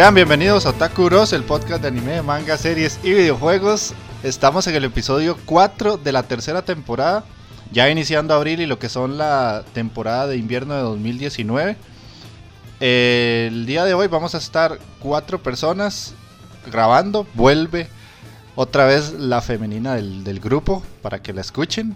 [0.00, 3.92] Sean bienvenidos a Otaku el podcast de anime, manga, series y videojuegos.
[4.22, 7.22] Estamos en el episodio 4 de la tercera temporada,
[7.70, 11.76] ya iniciando abril y lo que son la temporada de invierno de 2019.
[12.80, 16.14] El día de hoy vamos a estar cuatro personas
[16.72, 17.26] grabando.
[17.34, 17.86] Vuelve
[18.54, 21.94] otra vez la femenina del, grupo para que la escuchen.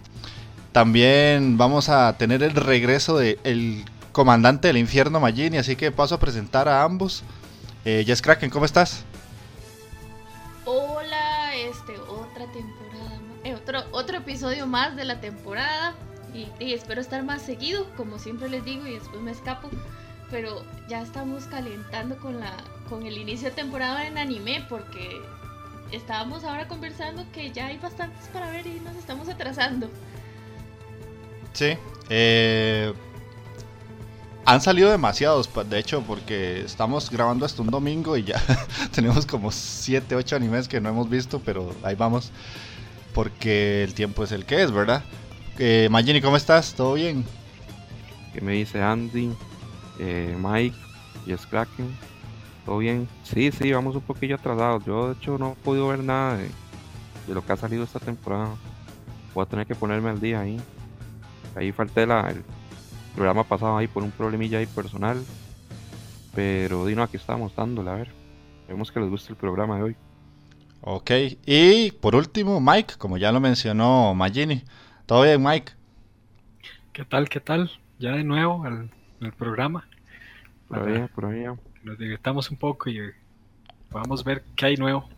[0.73, 3.83] También vamos a tener el regreso del
[4.13, 7.25] comandante del infierno Magini, así que paso a presentar a ambos.
[7.85, 9.05] Eh, Jess Kraken, ¿cómo estás?
[10.65, 15.95] Hola, este, otra temporada, eh, otro, otro episodio más de la temporada
[16.33, 19.69] y, espero estar más seguido, como siempre les digo, y después me escapo,
[20.31, 22.57] pero ya estamos calentando con, la,
[22.89, 25.21] con el inicio de temporada en anime porque
[25.93, 29.91] estábamos ahora conversando que ya hay bastantes para ver y nos estamos atrasando.
[31.53, 31.77] Sí,
[32.09, 32.95] eh,
[34.47, 38.43] han salido demasiados, de hecho, porque estamos grabando hasta un domingo y ya
[38.95, 42.31] tenemos como 7, 8 animes que no hemos visto, pero ahí vamos.
[43.15, 45.05] Porque el tiempo es el que es, ¿verdad?
[45.59, 46.75] Eh, Magini, ¿cómo estás?
[46.75, 47.25] ¿Todo bien?
[48.33, 49.33] ¿Qué me dice Andy?
[50.01, 50.77] Eh, Mike
[51.27, 51.97] y Kraken.
[52.67, 53.09] ¿Todo bien?
[53.23, 54.85] Sí, sí, vamos un poquillo atrasados.
[54.85, 56.51] Yo, de hecho, no he podido ver nada de,
[57.29, 58.51] lo que ha salido esta temporada.
[59.33, 60.61] Voy a tener que ponerme al día ahí.
[61.55, 62.43] Ahí falté la, el,
[63.15, 65.23] programa pasado ahí por un problemilla ahí personal.
[66.35, 68.09] Pero Dino, aquí estamos dándole, a ver.
[68.69, 69.97] Vemos que les gusta el programa de hoy.
[70.81, 71.11] Ok,
[71.47, 74.63] y por último, Mike, como ya lo mencionó Magini.
[75.07, 75.73] ¿Todo bien, Mike?
[76.93, 77.71] ¿Qué tal, qué tal?
[77.99, 79.87] Ya de nuevo al, el programa.
[80.69, 81.45] Por ahí, por ahí.
[81.83, 83.01] Nos divirtamos un poco y
[83.91, 85.09] vamos a ver qué hay nuevo.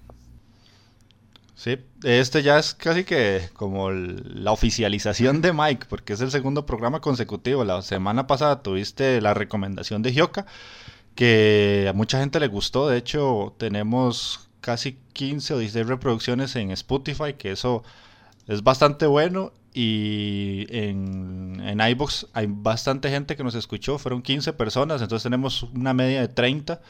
[1.57, 6.67] Sí, este ya es casi que como la oficialización de Mike, porque es el segundo
[6.67, 7.65] programa consecutivo.
[7.65, 10.45] La semana pasada tuviste la recomendación de Hyoka,
[11.15, 12.89] que a mucha gente le gustó.
[12.89, 17.83] De hecho, tenemos casi 15 o 16 reproducciones en Spotify, que eso
[18.49, 19.53] es bastante bueno.
[19.73, 25.63] Y en, en iBox hay bastante gente que nos escuchó, fueron 15 personas, entonces tenemos
[25.63, 26.81] una media de 30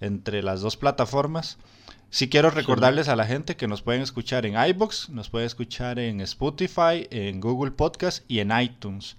[0.00, 1.58] entre las dos plataformas.
[2.10, 5.98] Si quiero recordarles a la gente que nos pueden escuchar en iBox, nos pueden escuchar
[5.98, 9.16] en Spotify, en Google Podcast y en iTunes.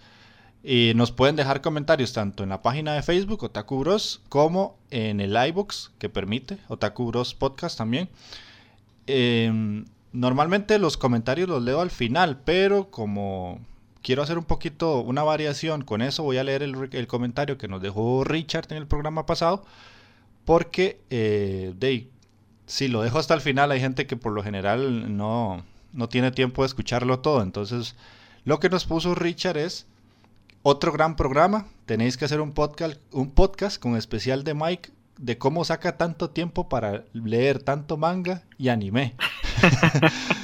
[0.63, 5.21] Y nos pueden dejar comentarios tanto en la página de Facebook Otaku Bros como en
[5.21, 8.09] el iBox que permite Otaku Bros Podcast también.
[9.05, 13.59] Em, normalmente los comentarios los leo al final, pero como
[14.01, 17.83] quiero hacer un poquito una variación con eso, voy a leer el, comentario que nos
[17.83, 19.63] dejó Richard en el programa pasado.
[20.43, 22.09] Porque eh, de,
[22.69, 26.29] si lo dejo hasta el final, hay gente que por lo general no, no tiene
[26.29, 27.41] tiempo de escucharlo todo.
[27.41, 27.95] Entonces,
[28.45, 29.87] lo que nos puso Richard es
[30.61, 31.65] otro gran programa.
[31.87, 36.29] Tenéis que hacer un podcast, un podcast con especial de Mike de cómo saca tanto
[36.29, 39.15] tiempo para leer tanto manga y anime.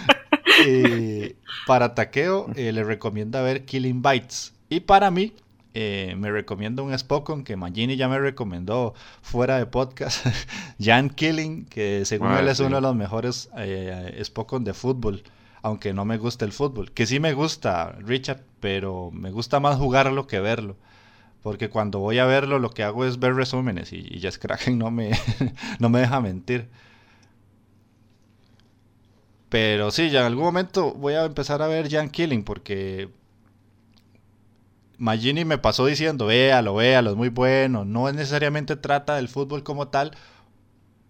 [0.67, 1.35] Eh,
[1.67, 4.53] para Taqueo eh, le recomienda ver Killing Bites.
[4.69, 5.33] Y para mí,
[5.77, 10.25] eh, me recomiendo un Spokon que Magini ya me recomendó fuera de podcast.
[10.79, 15.23] Jan Killing, que según ah, él es uno de los mejores eh, Spokon de fútbol.
[15.61, 16.93] Aunque no me gusta el fútbol.
[16.93, 20.77] Que sí me gusta, Richard, pero me gusta más jugarlo que verlo.
[21.43, 24.79] porque cuando voy a verlo lo que hago es ver resúmenes y, y Jess Kraken
[24.79, 25.11] no me,
[25.79, 26.69] no me deja mentir.
[29.49, 33.09] Pero sí, ya en algún momento voy a empezar a ver Jan Killing porque
[34.97, 37.85] Magini me pasó diciendo, véalo, véalo, es muy bueno.
[37.85, 40.11] No necesariamente trata del fútbol como tal,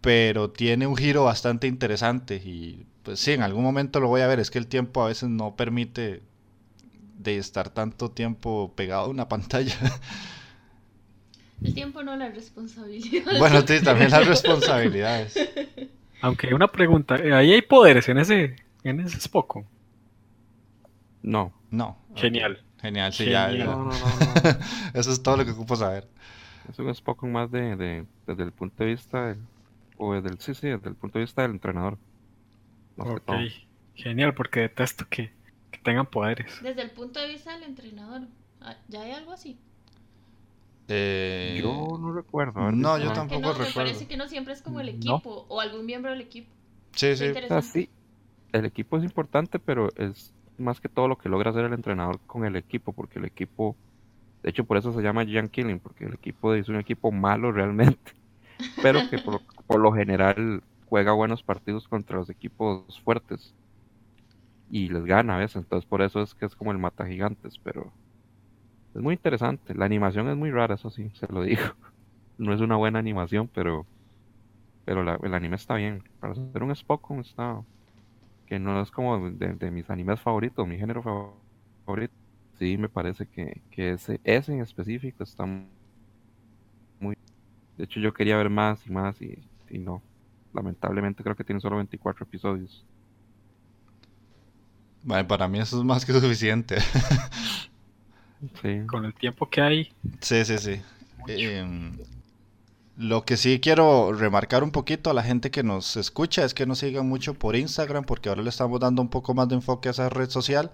[0.01, 2.41] pero tiene un giro bastante interesante.
[2.43, 4.39] Y pues sí, en algún momento lo voy a ver.
[4.39, 6.21] Es que el tiempo a veces no permite
[7.17, 9.75] de estar tanto tiempo pegado a una pantalla.
[11.63, 13.39] El tiempo no la responsabilidad.
[13.39, 15.35] Bueno, sí, también las responsabilidades.
[16.21, 19.63] Aunque una pregunta, ¿eh, ¿ahí hay poderes en ese, en ese Spock?
[21.21, 21.53] No.
[21.71, 21.97] No.
[22.15, 22.64] Genial.
[22.85, 23.57] Genial, sí, ya, Genial.
[23.57, 23.65] ya.
[23.65, 24.33] No, no, no, no.
[24.93, 26.09] Eso es todo lo que ocupo saber.
[26.69, 29.47] Es un Spock más de, de- desde el punto de vista del,
[29.97, 31.99] o desde el, sí, sí, desde el punto de vista del entrenador.
[32.97, 33.29] Ok,
[33.95, 35.31] genial, porque detesto que,
[35.71, 36.59] que tengan poderes.
[36.61, 38.27] Desde el punto de vista del entrenador,
[38.61, 39.57] ah, ¿ya hay algo así?
[40.87, 42.71] Eh, Yo no recuerdo.
[42.71, 43.73] no, yo tampoco no, me recuerdo.
[43.75, 45.17] parece que no siempre es como el No.
[45.17, 46.53] equipo o algún miembro del equipo.
[46.95, 47.25] Sí, sí.
[47.25, 47.67] Interesante.
[47.81, 47.89] sí,
[48.53, 52.21] el equipo es importante, pero es más que todo lo que logra hacer el entrenador
[52.25, 53.77] con el equipo, porque el equipo,
[54.43, 57.51] de hecho por eso se llama Jan Killing, porque el equipo es un equipo malo
[57.53, 58.13] realmente,
[58.81, 63.55] pero que por, por lo general juega buenos partidos contra los equipos fuertes
[64.67, 67.59] y les gana a veces, entonces por eso es que es como el mata gigantes,
[67.63, 67.93] pero
[68.93, 71.61] es muy interesante, la animación es muy rara, eso sí, se lo digo,
[72.37, 73.87] no es una buena animación, pero
[74.83, 76.03] pero la- el anime está bien.
[76.19, 77.65] Para hacer un Spock está.
[78.45, 81.41] Que no es como de, de mis animes favoritos, mi género fav-
[81.85, 82.13] favorito.
[82.59, 87.15] Sí, me parece que, que ese, ese en específico está muy.
[87.77, 90.03] De hecho, yo quería ver más y más y, y no.
[90.53, 92.85] Lamentablemente creo que tiene solo 24 episodios.
[95.03, 96.77] Vale, para mí eso es más que suficiente.
[98.61, 98.81] Sí.
[98.87, 99.89] Con el tiempo que hay,
[100.21, 100.81] Sí, sí, sí.
[102.97, 106.65] Lo que sí quiero remarcar un poquito a la gente que nos escucha es que
[106.65, 109.89] nos sigan mucho por Instagram porque ahora le estamos dando un poco más de enfoque
[109.89, 110.71] a esa red social.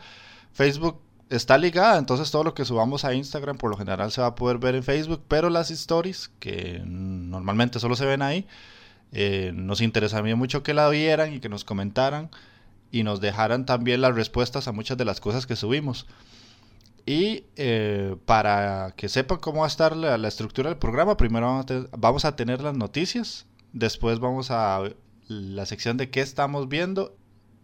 [0.54, 4.28] Facebook está ligada, entonces todo lo que subamos a Instagram por lo general se va
[4.28, 8.46] a poder ver en Facebook, pero las stories que normalmente solo se ven ahí,
[9.14, 12.30] eh, nos interesaría mucho que la vieran y que nos comentaran
[12.92, 16.06] y nos dejaran también las respuestas a muchas de las cosas que subimos.
[17.06, 21.48] Y eh, para que sepan cómo va a estar la, la estructura del programa, primero
[21.48, 24.84] vamos a, te- vamos a tener las noticias, después vamos a
[25.28, 27.16] la sección de qué estamos viendo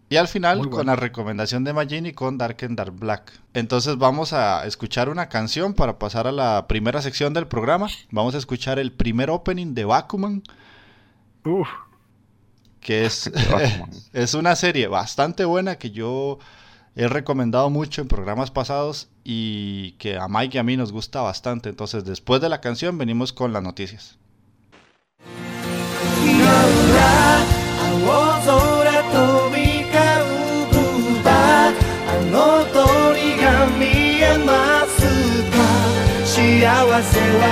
[0.09, 3.31] y al final con la recomendación de Magini con Dark and Dark Black.
[3.53, 7.87] Entonces vamos a escuchar una canción para pasar a la primera sección del programa.
[8.09, 10.43] Vamos a escuchar el primer opening de Bakuman,
[11.45, 11.67] uff,
[12.79, 13.29] que es,
[14.13, 16.39] es una serie bastante buena que yo
[16.96, 21.22] he recomendado mucho en programas pasados y que a Mike y a mí nos gusta
[21.22, 21.69] bastante.
[21.69, 24.19] Entonces, después de la canción, venimos con las noticias.
[27.94, 28.08] 青
[28.40, 28.50] 空
[29.12, 31.74] 飛び交うブーバー
[32.08, 33.44] あの鳥が
[33.78, 33.82] 見
[34.20, 34.96] えます
[35.50, 35.56] か
[36.24, 36.34] 幸
[37.02, 37.43] せは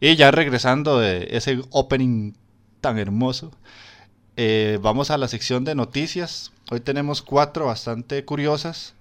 [0.00, 2.32] Y ya regresando de ese opening
[2.80, 3.52] tan hermoso,
[4.36, 6.52] eh, vamos a la sección de noticias.
[6.70, 8.94] Hoy tenemos cuatro bastante curiosas.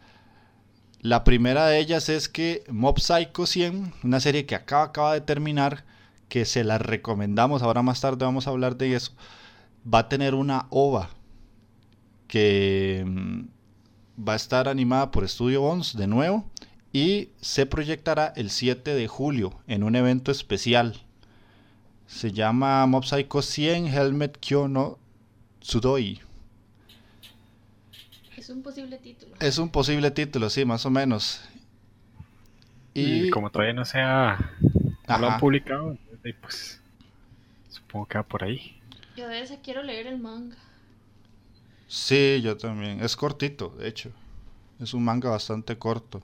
[0.99, 5.21] La primera de ellas es que Mob Psycho 100, una serie que acaba, acaba de
[5.21, 5.85] terminar,
[6.27, 9.13] que se la recomendamos, ahora más tarde vamos a hablar de eso,
[9.91, 11.09] va a tener una OVA
[12.27, 16.45] que mm, va a estar animada por Studio Bones de nuevo
[16.93, 21.01] y se proyectará el 7 de julio en un evento especial.
[22.07, 24.99] Se llama Mob Psycho 100 Helmet Kyo no
[25.61, 26.21] Tsudoi.
[28.35, 29.35] Es un posible título.
[29.39, 31.41] Es un posible título, sí, más o menos.
[32.93, 34.37] Y, Y, como todavía no se ha,
[35.07, 35.27] no lo Ajá.
[35.27, 35.97] han publicado,
[36.41, 36.81] pues
[37.69, 38.81] supongo que va por ahí.
[39.15, 40.57] Yo de ese quiero leer el manga.
[41.87, 43.01] sí, yo también.
[43.03, 44.11] Es cortito, de hecho.
[44.79, 46.21] Es un manga bastante corto.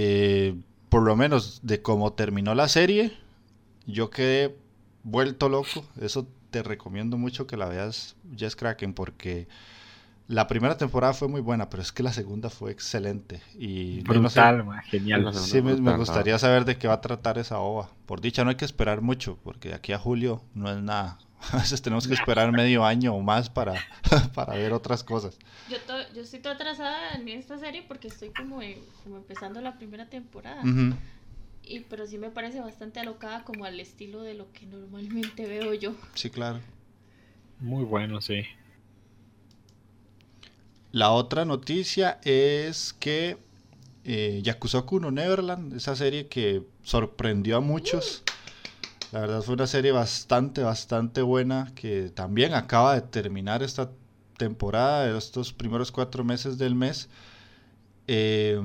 [0.00, 0.54] Eh,
[0.90, 3.12] por lo menos de cómo terminó la serie,
[3.86, 4.56] yo quedé
[5.04, 5.84] vuelto loco.
[6.00, 9.48] Eso te recomiendo mucho que la veas, Jess Kraken, porque
[10.28, 13.42] la primera temporada fue muy buena, pero es que la segunda fue excelente.
[13.58, 15.28] Y yo no sé- Brutal, genial.
[15.32, 17.90] Sí, me, me brutal, gustaría saber de qué va a tratar esa ova.
[18.06, 21.18] Por dicha, no hay que esperar mucho, porque de aquí a julio no es nada.
[21.52, 23.74] A veces tenemos que esperar medio año o más para,
[24.34, 25.38] para ver otras cosas.
[25.70, 28.60] Yo, to- yo estoy toda atrasada en esta serie porque estoy como,
[29.04, 30.62] como empezando la primera temporada.
[31.62, 35.74] Y, pero sí me parece bastante alocada como al estilo de lo que normalmente veo
[35.74, 35.94] yo.
[36.14, 36.60] Sí, claro.
[37.60, 38.42] Muy bueno, sí.
[40.92, 43.36] La otra noticia es que
[44.04, 48.22] eh, Yakusoku no Neverland, esa serie que sorprendió a muchos.
[49.12, 53.90] La verdad fue una serie bastante, bastante buena que también acaba de terminar esta
[54.36, 57.08] temporada, de estos primeros cuatro meses del mes.
[58.06, 58.60] Eh,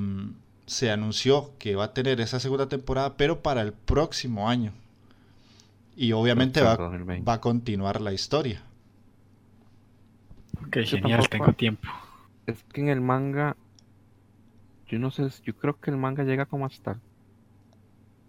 [0.66, 4.74] se anunció que va a tener esa segunda temporada, pero para el próximo año.
[5.96, 7.30] Y obviamente va, Hasta el 2020.
[7.30, 8.64] va a continuar la historia.
[10.68, 11.88] Ok, genial, tampoco- tengo tiempo.
[12.48, 13.56] Es que en el manga,
[14.88, 17.00] yo no sé, yo creo que el manga llega como hasta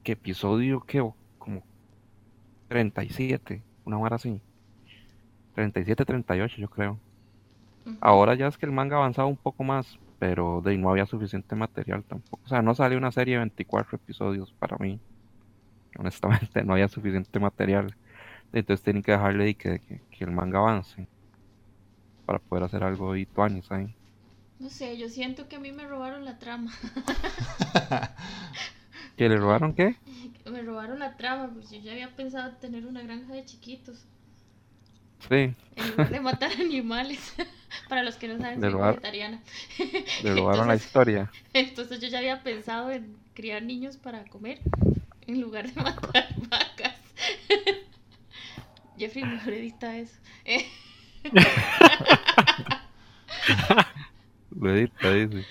[0.05, 1.03] ¿qué episodio qué?
[2.75, 4.41] O como 37, una hora así.
[5.55, 6.99] 37, 38 yo creo.
[8.01, 11.07] Ahora ya es que el manga ha avanzado un poco más, pero de no había
[11.07, 12.43] suficiente material tampoco.
[12.45, 14.99] O sea, no salió una serie de 24 episodios para mí.
[15.99, 17.95] Honestamente, no había suficiente material.
[18.53, 21.07] Entonces tienen que dejarle ahí que, que, que el manga avance
[22.27, 23.95] para poder hacer algo y tuanis ahí.
[24.59, 26.73] No sé, yo siento que a mí me robaron la trama.
[29.17, 29.97] ¿Que le robaron qué?
[30.51, 34.05] me robaron la trama, pues yo ya había pensado tener una granja de chiquitos.
[35.29, 37.35] Sí, En lugar de matar animales.
[37.89, 39.43] Para los que no saben, soy robar- vegetariana.
[40.23, 41.31] le robaron la Entonces- historia.
[41.53, 44.61] Entonces yo ya había pensado en criar niños para comer
[45.27, 46.95] en lugar de matar vacas.
[48.99, 50.15] Jeffrey, mejor edita eso.
[54.51, 55.45] Lo edita, dice.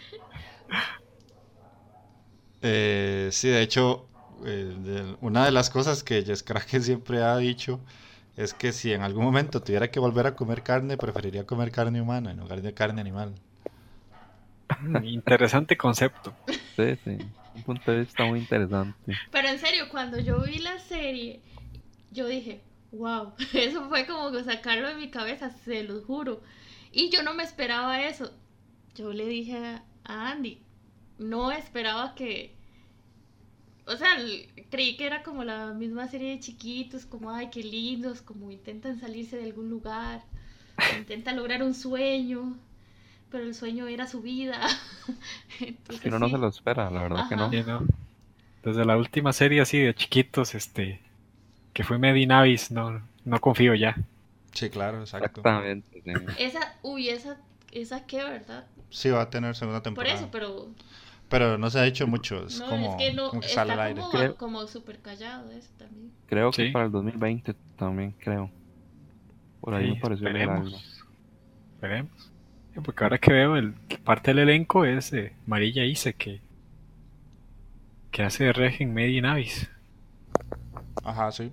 [2.61, 4.07] Eh, sí, de hecho,
[4.45, 7.79] eh, de- una de las cosas que Jess Kraken siempre ha dicho
[8.37, 12.01] es que si en algún momento tuviera que volver a comer carne, preferiría comer carne
[12.01, 13.33] humana en lugar de carne animal.
[14.81, 16.33] Mm, Interesante concepto.
[16.75, 17.17] Sí, sí.
[17.55, 19.13] Un punto de vista muy interesante.
[19.31, 21.41] Pero en serio, cuando yo vi la serie,
[22.11, 26.41] yo dije, wow, eso fue como que sacarlo de mi cabeza, se lo juro.
[26.91, 28.31] Y yo no me esperaba eso.
[28.95, 29.57] Yo le dije
[30.05, 30.59] a Andy,
[31.19, 32.55] no esperaba que...
[33.85, 34.17] O sea,
[34.69, 38.99] creí que era como la misma serie de chiquitos, como, ay, qué lindos, como intentan
[38.99, 40.23] salirse de algún lugar,
[40.97, 42.57] intentan lograr un sueño,
[43.31, 44.59] pero el sueño era su vida.
[45.59, 46.29] Entonces, Si no sí.
[46.29, 47.49] se lo espera, la verdad que no.
[47.49, 47.85] Sí, ¿no?
[48.63, 51.01] Desde la última serie así de chiquitos, este,
[51.73, 53.95] que fue Medinavis, no, no confío ya.
[54.53, 55.41] Sí, claro, exacto.
[55.41, 56.01] Exactamente.
[56.03, 56.11] sí.
[56.37, 57.37] Esa, uy, esa,
[57.71, 58.67] esa qué, ¿verdad?
[58.89, 60.15] Sí, va a tener segunda Por temporada.
[60.15, 60.69] eso, pero
[61.33, 63.61] Pero no se ha dicho mucho, es no, como, es que no, como que está
[63.61, 64.01] sale al aire.
[64.01, 66.11] como, Creo- como súper callado eso también.
[66.27, 66.71] Creo que Sí.
[66.71, 68.51] para el 2020 también, creo.
[69.59, 70.77] Por ahí Sí, me pareció algo.
[71.75, 72.31] esperemos.
[72.85, 73.73] Porque ahora que veo, el,
[74.03, 76.39] parte del elenco es eh, Marilla Ise, que,
[78.11, 79.67] que hace de Reg en Medinavis.
[81.03, 81.51] Ajá, sí.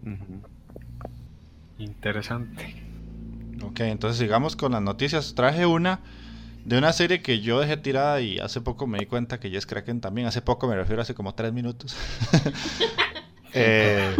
[1.78, 2.74] Interesante.
[3.62, 5.34] Ok, entonces sigamos con las noticias.
[5.34, 6.00] Traje una
[6.70, 9.66] de una serie que yo dejé tirada y hace poco me di cuenta que Jess
[9.66, 10.26] Kraken también.
[10.28, 11.96] Hace poco me refiero hace como tres minutos.
[13.52, 14.16] Eh,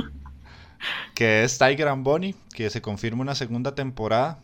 [1.15, 4.39] que es Tiger and Bonnie, que se confirma una segunda temporada.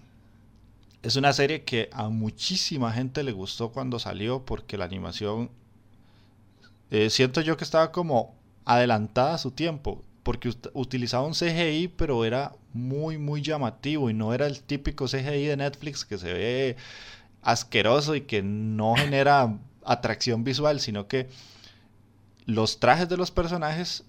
[1.03, 5.51] Es una serie que a muchísima gente le gustó cuando salió porque la animación
[6.91, 8.35] eh, siento yo que estaba como
[8.65, 14.15] adelantada a su tiempo porque ut- utilizaba un CGI pero era muy muy llamativo y
[14.15, 16.77] no era el típico CGI de Netflix que se ve
[17.47, 21.29] asqueroso y que no genera atracción visual sino que
[22.45, 24.05] los trajes de los personajes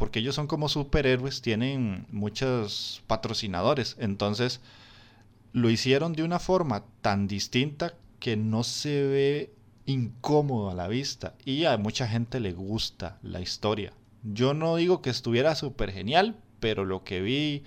[0.00, 3.96] porque ellos son como superhéroes, tienen muchos patrocinadores.
[3.98, 4.62] Entonces,
[5.52, 11.34] lo hicieron de una forma tan distinta que no se ve incómodo a la vista.
[11.44, 13.92] Y a mucha gente le gusta la historia.
[14.22, 17.64] yo no digo que estuviera súper genial, pero lo que vi,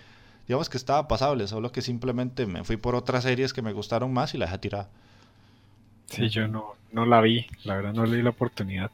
[0.53, 4.13] digamos que estaba pasable, solo que simplemente me fui por otras series que me gustaron
[4.13, 4.89] más y la dejé tirada.
[6.05, 8.89] Sí, yo no, no la vi, la verdad no le di la oportunidad.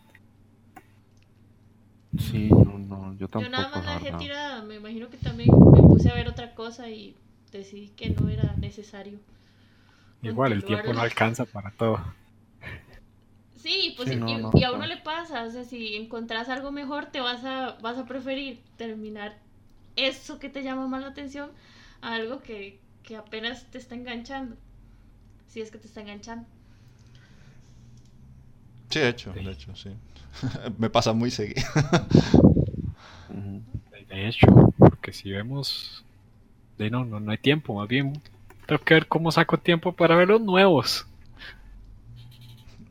[2.18, 3.42] Sí, no, no, yo tampoco.
[3.44, 4.62] Yo nada más la dejé tirada.
[4.62, 7.16] Me imagino que también me puse a ver otra cosa y
[7.51, 9.20] decidí que no era necesario.
[10.22, 12.00] Igual, el tiempo no alcanza para todo.
[13.56, 14.78] Sí, pues Sí, y, no, y- no, y a no.
[14.78, 18.60] uno le pasa, o sea, si encontrás algo mejor, te vas a, vas a preferir
[18.78, 19.38] terminar
[20.08, 21.51] eso que te llama más la atención
[22.01, 24.56] a algo que, que apenas te está enganchando.
[25.48, 26.48] Si es que te está enganchando.
[28.89, 29.89] Sí, de hecho, de hecho, sí.
[30.77, 31.62] me pasa muy seguido.
[34.10, 36.03] De hecho, porque si vemos,
[36.77, 38.22] de no, no, no hay tiempo, más bien
[38.68, 41.08] tengo que ver cómo saco tiempo para ver los nuevos.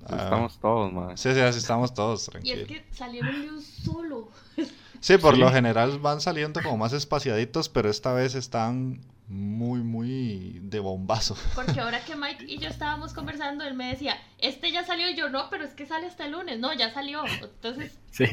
[0.06, 1.16] Ah, Estamos todos, madre.
[1.16, 2.58] Sí, sí, así estamos todos, Y tranquilos.
[2.62, 4.30] es que salieron de un solo.
[5.00, 5.40] Sí, por Sí.
[5.40, 11.36] lo general van saliendo como más espaciaditos, pero esta vez están muy, muy de bombazo.
[11.54, 15.14] Porque ahora que Mike y yo estábamos conversando, él me decía, este ya salió, y
[15.16, 16.58] yo no, pero es que sale hasta el lunes.
[16.58, 17.22] No, ya salió.
[17.42, 18.24] Entonces, Sí.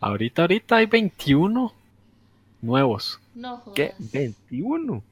[0.00, 1.72] ahorita, ahorita hay 21
[2.62, 3.20] nuevos.
[3.34, 3.74] no jodas.
[3.76, 3.94] ¿Qué?
[3.98, 4.84] 21.
[4.94, 5.02] No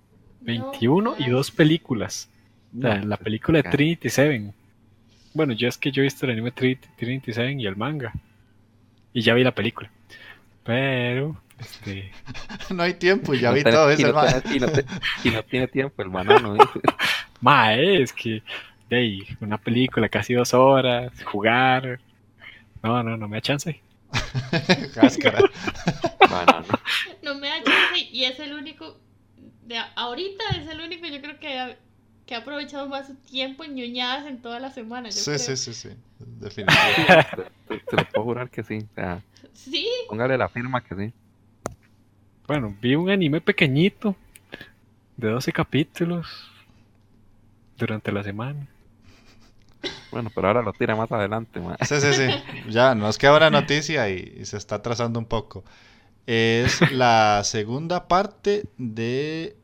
[0.40, 2.28] 21 y dos películas.
[2.76, 4.52] O sea, No, la pues, película de Trinity Seven.
[5.34, 8.12] Bueno, yo es que yo he visto el anime Trinity, Trinity Seven y el manga.
[9.16, 9.90] Y ya vi la película.
[10.62, 12.12] Pero, este.
[12.70, 14.42] no hay tiempo ya vi todo y ese no man.
[14.42, 14.84] tiene- y no te-
[15.24, 16.54] y no tiene tiempo el banano.
[17.40, 18.42] Mae, es que.
[18.90, 21.98] Ahí, una película casi dos horas, jugar.
[22.82, 23.80] No, no, no me da chance.
[24.94, 25.40] Cáscara.
[26.20, 26.66] Banano.
[27.22, 29.00] No me da chance y es el único,
[29.64, 31.76] de ahorita es el único yo creo que
[32.26, 35.08] que ha aprovechado más su tiempo en ñoñadas en toda la semana.
[35.10, 35.38] Yo Sí, creo.
[35.38, 35.88] sí, sí, sí.
[36.18, 37.50] Definitivamente.
[37.68, 38.78] Te, te lo puedo jurar que sí.
[38.78, 39.22] O sea,
[39.54, 41.12] Sí, póngale la firma que sí.
[42.46, 44.14] Bueno, vi un anime pequeñito
[45.16, 46.26] de 12 capítulos
[47.76, 48.66] durante la semana.
[50.10, 51.84] Bueno, pero ahora lo tira más adelante, madre.
[51.86, 52.26] Sí, sí, sí.
[52.70, 55.64] Ya, nos queda una noticia y, y se está atrasando un poco.
[56.26, 59.56] Es la segunda parte de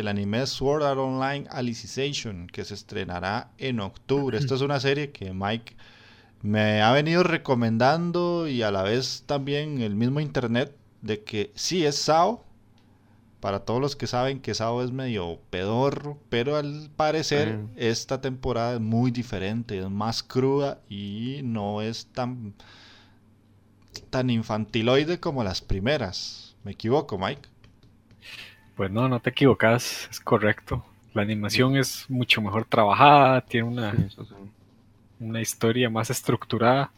[0.00, 4.38] el anime Sword Art Online Alicization, que se estrenará en octubre.
[4.38, 5.76] Esta es una serie que Mike
[6.42, 11.84] me ha venido recomendando y a la vez también el mismo internet de que sí
[11.84, 12.44] es SAO.
[13.40, 17.70] Para todos los que saben que SAO es medio pedorro, pero al parecer Mm.
[17.76, 22.54] esta temporada es muy diferente, es más cruda y no es tan
[24.10, 26.56] tan infantiloide como las primeras.
[26.64, 27.48] ¿Me equivoco, Mike?
[28.78, 30.82] Pues no, no te equivocas, es correcto.
[31.12, 34.34] La animación es mucho mejor trabajada, tiene una, Sí, eso sí.
[35.20, 36.90] una historia más estructurada.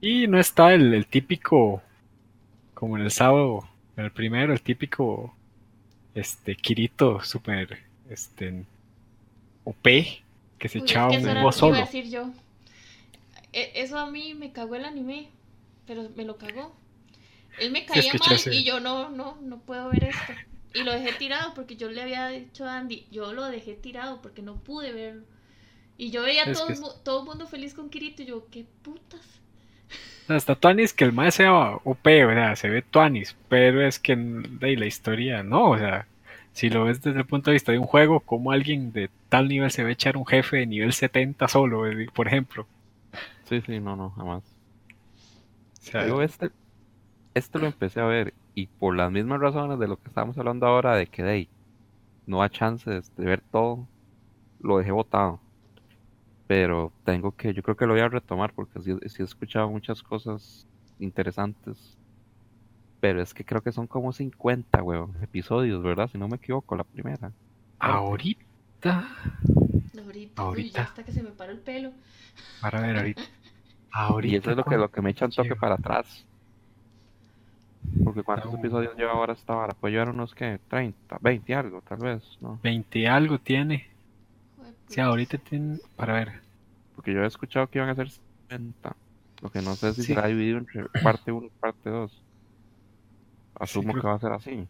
[0.00, 1.82] Y no está el, el típico,
[2.74, 5.34] como en el sábado, en el primero, el típico
[6.14, 8.64] este Kirito super este
[9.64, 10.22] OP
[10.58, 11.78] que se Uy, es echaba que un lo que iba solo.
[11.78, 12.32] a decir yo.
[13.52, 15.28] E- Eso a mí me cagó el anime,
[15.86, 16.72] pero me lo cagó.
[17.56, 20.36] Él me caía es que mal y yo no, no, no puedo ver esto.
[20.74, 24.22] Y lo dejé tirado porque yo le había dicho a Andy, yo lo dejé tirado
[24.22, 25.24] porque no pude verlo.
[25.96, 28.64] Y yo veía Es todo, que todo el mundo feliz con Kirito y yo, qué
[28.82, 29.40] putas.
[30.28, 31.52] Está Tuanis que el mae sea
[31.82, 32.54] OP, ¿verdad?
[32.54, 36.06] Se ve Tuanis, pero es que de la historia no, o sea,
[36.52, 39.48] si lo ves desde el punto de vista de un juego, como alguien de tal
[39.48, 42.66] nivel se va a echar un jefe de nivel 70 solo, eh, por ejemplo.
[43.48, 44.44] Sí, sí, no, no, jamás.
[44.44, 46.50] O sea, Yo este,
[47.34, 50.66] este lo empecé a ver y por las mismas razones de lo que estábamos hablando
[50.66, 51.52] ahora, de que de ahí
[52.26, 53.90] no da chances de ver todo,
[54.60, 55.44] lo dejé botado.
[56.46, 59.70] Pero tengo que, yo creo que lo voy a retomar porque sí, sí he escuchado
[59.70, 61.98] muchas cosas interesantes.
[63.00, 66.08] Pero es que creo que son como 50, weón, episodios, ¿verdad?
[66.08, 67.34] Si no me equivoco, la primera.
[67.78, 68.92] ahorita,
[69.96, 71.92] Ahorita, uy, ya hasta que se me paró el pelo.
[72.58, 73.22] para ver ahorita.
[73.22, 73.32] Ahorita.
[74.22, 76.26] Y eso es lo que, lo que me echa un toque para atrás.
[78.14, 78.58] Porque cuántos No.
[78.58, 79.74] episodios lleva ahora esta vara?
[79.74, 82.58] Puede llevar unos que 30, 20 algo, tal vez, ¿no?
[82.62, 83.86] 20 algo tiene.
[84.56, 86.40] Joder, Sí, ahorita tiene, para ver.
[86.96, 88.96] Porque yo he escuchado que iban a ser 70.
[89.42, 90.08] Lo que no sé si Sí.
[90.14, 92.22] será dividido entre parte 1 y parte 2.
[93.58, 94.66] Asumo creo- que va a ser así.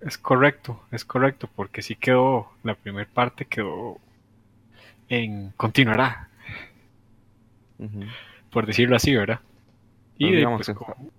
[0.00, 3.98] Es correcto, es correcto, porque sí quedó, la primera parte quedó
[5.08, 6.28] en continuará,
[7.78, 8.00] Ujú.
[8.50, 9.40] por decirlo así, ¿verdad?
[10.16, 11.17] Y Pero de, digamos pues, que como- está-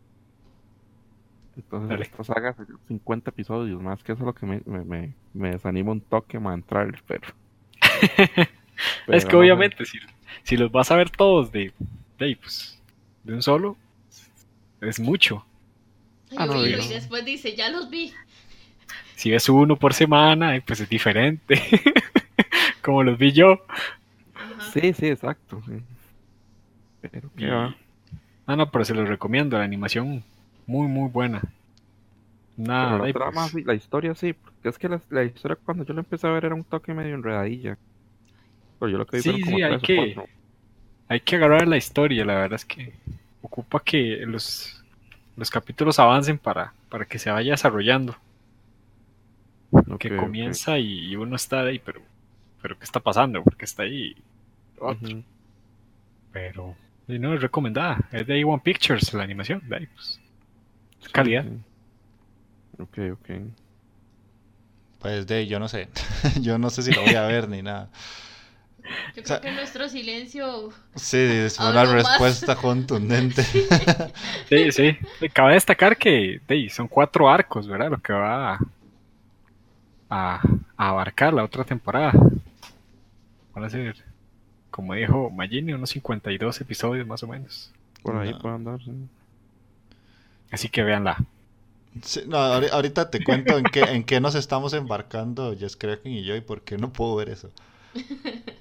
[1.63, 2.03] Entonces Dale.
[2.03, 2.55] esta saga es
[2.87, 6.39] 50 episodios, más que eso es lo que me, me, me, me desanima un toque
[6.39, 7.27] más entrar, pero...
[9.07, 9.99] es que no obviamente si,
[10.43, 11.73] si los vas a ver todos de,
[12.17, 12.81] de, pues,
[13.23, 13.77] de un solo,
[14.81, 15.45] es mucho.
[16.31, 18.13] Ay, Ah, no, y después dice, ya los vi.
[19.15, 21.61] Si ves uno por semana, eh, pues es diferente.
[22.81, 23.65] Como los vi yo.
[24.33, 24.61] Ajá.
[24.71, 25.61] Sí, sí, exacto.
[25.65, 25.73] sí.
[27.01, 27.75] Pero qué Y- va.
[28.47, 29.57] No, no, pero se los recomiendo.
[29.57, 30.23] La animación
[30.69, 31.41] muy, muy buena.
[32.57, 35.57] Nada, Pero la trama, pues, sí, la historia sí, porque es que la, la historia
[35.63, 37.77] cuando yo la empecé a ver era un toque medio enredadilla.
[38.79, 40.15] Pero yo lo que vi Sí, como sí, hay tres que-
[41.07, 42.25] hay que agarrar la historia.
[42.25, 42.93] La verdad es que
[43.41, 44.83] ocupa que los,
[45.37, 48.17] los capítulos avancen para, para que se vaya desarrollando.
[49.89, 52.01] Ok, que comienza y, y uno está ahí, pero,
[52.61, 53.43] pero ¿qué está pasando?
[53.43, 54.15] Porque está ahí
[54.79, 55.09] otro.
[55.09, 55.23] Ujú.
[56.31, 56.75] Pero
[57.07, 57.99] y no es recomendada.
[58.11, 59.61] Es de A1 Pictures la animación.
[59.67, 60.19] de ahí, pues,
[61.11, 61.45] calidad.
[62.77, 63.29] Ok, ok.
[64.99, 65.87] Pues de, yo no sé.
[66.41, 67.89] yo no sé si lo voy a ver ni nada.
[69.15, 70.71] Yo O sea- creo que nuestro silencio.
[70.95, 71.91] Sí, es una más.
[71.91, 73.43] respuesta contundente.
[74.47, 74.97] Sí, sí.
[75.31, 77.91] Cabe destacar que de, son cuatro arcos, ¿verdad?
[77.91, 78.59] Lo que va a,
[80.09, 80.41] a-
[80.77, 82.13] a abarcar la otra temporada.
[83.53, 83.95] Van a ser,
[84.71, 87.71] como dijo Magini, unos 52 episodios más o menos.
[88.01, 88.39] Por ahí No.
[88.39, 88.91] puede andar, sí.
[90.51, 91.25] Así que véanla.
[92.27, 96.23] No, ahori- ahorita te cuento en qué, en qué nos estamos embarcando Jess Kraken y
[96.23, 97.49] yo y por qué no puedo ver eso.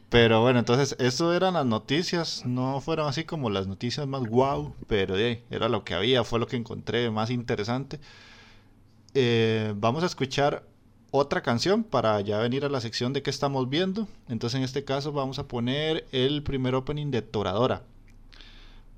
[0.09, 4.75] Pero bueno, entonces eso eran las noticias, no fueron así como las noticias más wow,
[4.87, 8.01] pero ahí, era lo que había, fue lo que encontré más interesante.
[9.15, 10.65] Eh, vamos a escuchar
[11.11, 14.09] otra canción para ya venir a la sección de qué estamos viendo.
[14.29, 17.83] Entonces en este caso vamos a poner el primer opening de Toradora.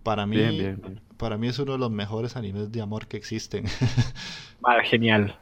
[0.03, 1.01] Para mí, Bien, bien, bien.
[1.17, 3.65] para mí es uno de los mejores animes de amor que existen.
[4.61, 5.37] Madre, genial.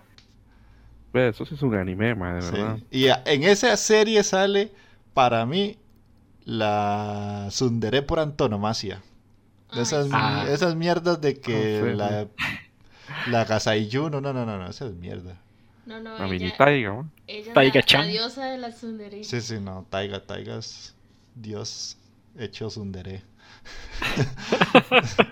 [1.13, 2.53] Eso sí es un anime, madre, de Sí.
[2.53, 2.79] verdad.
[2.91, 4.71] Y a- en esa serie sale,
[5.15, 5.77] para mí,
[6.45, 9.03] la Sundere por antonomasia.
[9.77, 10.09] Esas.
[10.13, 10.47] Ah.
[10.49, 12.27] esas mierdas de que la,
[13.27, 15.37] la Gasaiyu, no, no, no, no, no, esa es mierda.
[15.87, 17.11] No, no, La mini ella, taiga, ¿no?
[17.27, 18.01] ella es Taiga-chan.
[18.03, 19.25] la, la diosa de la tsundere.
[19.25, 20.95] Sí, sí, no, Taiga, Taiga es
[21.35, 21.97] Dios
[22.39, 23.23] hecho Sundere.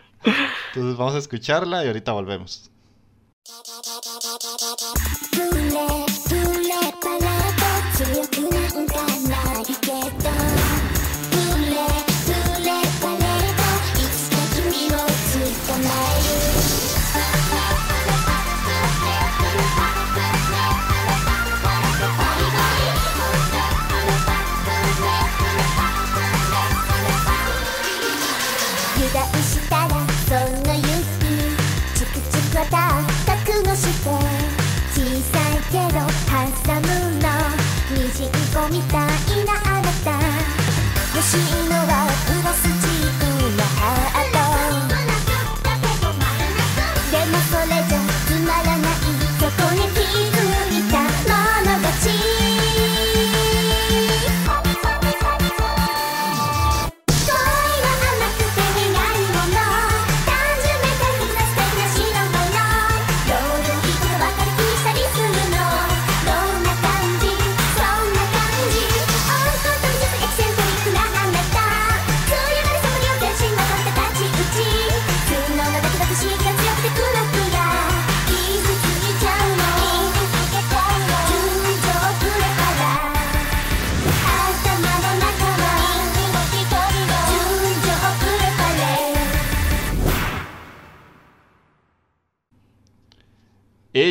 [0.75, 2.71] Entonces vamos a escucharla y ahorita volvemos.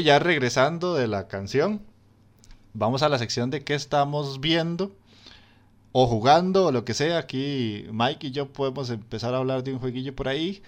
[0.06, 1.82] Ya regresando de la canción,
[2.74, 4.96] vamos a la sección de qué estamos viendo
[5.92, 7.18] o jugando o lo que sea.
[7.18, 10.62] Aquí Mike y yo podemos empezar a hablar de un jueguillo por ahí.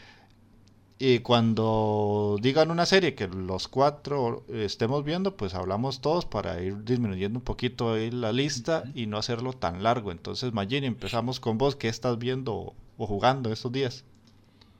[1.00, 6.84] Y cuando digan una serie que los cuatro estemos viendo, pues hablamos todos para ir
[6.84, 10.12] disminuyendo un poquito ahí la lista y no hacerlo tan largo.
[10.12, 11.76] Entonces, Magini, empezamos con vos.
[11.76, 14.04] ¿Qué estás viendo o, o jugando estos días?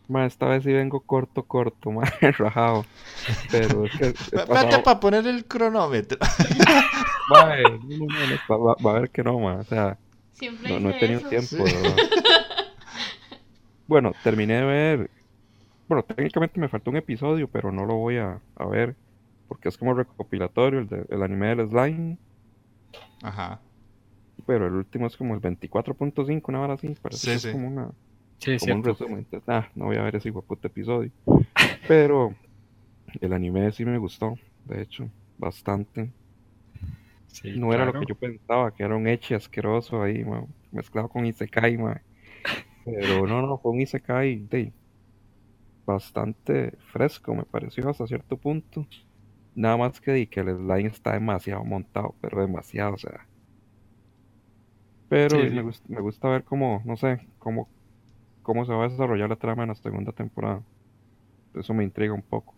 [0.08, 2.04] Ma, esta vez sí vengo corto, corto, ma,
[2.38, 2.84] rajado.
[3.52, 4.14] Pero es que
[4.48, 6.18] pasado- para poner el cronómetro.
[7.30, 10.00] ma, no, no, no, va, va a ver que no, ma, o sea,
[10.34, 11.30] Siempre no, no he tenido eso.
[11.30, 11.58] tiempo.
[13.88, 15.12] Bueno, terminé de ver,
[15.88, 18.98] bueno, técnicamente me faltó un episodio, pero no lo voy a, a ver,
[19.48, 22.20] porque es como recopilatorio, el, de- el anime del slime,
[23.24, 23.62] Ajá.
[24.46, 27.52] pero el último es como el 24.5, una hora así, parece Sí, que es sí.
[27.52, 27.92] como una,
[28.40, 29.20] Sí, como un resumen.
[29.20, 31.12] Entonces, ah, no voy a ver ese puto episodio.
[31.88, 32.40] Pero
[33.22, 36.14] el anime sí me gustó, de hecho, bastante.
[37.28, 41.10] Sí, No era lo que yo pensaba, que era un eche asqueroso ahí, ma, mezclado
[41.10, 42.02] con Isekai, ma.
[42.86, 44.74] Pero no, no, fue un Isekai de,
[45.88, 48.88] bastante fresco, me pareció hasta cierto punto.
[49.56, 53.30] Nada más que di que el slime está demasiado montado, pero demasiado, o sea.
[55.10, 55.64] Pero Sí, me, sí.
[55.64, 57.72] gust- me gusta ver cómo, no sé, cómo,
[58.48, 60.64] cómo se va a desarrollar la trama en la segunda temporada.
[61.54, 62.58] Eso me intriga un poco.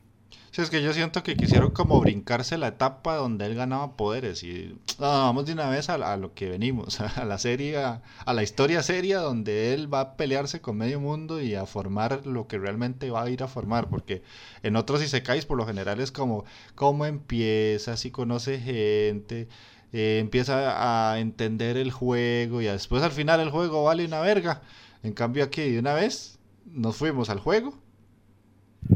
[0.52, 4.44] Sí, es que yo siento que quisieron como brincarse la etapa donde él ganaba poderes
[4.44, 8.02] y no, vamos de una vez a, a lo que venimos, a la serie, a,
[8.26, 12.26] a la historia seria donde él va a pelearse con medio mundo y a formar
[12.26, 14.24] lo que realmente va a ir a formar, porque
[14.64, 19.48] en otros isekais por lo general es como cómo empieza, si conoce gente,
[19.94, 24.62] eh, empieza a entender el juego y después al final el juego vale una verga.
[25.04, 27.74] En cambio aquí de una vez nos fuimos al juego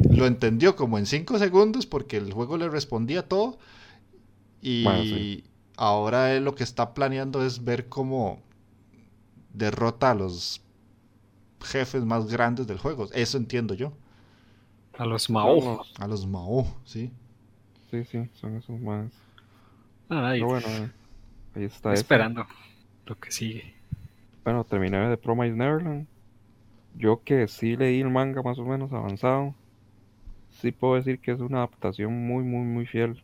[0.09, 3.57] lo entendió como en 5 segundos porque el juego le respondía todo.
[4.61, 5.43] Y Bueno, sí.
[5.77, 8.41] ahora él lo que está planeando es ver cómo
[9.53, 10.61] derrota a los
[11.63, 13.09] jefes más grandes del juego.
[13.13, 13.93] Eso entiendo yo.
[14.97, 15.85] A los Mao.
[15.99, 17.11] A los Mao, sí.
[17.89, 19.11] Sí, sí, son esos más.
[20.09, 20.91] Ah, ahí, Pero bueno, eh,
[21.55, 22.01] ahí está eso.
[22.01, 22.45] esperando
[23.05, 23.72] lo que sigue.
[24.43, 26.07] Bueno, terminé de Promise Neverland.
[26.95, 29.55] Yo que sí leí el manga más o menos avanzado,
[30.49, 33.23] sí puedo decir que es una adaptación muy, muy, muy fiel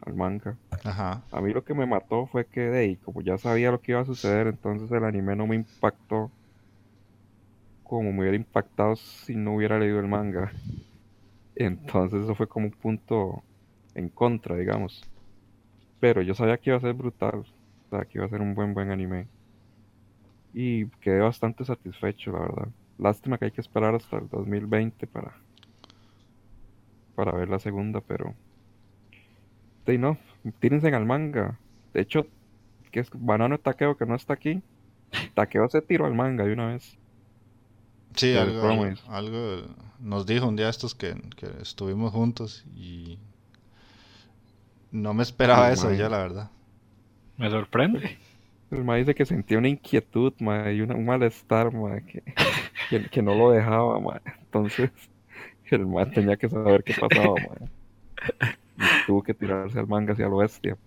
[0.00, 0.56] al manga.
[0.84, 1.22] Ajá.
[1.30, 3.92] A mí lo que me mató fue que, de ahí, como ya sabía lo que
[3.92, 6.30] iba a suceder, entonces el anime no me impactó
[7.88, 10.52] como me hubiera impactado si no hubiera leído el manga.
[11.56, 13.42] Entonces eso fue como un punto
[13.94, 15.02] en contra, digamos.
[15.98, 18.54] Pero yo sabía que iba a ser brutal, o sea, que iba a ser un
[18.54, 19.26] buen, buen anime.
[20.54, 22.68] Y quedé bastante satisfecho, la verdad.
[22.98, 25.36] Lástima que hay que esperar hasta el 2020 para,
[27.14, 28.34] para ver la segunda, pero...
[29.86, 30.18] Sí, no,
[30.60, 31.58] tírense al manga.
[31.94, 32.26] De hecho,
[32.90, 34.62] que es Banano Takeo que no está aquí.
[35.34, 36.98] Takeo se tiró al manga de una vez.
[38.14, 39.66] Sí, algo, algo, algo
[40.00, 43.18] nos dijo un día estos que, que estuvimos juntos y
[44.90, 46.50] no me esperaba eso ya, la verdad.
[47.36, 48.18] Me sorprende.
[48.70, 52.22] El ma dice que sentía una inquietud, ma, y una- un malestar, ma, que,
[52.88, 54.22] que, que no lo dejaba, ma.
[54.40, 54.90] Entonces,
[55.70, 57.56] el ma tenía que saber qué pasaba, ma.
[58.76, 60.78] Y tuvo que tirarse al manga hacia lo bestia.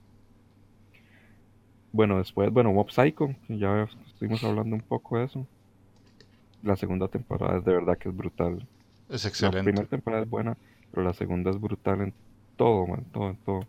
[1.94, 5.48] Bueno, después, bueno, Mob Psycho, ya estuvimos hablando un poco de eso.
[6.64, 8.68] La segunda temporada es de verdad que es brutal.
[9.10, 9.58] Es La excelente.
[9.58, 10.58] primera temporada es buena,
[10.92, 12.16] pero la segunda es brutal en
[12.58, 13.68] todo, man, todo, en todo.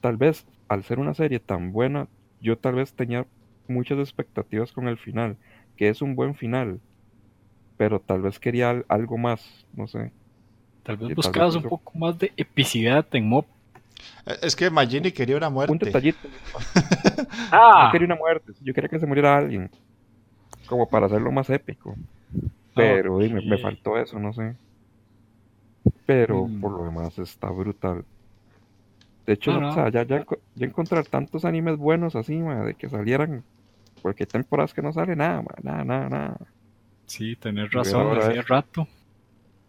[0.00, 2.08] Tal vez, al ser una serie tan buena,
[2.42, 3.26] yo tal vez tenía
[3.68, 5.38] muchas expectativas con el final,
[5.76, 6.80] que es un buen final,
[7.76, 10.12] pero tal vez quería al- algo más, no sé.
[10.84, 11.70] Tal vez buscabas vez un eso.
[11.70, 13.46] poco más de epicidad en Mob.
[14.26, 15.86] Eh, Es que Magini quería una Un muerte.
[15.86, 16.18] detallito.
[17.52, 19.70] Ah, Yo quería una muerte, yo quería que se muriera alguien,
[20.66, 21.96] como para hacerlo más épico.
[22.74, 24.56] Pero di, me, faltó eso, no sé.
[26.06, 26.60] Pero Mm.
[26.60, 28.04] por lo demás está brutal.
[29.26, 29.72] De hecho, No, no, o no.
[29.72, 33.44] sea, ya, ya, ya encontrar tantos animes buenos así, ma, de que salieran.
[34.02, 36.38] Porque hay temporadas que no sale nada, ma, nada, nada, nada.
[37.06, 38.88] sí, tenés Y razón, hacía rato.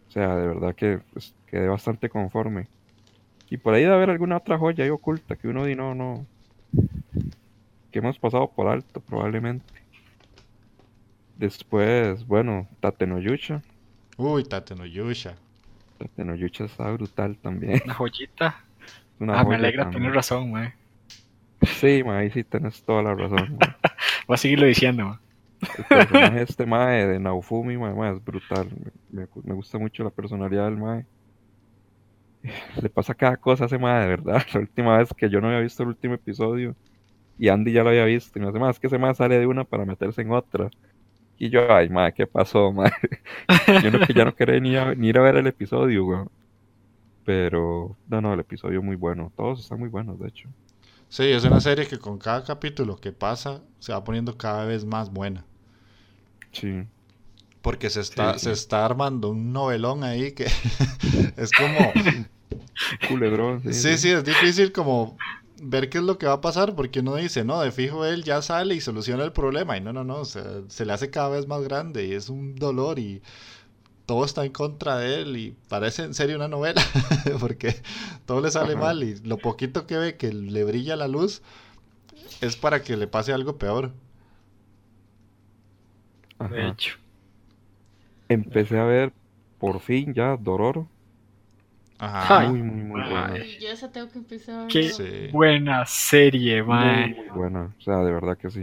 [0.08, 2.68] O sea, de verdad que pues, quedé bastante conforme.
[3.50, 6.28] Y por ahí debe haber alguna otra joya ahí oculta que uno di no, no.
[7.92, 9.74] Que hemos pasado por alto, probablemente.
[11.36, 13.20] Después, bueno, Tate no.
[14.18, 15.36] Uy, Tate no Yusha.
[15.98, 17.82] Tate no Yucha está brutal también.
[17.84, 18.63] Una joyita.
[19.24, 20.74] Es una ah, me alegra tener razón, mae.
[21.62, 23.58] Sí, ma, ahí sí tenés toda la razón.
[24.28, 25.20] Voy a seguirlo diciendo, mae.
[25.78, 28.70] El personaje este mae de Naofumi, mae, mae, es brutal.
[29.10, 31.08] Me, gusta mucho la personalidad del mae.
[32.82, 34.44] Le pasa cada cosa a ese mae, de verdad.
[34.54, 36.76] La última vez que yo no había visto el último episodio
[37.38, 38.40] y Andy ya lo había visto.
[38.40, 40.70] Y me hace más que ese mae sale de una para meterse en otra.
[41.38, 42.92] Y yo, ay, mae, ¿qué pasó, mae?
[43.84, 46.32] Yo no, que ya no quería ni, a- ni ir a ver el episodio, weón.
[47.26, 49.32] Pero, no, no, el episodio muy bueno.
[49.36, 50.50] Todos están muy buenos, de hecho.
[51.10, 54.84] Sí, es una serie que con cada capítulo que pasa se va poniendo cada vez
[54.84, 55.46] más buena.
[56.52, 56.84] Sí.
[57.62, 58.46] Porque se está, Sí, sí.
[58.46, 60.46] se está armando un novelón ahí que
[61.38, 61.94] es como...
[63.08, 63.74] Culebrón, sí.
[63.74, 65.16] Sí, sí, es difícil como
[65.62, 68.24] ver qué es lo que va a pasar porque uno dice, no, de fijo él
[68.24, 71.48] ya sale y soluciona el problema y no, no, no, se le hace cada vez
[71.48, 73.22] más grande y es un dolor y
[74.06, 76.82] todo está en contra de él y parece en serio una novela
[77.40, 77.76] porque
[78.26, 78.82] todo le sale Ajá.
[78.82, 81.42] mal y lo poquito que ve que le brilla la luz
[82.42, 83.94] es para que le pase algo peor.
[86.40, 86.54] Ajá.
[86.54, 86.98] De hecho.
[88.28, 89.14] Empecé a ver
[89.60, 90.90] por fin ya Dororo.
[91.98, 92.40] Ajá.
[92.40, 92.50] Ay.
[92.50, 93.40] Muy, muy, muy buena.
[93.40, 94.68] Ay, yo esa tengo que empezar.
[94.68, 94.90] ¿Qué?
[94.90, 95.28] Sí.
[95.32, 97.10] Buena serie, Muy, mae.
[97.16, 97.74] muy buena.
[97.78, 98.62] O sea, de verdad que sí.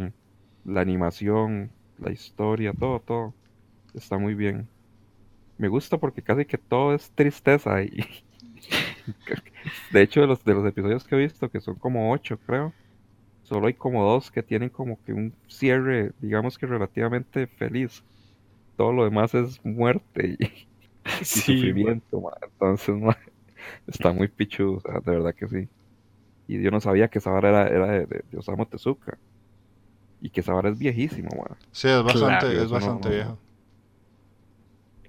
[0.64, 3.34] La animación, la historia, todo, todo.
[3.94, 4.68] Está muy bien.
[5.60, 7.90] Me gusta porque casi que todo es tristeza y
[9.90, 12.74] de hecho de los de los episodios que he visto que son como ocho creo
[13.42, 18.04] solo hay como dos que tienen como que un cierre digamos que relativamente feliz.
[18.76, 20.44] Todo lo demás es muerte y,
[21.20, 22.96] y Sí, sufrimiento entonces
[23.86, 25.68] está muy pichudo o sea, de verdad que sí.
[26.48, 29.18] Y yo no sabía que esa vara era, era de, de- de Osamu Tezuka.
[30.20, 31.58] Y que esa vara es viejísimo ma.
[31.72, 33.38] Sí, es bastante, Claro, es no- bastante no- viejo.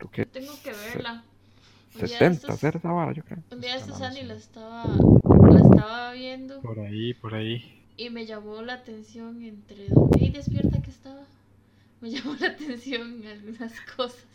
[0.10, 1.24] Creo que Tengo que verla.
[1.94, 4.00] Un día de 70 estos- hacer esa vara yo creo Un día de Está estos
[4.00, 4.28] mal, Andy sí.
[4.28, 4.86] la estaba,
[5.52, 7.84] la estaba viendo Por ahí, por ahí.
[7.98, 11.24] y me llamó la atención entre dormida y despierta que estaba.
[12.00, 14.26] Me llamó la atención algunas cosas.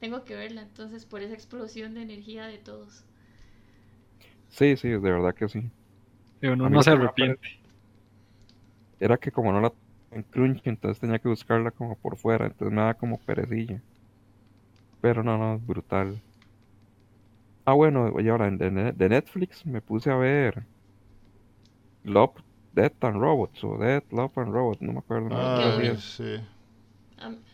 [0.00, 3.04] Tengo que verla entonces por esa explosión de energía de todos.
[4.48, 5.70] sí sí de verdad que sí
[6.40, 7.48] Pero no se arrepiente.
[9.00, 9.72] era que como no la
[10.10, 13.82] en Crunchy, entonces tenía que buscarla como por fuera, entonces me daba como perecilla.
[15.04, 16.20] Pero no, no, es brutal.
[17.66, 20.66] Ah, bueno, oye, ahora de, de Netflix me puse a ver
[22.04, 22.36] Love,
[22.72, 25.30] Death and Robots, o Death, Love and Robots, no me acuerdo.
[25.30, 26.40] Ah, sí.
[27.18, 27.44] Am-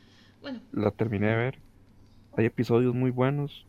[0.40, 1.62] bueno, La terminé de ver.
[2.32, 3.68] Hay episodios muy buenos,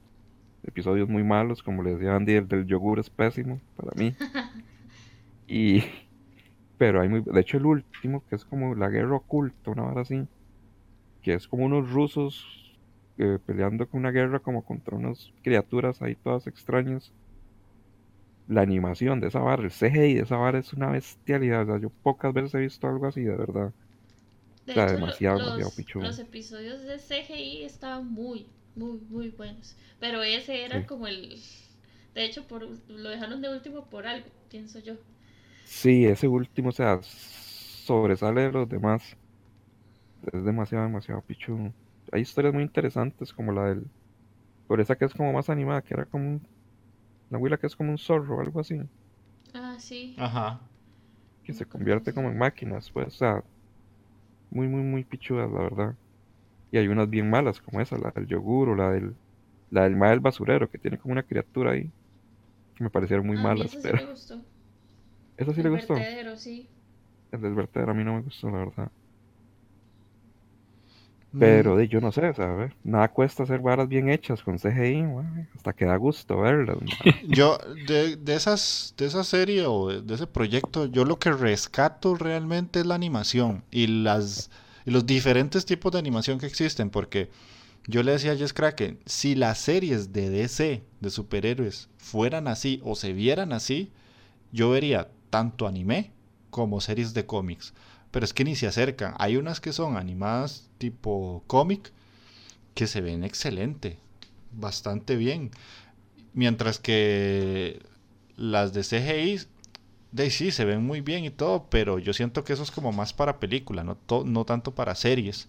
[0.63, 4.17] episodios muy malos, como les decía Andy, el del yogur es pésimo para mí.
[5.47, 5.83] Y,
[6.77, 10.01] pero hay muy, de hecho el último, que es como la guerra oculta, una hora
[10.01, 10.27] así,
[11.21, 12.45] que es como unos rusos
[13.21, 17.13] eh, peleando con una guerra como contra unas criaturas ahí todas extrañas.
[18.45, 21.79] La animación de esa vara, el CGI de esa vara es una bestialidad, o sea,
[21.79, 23.73] yo pocas veces he visto algo así, de verdad.
[24.65, 26.17] de O sea, hecho, lo- demasiado, los, demasiado pichudo.
[26.17, 29.75] los episodios de CGI estaban muy, muy, muy buenos.
[29.99, 30.87] Pero ese era Sí.
[30.87, 31.39] como el.
[32.15, 34.95] De hecho, por, lo dejaron de último por algo, pienso yo.
[35.63, 39.17] Sí, ese último, o sea, sobresale de los demás.
[40.33, 41.75] Es demasiado, demasiado pichudo.
[42.11, 43.85] Hay historias muy interesantes como la del...
[44.67, 46.41] Por esa que es como más animada, que era como un...
[47.29, 48.81] La abuela que es como un zorro o algo así.
[49.53, 50.15] Ah, sí.
[50.17, 50.59] Ajá.
[51.43, 53.43] Que se convierte como en máquinas, pues, o sea...
[54.49, 55.95] Muy, muy, muy pichudas, la verdad.
[56.71, 59.15] Y hay unas bien malas como esa, la del yogur o la del...
[59.69, 61.89] La del ma del basurero, que tiene como una criatura ahí.
[62.75, 64.03] Que me parecieron muy a mí malas, ese sí pero...
[64.03, 64.41] me gustó.
[65.37, 65.93] ¿Esa sí el le gustó?
[65.93, 66.67] vertedero, sí.
[67.31, 68.91] El del vertedero a mí no me gustó, la verdad.
[71.33, 72.73] Mm, Pero de, yo no sé, ¿sabes?
[72.83, 75.03] Nada cuesta hacer varas bien hechas con CGI,
[75.55, 76.77] hasta que da gusto verlas.
[77.21, 81.31] Yo, de, de esas, de esa serie o de, de ese proyecto, yo lo que
[81.31, 84.49] rescato realmente es la animación y las
[84.85, 87.29] y los diferentes tipos de animación que existen, porque
[87.87, 92.81] yo le decía a Jess Kraken, si las series de DC, de superhéroes, fueran así
[92.83, 93.91] o se vieran así,
[94.51, 96.11] yo vería tanto anime
[96.49, 97.73] como series de cómics.
[98.11, 99.15] Pero es que ni se acercan.
[99.17, 101.91] Hay unas que son animadas tipo cómic
[102.73, 103.97] que se ven excelente,
[104.51, 105.51] bastante bien.
[106.33, 107.81] Mientras que
[108.37, 109.47] las de CGI,
[110.11, 112.91] de sí, se ven muy bien y todo, pero yo siento que eso es como
[112.91, 115.47] más para película, no, no tanto para series.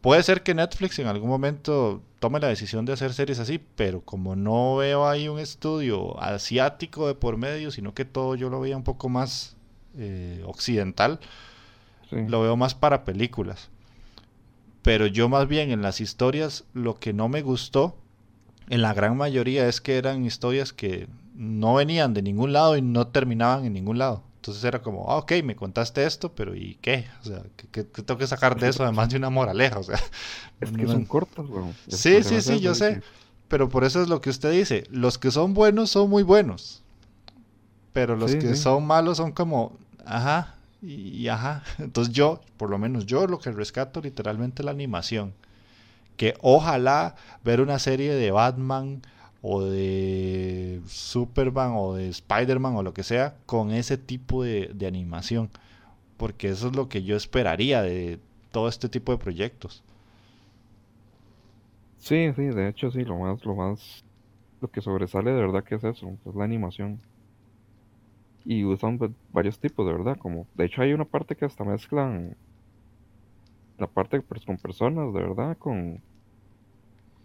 [0.00, 4.00] Puede ser que Netflix en algún momento tome la decisión de hacer series así, pero
[4.00, 8.60] como no veo ahí un estudio asiático de por medio, sino que todo yo lo
[8.60, 9.56] veía un poco más
[9.96, 11.20] eh, occidental,
[12.12, 12.26] Sí.
[12.28, 13.70] lo veo más para películas.
[14.82, 17.96] Pero yo más bien en las historias lo que no me gustó,
[18.68, 22.82] en la gran mayoría es que eran historias que no venían de ningún lado y
[22.82, 24.22] no terminaban en ningún lado.
[24.36, 27.06] Entonces era como, ah, ok, me contaste esto, pero ¿y qué?
[27.22, 29.78] O sea, ¿qué, tengo que sacar de eso además de una moraleja?
[29.78, 30.00] O sea,
[30.60, 31.74] Es que no- son cortas, weón.
[31.86, 32.96] El Sí, sí, es sí, yo sé.
[32.96, 33.02] que-
[33.46, 34.84] Pero por eso es lo que usted dice.
[34.90, 36.82] Los que son buenos son muy buenos.
[37.92, 38.56] Pero los Sí, que sí.
[38.62, 41.62] son malos son como, ajá, y, ajá.
[41.78, 45.34] Entonces yo, por lo menos yo lo que rescato literalmente la animación.
[46.16, 49.02] Que ojalá ver una serie de Batman
[49.42, 54.86] o de Superman o de Spider-Man o lo que sea con ese tipo de, de
[54.86, 55.50] animación.
[56.18, 58.20] Porque eso es lo que yo esperaría de
[58.52, 59.84] todo este tipo de proyectos.
[61.98, 64.04] Sí, sí, de hecho sí, lo más, lo más,
[64.60, 67.00] lo que sobresale de verdad que es eso, es la animación.
[68.44, 71.64] Y usan pues, varios tipos, de verdad, como, de hecho hay una parte que hasta
[71.64, 72.36] mezclan
[73.76, 76.02] la parte pues, con personas, de verdad, con,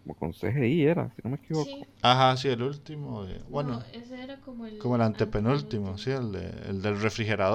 [0.02, 1.86] como con CGI era, si no me equivoco.
[1.96, 2.02] Sí.
[2.02, 3.24] Ajá, sí, el último.
[3.26, 4.76] de- bueno, No, ese era como el.
[4.78, 7.00] como el antepenúltimo, sí, el, de- el del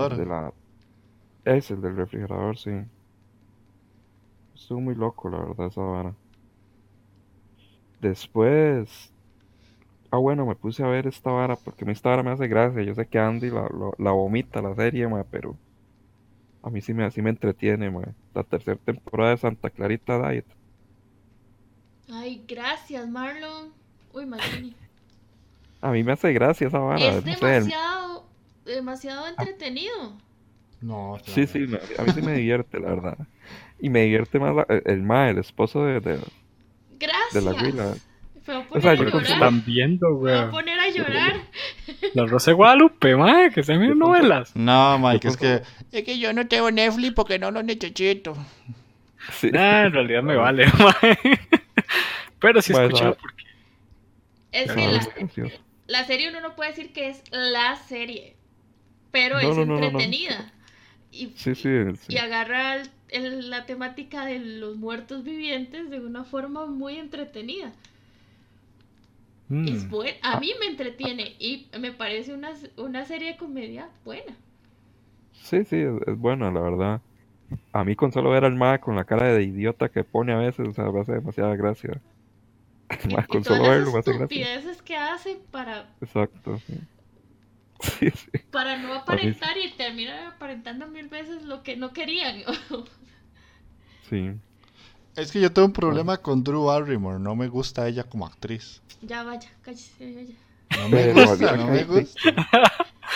[0.02, 0.14] El refrigerador.
[0.18, 0.54] de la,
[1.46, 2.72] es el del refrigerador, sí.
[4.56, 6.18] Estuvo muy loco, la verdad, esa vara.
[8.00, 9.13] Después,
[10.14, 12.48] ah, bueno, me puse a ver esta vara porque a mí esta vara me hace
[12.48, 12.84] gracia.
[12.84, 15.60] Yo sé que Andy la, la vomita la serie, ma, pero
[16.64, 18.02] a mí sí me, sí me entretiene, ma.
[18.34, 20.48] La tercera temporada de Santa Clarita Diet.
[22.10, 23.74] Ay, gracias, Marlon.
[24.14, 24.74] Uy, Marlon.
[25.82, 27.22] A mí me hace gracia esa vara.
[27.22, 28.26] es no sé, demasiado,
[28.66, 30.18] demasiado entretenido.
[30.80, 33.18] No, Sí, sí, me- a mí sí me divierte, la verdad.
[33.78, 36.22] Y me divierte más la- el, el mae, el esposo de, de,
[36.90, 37.24] Gracias.
[37.30, 38.00] de la Willa.
[38.46, 39.34] Me voy a O poner sea, a yo Lo que llorar.
[39.34, 41.34] están viendo, Me voy a poner a llorar.
[42.14, 44.56] La Rosa de Guadalupe, mae, que se miren novelas.
[44.56, 48.36] No, Mike, es que Es que yo no tengo Netflix porque no lo necesito.
[49.32, 49.50] Sí.
[49.52, 51.18] Nah, en realidad me vale, mae.
[52.40, 53.44] Pero sí Mae, escuchaba esa- porque
[54.52, 54.72] Es
[55.34, 58.36] que la, serie uno no puede decir que es la serie,
[59.12, 59.86] pero No, es no, no, no, no.
[59.86, 60.52] entretenida.
[61.12, 62.14] Y, Sí, sí, sí.
[62.14, 67.72] y agarra el- el- la temática de los muertos vivientes de una forma muy entretenida.
[69.50, 69.68] Mm.
[69.68, 74.36] Es buen, a mí me entretiene y me parece una, una serie de comedia buena.
[75.34, 77.02] Sí, sí, es, es buena, la verdad.
[77.72, 80.38] A mí con solo ver al mae con la cara de idiota que pone a
[80.38, 82.02] veces, o sea, me hace demasiada gracia.
[83.06, 84.48] Y, mae y con todas solo verlo me hace gracia.
[84.86, 86.80] que hace para, Exacto, sí.
[87.82, 88.32] Sí, sí.
[88.50, 92.44] para no aparentar y terminan aparentando mil veces lo que no querían.
[94.10, 94.32] Sí.
[95.16, 97.20] Es que yo tengo un problema con Drew Barrymore.
[97.20, 98.82] No me gusta ella como actriz.
[99.02, 100.36] ya vaya, cállese, vaya.
[100.76, 102.30] No me Pero gusta, no me gusta.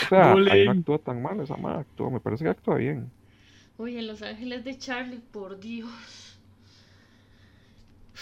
[0.02, 3.12] O sea, ahí no actúa tan mal esa mae, actúa, me parece que actúa bien.
[3.78, 5.90] Uy, en Los Ángeles de Charlie, por Dios.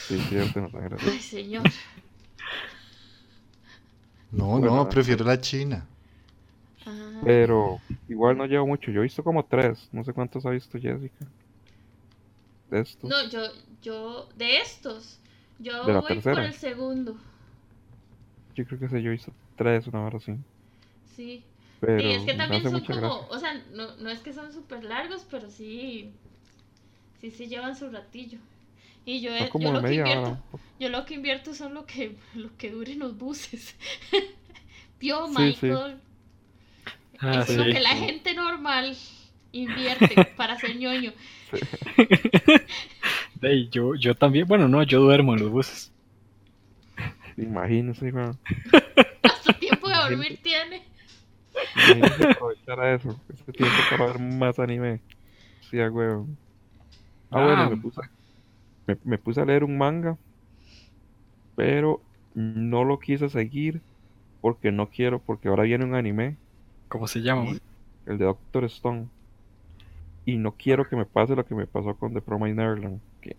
[0.07, 1.63] Sí, cierto, no tan Ay, señor.
[4.32, 5.88] No, Bueno, no, prefiero la china.
[6.86, 10.51] Ah, Pero igual no llevo mucho, yo he visto como tres, no sé cuántos ha
[10.51, 11.26] visto Jessica.
[12.69, 13.09] De estos.
[13.09, 13.39] No, yo,
[13.82, 15.19] yo, de estos,
[15.59, 17.17] yo De voy por el segundo,
[18.55, 20.34] Yo creo que sé, yo he visto tres, una hora así.
[21.15, 21.43] sí.
[21.80, 23.28] Pero y es que también son como, gracia.
[23.30, 26.11] o sea, no, no es que son súper largos, pero sí,
[27.19, 28.39] sí se llevan su ratillo.
[29.05, 30.43] Y yo, yo como lo que media invierto, hora.
[30.80, 33.76] yo lo que invierto son lo que, lo que duren los buses.
[34.99, 36.01] Vio Sí, Michael,
[37.19, 37.69] Ah, es lo sí.
[37.69, 38.97] que la gente normal
[39.51, 41.13] invierte para ser ñoño.
[43.41, 45.91] Ey, yo, yo también, bueno, no, yo duermo en los buses.
[47.38, 48.38] Imagínense, weón.
[49.23, 50.83] Hasta tiempo de dormir tiene.
[52.31, 53.19] Aprovechar a eso.
[53.31, 55.01] Ese tiempo para ver más anime.
[55.69, 56.27] Sí, a huevo.
[57.31, 57.45] Ah, Ah.
[57.45, 58.01] bueno, me puse,
[58.88, 60.17] me, me puse a leer un manga.
[61.55, 62.01] Pero
[62.33, 63.81] no lo quise seguir.
[64.41, 66.38] Porque no quiero, porque ahora viene un anime.
[66.88, 67.45] ¿Cómo se llama?
[68.05, 69.07] el de Doctor Stone.
[70.25, 73.36] Y no quiero que me pase lo que me pasó con The Promised Neverland, que,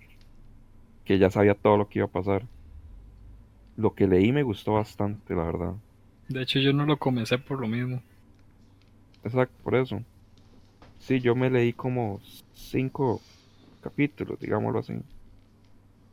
[1.05, 2.43] que ya sabía todo lo que iba a pasar.
[3.77, 5.75] Lo que leí me gustó bastante, la verdad.
[6.29, 8.03] De hecho, yo no lo comencé por lo mismo.
[9.23, 10.03] Exacto, por eso.
[10.99, 12.21] Sí, yo me leí como
[12.53, 13.21] cinco
[13.81, 14.95] capítulos, digámoslo así.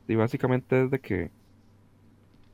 [0.08, 1.32] Y básicamente desde que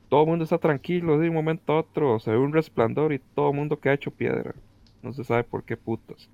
[0.08, 3.20] todo el mundo está tranquilo, de un momento a otro se ve un resplandor y
[3.34, 4.54] todo el mundo queda hecho piedra.
[5.02, 6.28] No se sabe por qué putas.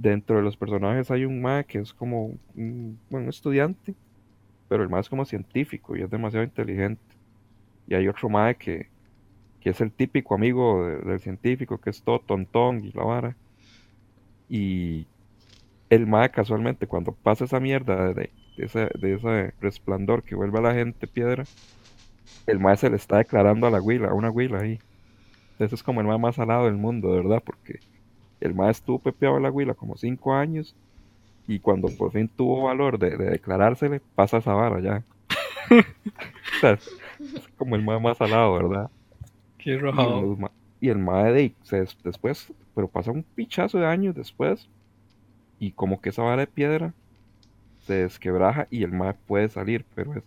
[0.00, 3.94] Dentro de los personajes hay un mae que es como un, estudiante,
[4.68, 7.02] pero el mae es como científico y es demasiado inteligente.
[7.88, 8.88] Y hay otro mae que,
[9.60, 13.36] que es el típico amigo de- del científico, que es todo tontón y la vara.
[14.48, 15.06] Y
[15.90, 20.58] el mae casualmente cuando pasa esa mierda de, de ese, de ese resplandor que vuelve
[20.58, 21.44] a la gente piedra,
[22.46, 24.80] el mae se le está declarando a la huila, a una huila ahí.
[25.58, 27.80] Ese es como el mae más salado del mundo, de verdad, porque
[28.40, 30.74] el mae estuvo pepeado a la huila como cinco años
[31.46, 35.04] y cuando por fin tuvo valor de, de declarársele, pasa esa vara ya.
[36.56, 38.90] O sea, es como el mae más salado, ¿verdad?
[39.58, 40.36] Qué Y, rojado.
[40.80, 44.68] y el mae de, se des- después, pero pasa un pichazo de años después,
[45.58, 46.94] y como que esa vara de piedra
[47.80, 50.24] se desquebraja y el mae puede salir, pero es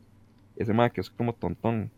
[0.58, 1.92] ese mae que es como tontón.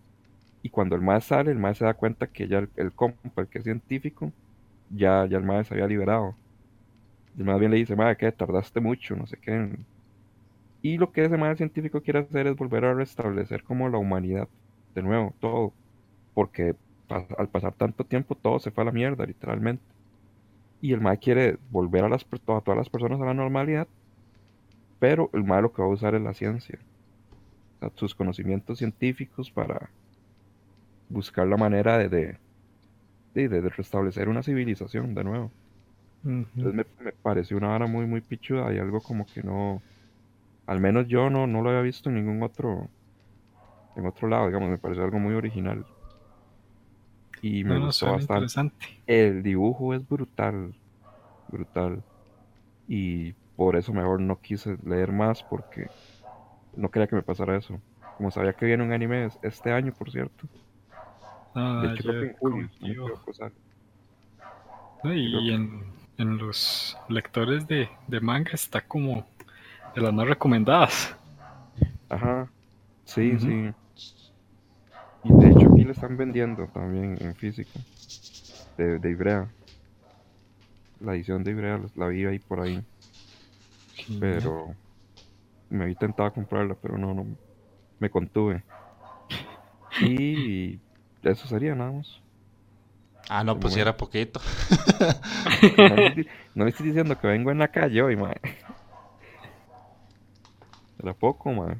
[0.63, 3.41] Y cuando el mae sale, el mae se da cuenta que ya el, el compa,
[3.41, 4.33] el que es científico,
[4.95, 6.35] ya, ya el mae se había liberado.
[7.37, 9.77] Y más bien le dice, mae, que tardaste mucho, no sé qué.
[10.81, 14.47] Y lo que ese mae científico quiere hacer es volver a restablecer como la humanidad,
[14.95, 15.73] de nuevo, todo.
[16.33, 16.75] Porque
[17.37, 19.83] al pasar tanto tiempo todo se fue a la mierda, literalmente.
[20.81, 23.87] Y el mae quiere volver a, las, a todas las personas a la normalidad,
[24.99, 26.79] pero el mae lo que va a usar es la ciencia.
[27.95, 29.89] Sus conocimientos científicos para
[31.09, 32.37] buscar la manera de,
[33.33, 35.53] de, de restablecer una civilización de nuevo.
[36.59, 39.83] Entonces me, me pareció una vara muy, muy pichuda y algo como que no,
[40.67, 42.91] al menos yo no, no lo había visto en ningún otro,
[43.95, 45.87] en otro lado, digamos, me pareció algo muy original.
[47.41, 48.57] Y me No, gustó bastante.
[48.57, 49.03] interesante.
[49.05, 50.77] El dibujo es brutal,
[51.47, 52.05] brutal.
[52.87, 55.91] Y por eso mejor no quise leer más porque
[56.73, 57.83] no quería que me pasara eso.
[58.17, 60.49] como sabía que viene un anime es- este año, por cierto.
[61.55, 62.69] Ah, De hecho, creo que en julio.
[63.27, 63.53] no sale.
[65.03, 65.83] No, Y en,
[66.17, 69.25] en los lectores de, de manga está como
[69.95, 71.15] de las más recomendadas.
[72.09, 72.49] Ajá.
[73.05, 73.39] Sí, Ujú.
[73.39, 73.71] sí.
[75.23, 77.79] Y de hecho aquí lo están vendiendo también en físico.
[78.77, 79.47] De, de Ibrea.
[81.01, 82.83] La edición de Ibrea la- la vi ahí por ahí.
[84.19, 84.75] Pero
[85.69, 87.25] me había intentado comprarla, pero no, no.
[87.99, 88.63] Me contuve.
[89.99, 90.79] Y
[91.23, 92.19] eso sería nada más.
[93.29, 94.41] Ah, no, pues si era poquito.
[95.77, 98.39] No le, estoy, no le estoy diciendo que vengo en la calle hoy, mae.
[101.01, 101.77] Era poco, mae.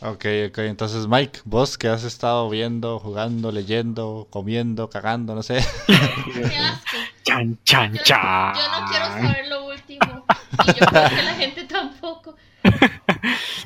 [0.00, 0.58] Ok, ok.
[0.58, 5.64] Entonces, Mike, vos que has estado viendo, jugando, leyendo, comiendo, cagando, no sé.
[5.86, 6.96] Qué asco.
[7.24, 8.54] Chan, chan, Yo, chan.
[8.54, 10.24] yo no quiero saber lo último.
[10.66, 12.34] Y yo creo que la gente tampoco.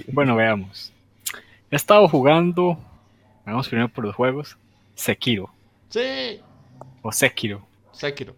[0.08, 0.92] Bueno, veamos.
[1.70, 2.78] He estado jugando.
[3.44, 4.56] Vamos primero por los juegos.
[4.94, 5.52] Sekiro.
[5.88, 6.40] Sí.
[7.02, 7.66] O Sekiro.
[7.92, 8.36] Sekiro.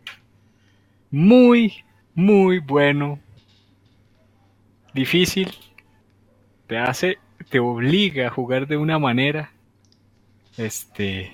[1.10, 1.84] Muy,
[2.14, 3.18] muy bueno.
[4.92, 5.52] Difícil.
[6.66, 7.18] Te hace,
[7.50, 9.52] te obliga a jugar de una manera,
[10.56, 11.32] este,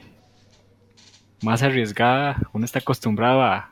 [1.42, 2.36] más arriesgada.
[2.52, 3.70] Uno está acostumbrado a,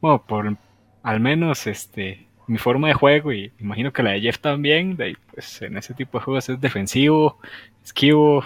[0.00, 0.56] bueno, por
[1.02, 4.96] al menos, este, mi forma de juego y imagino que la de Jeff también.
[4.96, 7.38] De pues en ese tipo de juegos es defensivo,
[7.84, 8.44] esquivo,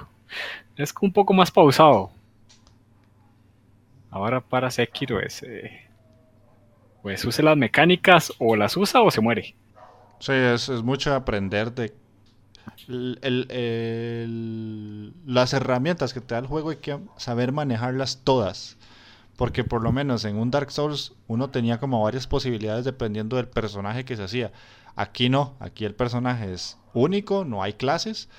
[0.76, 2.10] es un poco más pausado.
[4.10, 5.88] Ahora para Sekiro es, eh,
[7.02, 9.54] pues use las mecánicas o las usa o se muere.
[10.20, 11.92] Sí, es, es mucho aprender de
[15.26, 18.76] las herramientas que te da el juego hay que saber manejarlas todas.
[19.36, 23.48] Porque por lo menos en un Dark Souls uno tenía como varias posibilidades dependiendo del
[23.48, 24.52] personaje que se hacía.
[24.94, 28.30] Aquí no, aquí el personaje es único, no hay clases.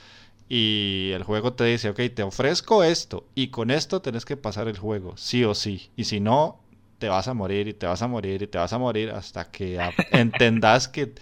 [0.49, 4.67] Y el juego te dice, ok, te ofrezco esto y con esto tenés que pasar
[4.67, 5.89] el juego, sí o sí.
[5.97, 6.59] Y si no,
[6.99, 9.51] te vas a morir y te vas a morir y te vas a morir hasta
[9.51, 9.79] que
[10.11, 11.13] entendas que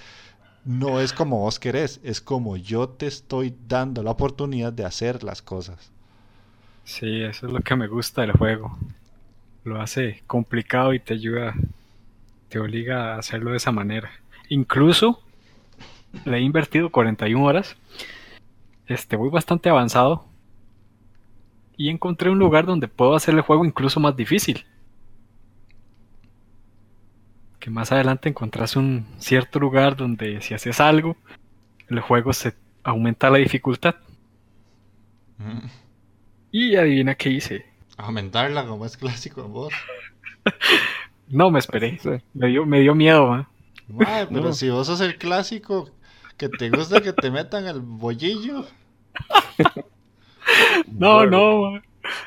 [0.64, 5.24] no es como vos querés, es como yo te estoy dando la oportunidad de hacer
[5.24, 5.92] las cosas.
[6.84, 8.78] Sí, eso es lo que me gusta del juego.
[9.64, 11.56] Lo hace complicado y te ayuda,
[12.50, 14.12] te obliga a hacerlo de esa manera.
[14.50, 15.22] Incluso
[16.26, 17.76] le he invertido 41 horas.
[18.88, 20.26] Este, voy bastante avanzado.
[21.78, 24.66] Y encontré un lugar donde puedo hacer el juego incluso más difícil.
[27.60, 31.18] Que más adelante encontrás un cierto lugar donde si haces algo,
[31.90, 33.96] el juego se aumenta la dificultad.
[35.38, 35.68] Mm.
[36.52, 37.66] Y adivina qué hice.
[37.98, 39.74] Aumentarla como es clásico en vos.
[41.28, 42.00] No me esperé.
[42.36, 43.46] Me dio, me dio miedo, ¿eh?
[44.30, 44.54] Pero No.
[44.54, 45.90] si vos sos el clásico
[46.38, 48.66] que te gusta que te metan el bollillo.
[50.88, 51.82] No, no.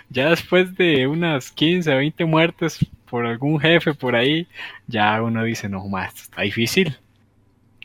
[0.09, 4.49] Ya después de unas 15, 20 muertes por algún jefe por ahí,
[4.87, 6.97] ya uno dice, no, esto está difícil.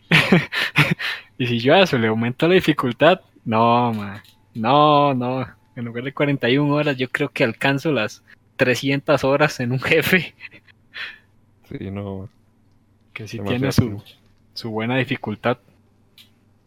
[1.37, 5.47] y si yo a eso le aumento la dificultad, no, ma, no, no.
[5.75, 8.23] En lugar de 41 horas, yo creo que alcanzo las
[8.57, 10.35] 300 horas en un jefe
[11.69, 12.29] Sí, no.
[13.13, 14.03] que sí demasiado tiene su,
[14.53, 15.57] su buena dificultad.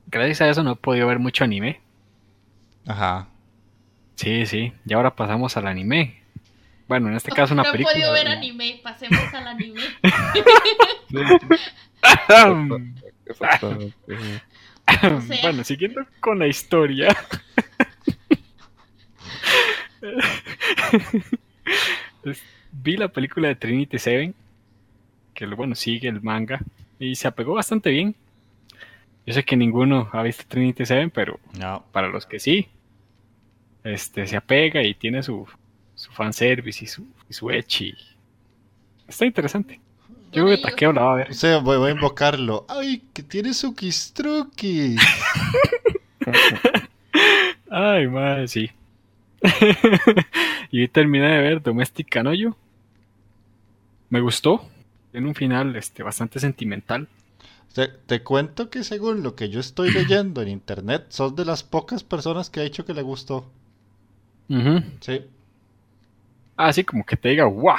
[0.07, 1.81] Gracias a eso no he podido ver mucho anime.
[2.87, 3.29] Ajá.
[4.15, 4.73] Sí, sí.
[4.85, 6.23] Y ahora pasamos al anime.
[6.89, 7.93] Bueno, en este caso una no película.
[7.93, 8.33] he podido ver ¿no?
[8.33, 9.81] anime, pasemos al anime.
[13.29, 13.61] O sea.
[15.43, 17.09] Bueno, siguiendo con la historia.
[22.73, 24.35] Vi la película de Trinity Seven,
[25.35, 26.61] que bueno, sigue el manga,
[26.99, 28.15] y se apegó bastante bien.
[29.27, 31.85] Yo sé que ninguno ha visto Trinity Seven, pero No.
[31.93, 32.69] para los que sí,
[33.85, 35.47] este se apega y tiene su,
[35.95, 37.95] su fanservice y su, y su ecchi.
[39.09, 39.81] Está interesante.
[40.33, 41.31] Yo creo que Taqueo la va a ver.
[41.31, 42.67] O sea, voy, voy a invocarlo.
[42.69, 44.97] ¡Ay, que tiene su kistruki!
[47.71, 48.71] Ay, madre, sí.
[50.71, 52.57] y terminé de ver Domestic Canoyo.
[54.11, 54.69] Me gustó.
[55.13, 57.09] Tiene un final este, bastante sentimental.
[57.75, 61.63] Te, te cuento que según lo que yo estoy leyendo en internet, sos de las
[61.63, 63.53] pocas personas que ha dicho que le gustó.
[65.01, 65.25] Sí.
[66.57, 67.79] Así como que te diga, ¡guau!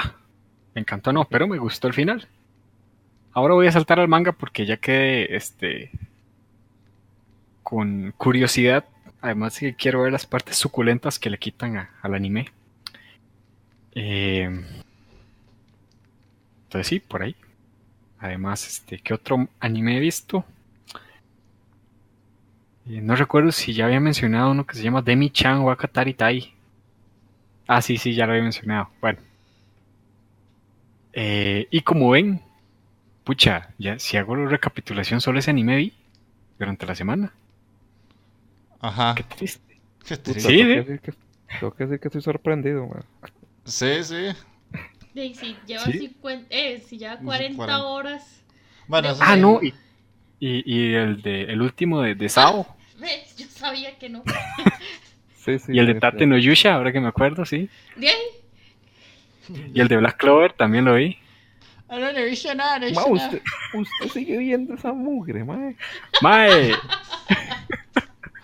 [0.73, 2.27] Me encantó, no, pero me gustó el final.
[3.31, 5.91] Ahora voy a saltar al manga porque ya quedé este,
[7.63, 8.85] con curiosidad.
[9.21, 12.47] Además que quiero ver las partes suculentas que le quitan a- al anime.
[13.95, 14.49] Eh,
[16.65, 17.35] entonces sí, por ahí.
[18.19, 20.43] Además, este, ¿qué otro anime he visto?
[22.85, 26.53] Y no recuerdo si ya había mencionado uno que se llama Demi-chan Wakatari Tai.
[27.67, 28.89] Ah, sí, sí, ya lo había mencionado.
[29.01, 29.19] Bueno.
[31.11, 32.41] Eh, y como ven,
[33.23, 35.93] pucha, ya si hago la recapitulación solo ese anime vi
[36.57, 37.33] durante la semana.
[38.79, 39.15] Ajá.
[39.15, 39.79] Qué triste.
[40.05, 40.49] Qué Puta, triste.
[40.49, 40.75] Sí, tengo, ¿eh?
[40.75, 41.13] que decir que,
[41.59, 43.03] tengo que decir que estoy sorprendido, man.
[43.65, 44.27] Sí, sí.
[45.23, 45.99] Y si lleva ¿Sí?
[45.99, 47.83] 50, eh, si lleva 40, 40.
[47.85, 48.43] horas.
[48.87, 49.73] Bueno, Ah, no, y,
[50.39, 52.67] y, y el, de, el último de, de Sao.
[52.99, 53.35] ¿Ves?
[53.37, 54.23] Yo sabía que no.
[55.35, 55.71] Sí, sí.
[55.73, 57.69] y el de Tate no Yusha, ahora que me acuerdo, sí.
[57.95, 58.15] De ahí,
[59.73, 61.17] Y el de Black Clover también lo vi.
[61.87, 63.27] Ah, no, no he visto nada, no he Ma, visto nada.
[63.29, 63.41] usted,
[63.73, 65.77] usted sigue viendo esa mugre, mae.
[66.21, 66.73] Mae,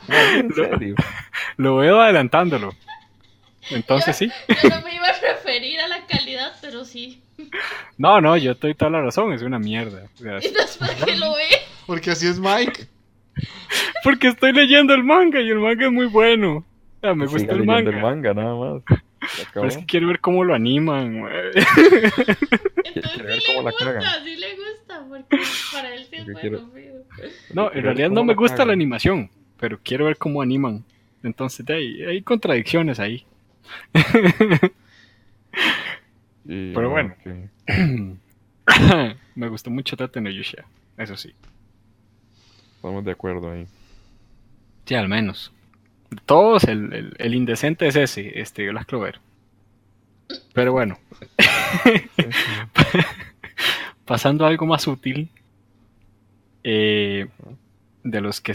[0.08, 0.96] Mae, En serio.
[1.58, 2.74] lo veo adelantándolo.
[3.72, 4.32] Entonces sí.
[4.62, 7.22] yo no me iba a referir a la calidad, pero sí.
[7.98, 10.04] No, no, yo estoy toda la razón, es una mierda.
[10.16, 11.48] O sea, Y después que lo ve.
[11.88, 12.88] Porque así es Mike.
[14.04, 16.58] porque estoy leyendo el manga y el manga es muy bueno.
[16.58, 16.66] O
[17.02, 17.90] sea, me gusta el manga.
[17.90, 18.84] el manga, nada más.
[19.54, 21.26] Pero es que quiero ver cómo lo animan.
[21.56, 21.66] Entonces
[22.94, 24.24] quiero ver sí le cómo la gusta, cagan.
[24.26, 25.38] sí le gusta, porque
[25.72, 26.60] para él sí es bueno, quiero-.
[27.54, 30.84] No, en realidad cómo no me gusta la animación, pero quiero ver cómo animan.
[31.24, 33.26] Entonces hay contradicciones ahí.
[36.46, 37.16] Y, Pero bueno.
[39.36, 40.66] me gustó mucho Tate no Yusha,
[40.98, 41.34] eso sí.
[42.76, 43.66] Estamos de acuerdo ahí.
[44.86, 45.52] Sí, al menos.
[46.10, 49.20] De todos, el, el- el indecente es ese, este Clover.
[50.54, 50.98] Pero bueno,
[54.06, 55.30] pasando a algo más útil,
[56.64, 57.28] eh,
[58.04, 58.54] de los que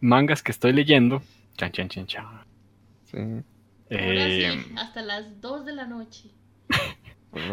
[0.00, 1.22] mangas que estoy leyendo,
[1.56, 2.26] chan chan chan chan.
[3.10, 3.18] Sí.
[3.90, 6.30] Ahora eh, sí, hasta las 2 de la noche.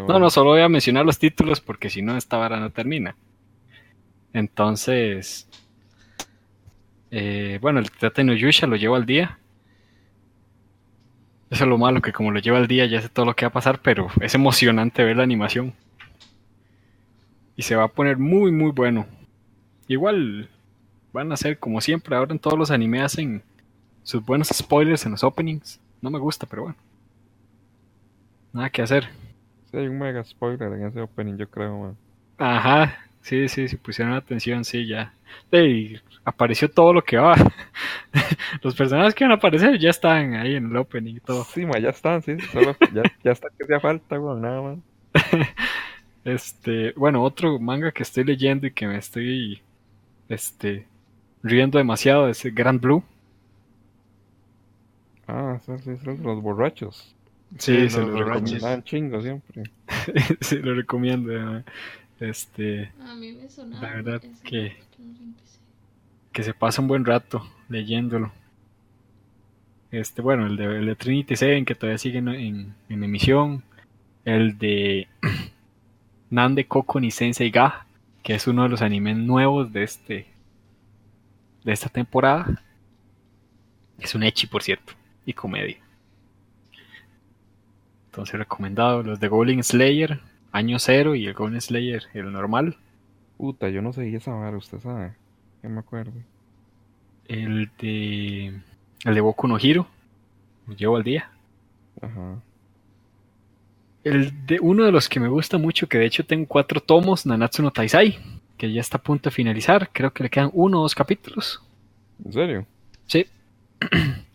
[0.08, 3.14] No, no, solo voy a mencionar los títulos porque si no esta vara no termina.
[4.32, 5.48] Entonces,
[7.10, 9.38] eh, bueno, el Tate no Yusha lo llevo al día.
[11.50, 13.44] Eso es lo malo, que como lo llevo al día ya sé todo lo que
[13.44, 15.74] va a pasar, pero es emocionante ver la animación.
[17.54, 19.06] Y se va a poner muy, muy bueno.
[19.88, 20.50] Igual
[21.12, 23.42] van a ser como siempre, ahora en todos los animes hacen
[24.02, 25.80] sus buenos spoilers en los openings.
[26.06, 26.78] No me gusta, pero bueno.
[28.52, 29.08] Nada que hacer.
[29.72, 31.96] Sí, hay un mega spoiler en ese opening, yo creo, man.
[32.38, 35.12] Ajá, sí, sí, si pusieron atención, sí, ya.
[35.50, 37.34] Sí, apareció todo lo que va.
[38.62, 41.42] Los personajes que van a aparecer ya están ahí en el opening y todo.
[41.42, 42.38] Sí, ma, ya están, sí.
[42.52, 44.78] Solo, ya, ya está que hacía falta, weón, nada más.
[46.24, 49.60] Este, bueno, otro manga que estoy leyendo y que me estoy,
[50.28, 50.86] este,
[51.42, 53.02] riendo demasiado es Grand Blue.
[55.28, 57.14] Ah, sí, sí, son los borrachos.
[57.58, 58.50] Sí, Sí, se los lo borrachos.
[58.50, 58.54] recomiendo.
[58.54, 59.62] Recomendaban chingo siempre.
[60.40, 61.32] se lo recomiendo.
[61.58, 61.64] eh.
[62.20, 63.82] Este, A mí me sonaba.
[63.88, 64.76] La verdad que-
[66.32, 68.32] que se pasa un buen rato leyéndolo.
[69.90, 73.62] Este, bueno, el de, el de Trinity Seven que todavía sigue en, en- en emisión.
[74.24, 75.08] El de
[76.30, 77.86] Nande Koko ni Sensei Ga,
[78.22, 80.26] que es uno de los animes nuevos de este
[81.64, 82.62] de esta temporada.
[83.98, 84.92] Es un echi, por cierto,
[85.26, 85.76] y comedia.
[88.06, 90.20] Entonces recomendado los de Goblin Slayer,
[90.52, 92.78] año cero y el Goblin Slayer, el normal.
[93.36, 95.12] Puta, yo no seguí esa vara, usted sabe.
[95.60, 96.12] Que me acuerdo.
[97.28, 98.58] El de.
[99.04, 99.86] El de Boku no Hiro.
[100.66, 101.30] Lo llevo al día.
[102.00, 102.40] Ajá.
[104.04, 107.26] El de uno de los que me gusta mucho, que de hecho tengo cuatro tomos,
[107.26, 108.18] Nanatsu no Taisai,
[108.56, 109.90] que ya está a punto de finalizar.
[109.92, 111.62] Creo que le quedan uno o dos capítulos.
[112.24, 112.66] ¿En serio?
[113.06, 113.26] Sí.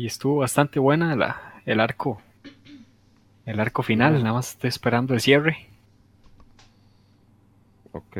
[0.00, 2.22] y estuvo bastante buena la, el arco.
[3.44, 5.66] El arco final, nada más estoy esperando el cierre.
[7.92, 8.16] Ok.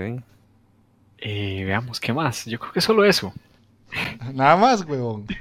[1.17, 2.45] Eh, veamos qué más.
[2.45, 3.33] Yo creo que solo eso.
[4.35, 5.27] Nada más, huevón.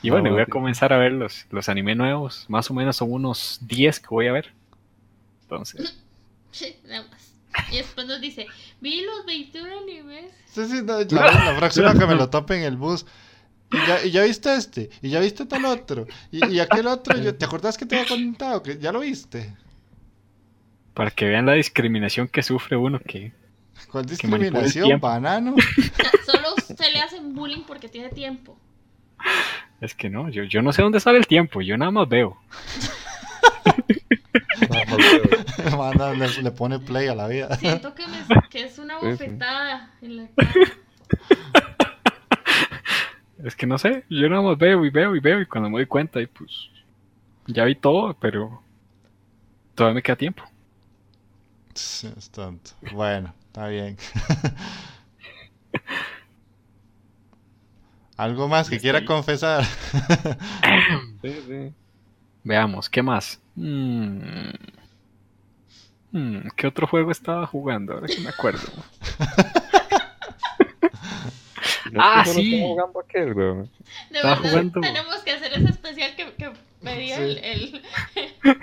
[0.00, 2.44] Y bueno, No, voy a comenzar a ver los, los anime nuevos.
[2.48, 4.52] Más o menos son unos 10 que voy a ver.
[5.42, 6.00] Entonces.
[6.86, 7.32] Nada más.
[7.72, 8.46] Y después nos dice,
[8.80, 10.32] vi los 21 animes.
[10.46, 13.04] Sí, sí, no, la, la próxima que me lo tope en el bus.
[13.70, 17.16] Y ya, y ya viste este, y ya viste tal otro, y, y aquel otro,
[17.18, 18.62] yo- ¿te acordás que te había contado?
[18.62, 19.54] Que ya lo viste.
[20.94, 23.32] Para que vean la discriminación que sufre uno que
[23.92, 25.54] ¿Cuál discriminación, banano?
[26.26, 28.58] Solo se le hacen bullying porque tiene tiempo.
[29.80, 32.36] es que no, yo, yo no sé dónde sale el tiempo, yo nada más veo.
[35.76, 37.54] Manda, le, le pone play a la vida.
[37.56, 38.18] Siento que, me,
[38.50, 40.50] que es una bofetada en la cara.
[43.44, 45.78] Es que no sé, yo nada más veo y veo y veo y cuando me
[45.78, 46.70] doy cuenta y pues
[47.46, 48.62] ya vi todo, pero
[49.74, 50.44] todavía me queda tiempo.
[51.74, 52.72] Sí, es tonto.
[52.92, 53.96] Bueno, está bien.
[58.16, 59.64] ¿Algo más que Y quiera confesar?
[61.22, 61.74] Sí, sí.
[62.44, 63.40] Veamos, ¿qué más?
[63.56, 64.50] Mm.
[66.12, 67.94] Mm, ¿Qué otro juego estaba jugando?
[67.94, 68.68] Ahora que me acuerdo.
[71.92, 72.60] No Ah, sí.
[72.60, 73.70] jugando aquel, weón.
[74.10, 76.50] De verdad, jugando- tenemos que hacer ese especial que, que
[76.82, 77.22] pedía Sí.
[77.22, 77.82] el, el-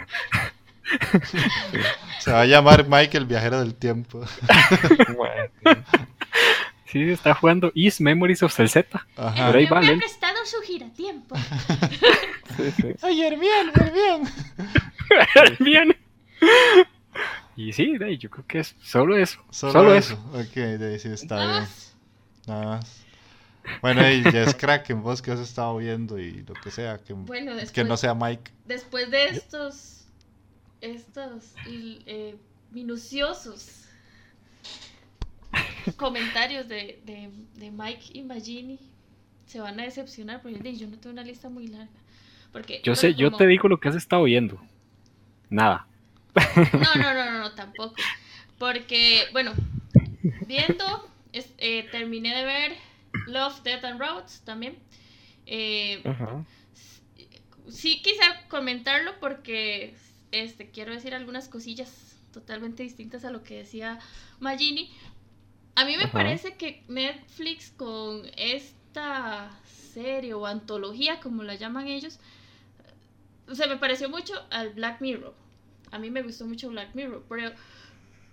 [2.20, 4.24] Se va a llamar Mike el viajero del tiempo.
[6.88, 9.06] Sí, está jugando Is Memories of Celzeta.
[9.18, 9.48] Ajá.
[9.48, 11.36] Por ahí va, me prestado su giratiempo.
[12.56, 12.88] Sí, sí.
[13.02, 14.22] Ay, Hermión, Hermión.
[15.60, 15.98] Bien.
[17.58, 19.42] Y sí, de ahí, yo creo que es solo eso.
[19.50, 20.14] Solo, Solo eso.
[20.14, 20.40] eso.
[20.40, 21.62] Ok, de ahí sí está Nada bien.
[21.64, 21.96] más.
[22.48, 23.05] Nada más.
[23.82, 27.14] Bueno, y ya es Kraken, vos que has estado viendo y lo que sea, que,
[27.14, 28.52] Bueno, después, que no sea Mike.
[28.66, 30.06] después de estos,
[30.82, 32.36] estos eh,
[32.72, 33.84] minuciosos
[35.98, 38.80] comentarios de, de, de Mike y Magini,
[39.46, 41.90] se van a decepcionar porque yo no tengo una lista muy larga.
[42.52, 44.60] Porque, Yo sé, yo te digo lo que has estado viendo.
[45.50, 45.86] Nada.
[46.74, 47.96] No, no, no, no, no, tampoco.
[48.58, 49.54] Porque, bueno,
[50.48, 50.86] viendo,
[51.34, 52.72] es- eh, terminé de ver
[53.28, 54.78] Love, Death and Robots también.
[55.46, 56.46] Eh, Ajá.
[57.70, 59.96] sí quise comentarlo porque
[60.32, 64.00] este, quiero decir algunas cosillas totalmente distintas a lo que decía
[64.40, 64.92] Magini.
[65.76, 66.14] A mí me Ajá.
[66.14, 69.52] parece que Netflix con esta
[69.94, 72.20] serie o antología, como la llaman ellos,
[73.52, 75.34] se me pareció mucho al Black Mirror.
[75.92, 77.52] A mí me gustó mucho Black Mirror, pero,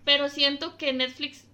[0.04, 1.44] pero siento que Netflix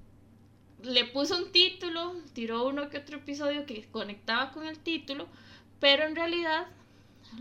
[0.83, 5.27] le puso un título, tiró uno que otro episodio que conectaba con el título,
[5.81, 6.67] pero en realidad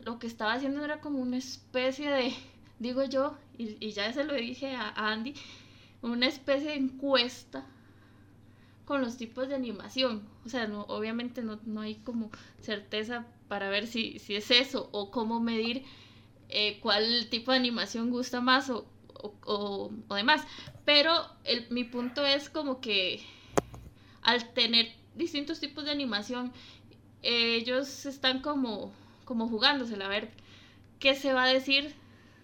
[0.06, 2.34] lo que estaba haciendo era como una especie de,
[2.80, 5.34] digo yo, y, ya se lo dije a, a Andy,
[6.02, 7.66] una especie de encuesta
[8.86, 10.24] con los tipos de animación.
[10.46, 12.32] O sea, no, obviamente no, no hay como
[12.62, 15.84] certeza para ver si, si es eso o cómo medir
[16.50, 18.86] eh, cuál tipo de animación gusta más o,
[19.22, 20.41] o, o- demás.
[20.86, 21.13] Pero
[21.70, 23.22] mi punto es como que
[24.22, 26.51] al tener distintos tipos de animación,
[27.24, 28.91] ellos están como,
[29.26, 30.32] como jugándosela a ver
[30.99, 31.95] qué se va a decir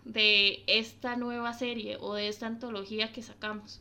[0.05, 3.79] de esta nueva serie o de esta antología que sacamos.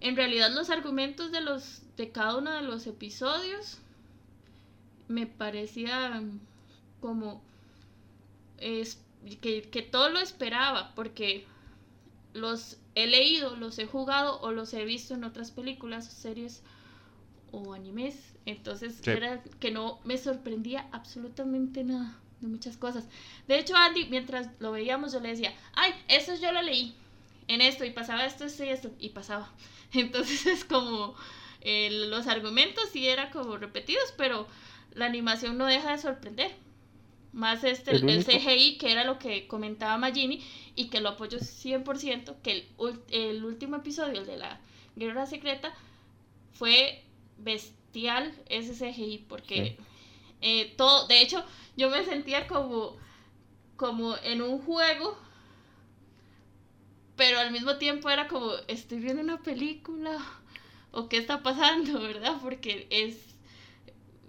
[0.00, 3.78] En realidad los argumentos de los de cada uno de los episodios
[5.08, 6.40] me parecían
[7.00, 7.42] como
[8.58, 8.98] es,
[9.40, 11.46] que, que todo lo esperaba porque
[12.34, 16.62] los he leído, los he jugado o los he visto en otras películas, series
[17.50, 18.34] o animes.
[18.46, 19.10] Entonces Sí.
[19.10, 23.04] era que no me sorprendía absolutamente nada de muchas cosas.
[23.46, 26.94] De hecho, Andy, mientras lo veíamos, yo le decía, ay, eso yo lo leí
[27.48, 29.50] en esto y pasaba esto, esto y esto y pasaba.
[29.92, 31.14] Entonces es como
[31.60, 34.46] eh, los argumentos sí eran como repetidos, pero
[34.94, 36.52] la animación no deja de sorprender.
[37.32, 40.42] Más este, el, CGI, que era lo que comentaba Magini,
[40.74, 44.60] y que lo apoyo 100%, que el, el último episodio, el de la
[44.96, 45.74] Guerra Secreta,
[46.52, 47.02] fue
[47.38, 49.78] bestial ese CGI, porque
[50.42, 51.44] eh, todo, de hecho,
[51.76, 52.96] yo me sentía como,
[53.76, 55.16] como en un juego,
[57.16, 60.18] pero al mismo tiempo era como, estoy viendo una película,
[60.90, 62.36] o qué está pasando, ¿verdad?
[62.42, 63.36] Porque es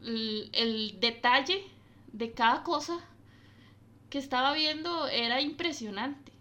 [0.03, 1.72] el, el detalle
[2.13, 2.97] de cada cosa
[4.09, 6.31] que estaba viendo era impresionante.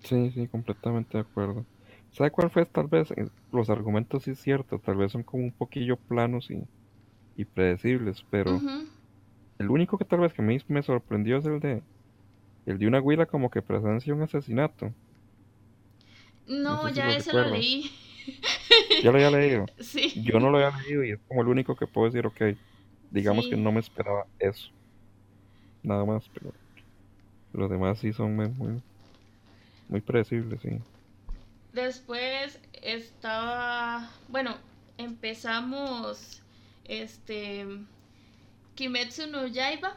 [0.00, 1.66] Sí, sí, completamente de acuerdo.
[2.10, 2.66] ¿Sabe cuál fue?
[2.66, 6.50] Tal vez eh, los argumentos sí es cierto, tal vez son como un poquillo planos
[6.50, 6.62] y,
[7.36, 8.66] y predecibles, pero
[9.58, 11.84] el único que tal vez que me, me sorprendió es el de
[12.66, 14.94] el de una huila como que presencia un asesinato.
[16.46, 17.90] No, sé si ya ese lo leí.
[19.00, 19.70] Ya lo había leído.
[19.80, 20.14] Sí.
[20.14, 22.40] Yo no lo había leído y es como el único que puedo decir, ok,
[23.10, 23.50] digamos Sí.
[23.50, 24.70] que no me esperaba eso.
[25.82, 26.54] Nada más, pero
[27.52, 28.82] los demás sí son muy, muy,
[30.00, 30.70] predecibles, sí.
[31.72, 34.56] Después estaba, bueno,
[34.98, 36.42] empezamos
[36.84, 37.66] este
[38.76, 39.92] Kimetsu no Yaiba.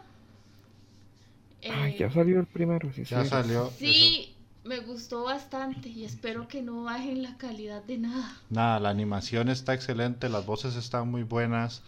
[1.67, 3.29] Ay, Eh, ya salió el primero, sí, Ya sí.
[3.29, 3.69] salió.
[3.77, 8.41] Sí, me gustó bastante y espero que no bajen la calidad de nada.
[8.49, 11.83] Nada, la animación está excelente, las voces están muy buenas.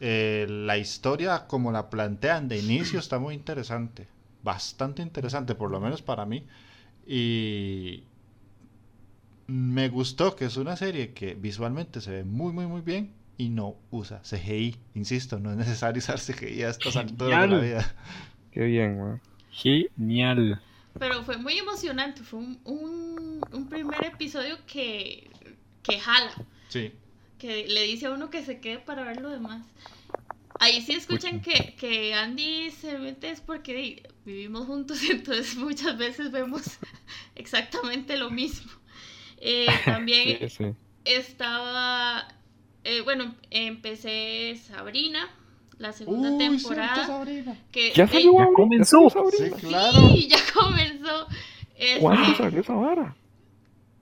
[0.00, 4.08] Eh, la historia, como la plantean de inicio, está muy interesante.
[4.42, 6.46] Bastante interesante, por lo menos para mí.
[7.06, 8.04] Y
[9.46, 13.48] me gustó que es una serie que visualmente se ve muy, muy, muy bien y
[13.50, 14.76] no usa CGI.
[14.94, 17.94] Insisto, no es necesario usar CGI a estas alturas de la vida.
[18.52, 19.20] Qué bien, weón.
[19.50, 20.60] Genial.
[20.98, 25.28] Pero fue muy emocionante, fue un, un, un primer episodio que,
[25.82, 26.30] que jala,
[26.68, 26.92] Sí.
[27.44, 29.66] Que le dice a uno que se quede para ver lo demás.
[30.60, 36.30] Ahí sí escuchan que, que Andy se mete es porque vivimos juntos, entonces muchas veces
[36.32, 36.62] vemos
[37.34, 38.72] exactamente lo mismo.
[39.38, 40.64] Eh, también Sí, sí.
[41.04, 42.26] estaba,
[42.84, 45.28] eh, bueno, empecé Sabrina,
[45.78, 47.06] la segunda Uy, temporada.
[47.06, 47.58] Sabrina.
[47.70, 48.32] Que, Ya eh, salió.
[48.32, 49.10] ya ahora, comenzó.
[49.10, 49.56] Sí, Sabrina.
[49.58, 50.08] claro.
[50.14, 51.26] Sí, ya comenzó.
[51.76, 53.14] Este, ¿Cuándo salió esa vara?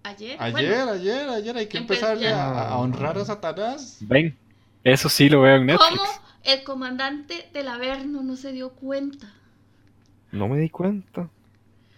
[0.05, 0.36] Ayer.
[0.38, 3.98] Ayer, bueno, ayer, ayer, hay que empezarle a, a honrar a Satanás.
[4.00, 4.36] Ven,
[4.84, 6.00] eso sí lo veo en Netflix.
[6.00, 6.03] ¿Cómo
[6.44, 9.32] el comandante del Averno no se dio cuenta?
[10.32, 11.30] No me di cuenta.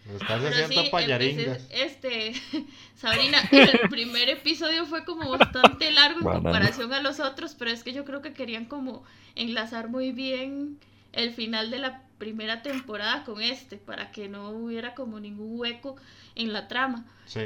[0.05, 1.67] Estás Pero haciendo sí, payaringas.
[1.71, 2.33] empecé, este,
[2.95, 6.43] Sabrina, el primer episodio fue como bastante largo en Banana.
[6.43, 10.79] comparación a los otros, pero es que yo creo que querían como enlazar muy bien
[11.13, 15.97] el final de la primera temporada con este, para que no hubiera como ningún hueco
[16.35, 17.07] en la trama.
[17.25, 17.41] Sí.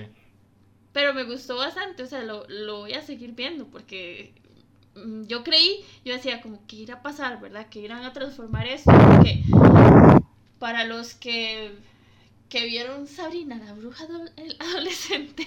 [0.98, 4.32] Pero me gustó bastante, o sea, lo, lo voy a seguir viendo porque
[4.96, 7.68] mm, yo creí, yo decía como que irá a pasar, ¿verdad?
[7.68, 9.44] Que irán a transformar esto, porque
[10.58, 11.70] para los que,
[12.48, 14.08] que vieron Sabrina, la bruja
[14.58, 15.46] adolescente,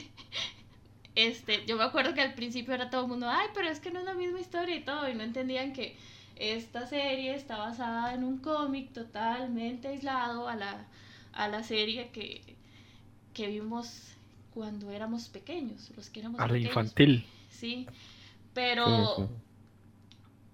[1.16, 3.92] este, yo me acuerdo que al principio era todo el mundo, ay, pero es que
[3.92, 5.98] no es la misma historia y todo, y no entendían que
[6.38, 10.88] esta serie está basada en un cómic totalmente aislado a la,
[11.34, 12.56] a la serie que,
[13.34, 14.12] que vimos
[14.54, 16.68] cuando éramos pequeños, los que éramos A pequeños.
[16.70, 17.26] infantil.
[17.50, 17.88] Sí,
[18.54, 19.30] pero, Sí, sí.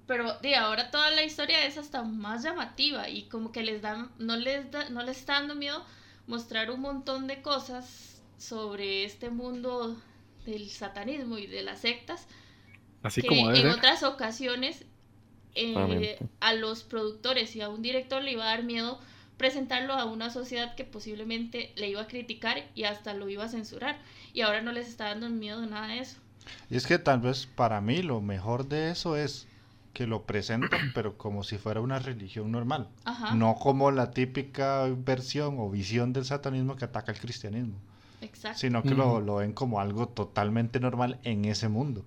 [0.06, 4.12] pero de ahora toda la historia es hasta más llamativa y como que les dan,
[4.20, 5.84] no les da, no les está dando miedo
[6.28, 9.98] mostrar un montón de cosas sobre este mundo
[10.46, 12.28] del satanismo y de las sectas
[13.04, 13.68] Así que como en ser.
[13.68, 14.86] otras ocasiones
[15.56, 19.00] eh, a los productores y a un director le iba a dar miedo
[19.38, 23.50] presentarlo a una sociedad que posiblemente le iba a criticar y hasta lo iba a
[23.50, 23.98] censurar.
[24.34, 26.18] Y ahora no les está dando miedo nada de eso.
[26.70, 29.48] Y es que tal vez para mí lo mejor de eso es
[29.94, 32.90] que lo presentan, pero como si fuera una religión normal.
[33.06, 33.36] Ajá.
[33.36, 37.76] No como la típica versión o visión del satanismo que ataca al cristianismo,
[38.22, 38.60] Exacto.
[38.60, 42.06] sino que lo, lo ven como algo totalmente normal en ese mundo.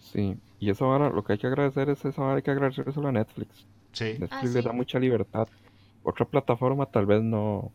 [0.00, 0.36] Sí.
[0.58, 3.12] Y esa vara, lo que hay que agradecer es esa vara, hay que agradecer a
[3.12, 3.66] Netflix.
[3.92, 5.48] Sí, Netflix Ah, le da mucha libertad.
[6.02, 7.72] Otra plataforma tal vez no,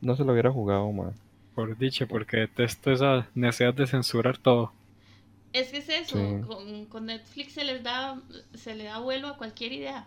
[0.00, 1.14] no se lo hubiera jugado, man.
[1.54, 4.72] Por dicho, porque detesto esa necesidad de censurar todo.
[5.52, 6.40] Es que es eso, Sí.
[6.46, 8.20] con, con Netflix se les da,
[8.54, 10.06] se le da vuelo a cualquier idea.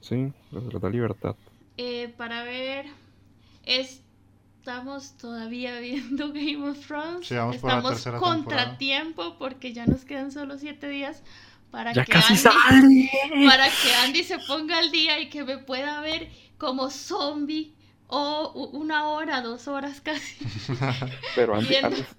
[0.00, 1.36] Sí, les les da libertad.
[1.76, 2.86] Eh, para ver,
[3.64, 7.26] estamos todavía viendo Game of Thrones.
[7.26, 11.22] Sí, vamos por la estamos tercera contratiempo porque ya nos quedan solo siete días
[11.70, 12.34] para ¡Ya que casi
[12.68, 13.10] Andy, sale!
[13.46, 17.74] para que Andy se ponga al día y que me pueda ver como zombie
[18.08, 20.44] o una hora, dos horas casi.
[21.34, 21.54] Pero.
[21.56, 21.74] Andy,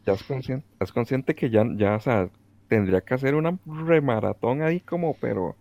[0.05, 2.29] ya es consciente, es consciente que ya, ya, o sea,
[2.67, 5.55] tendría que hacer una remaratón ahí como, pero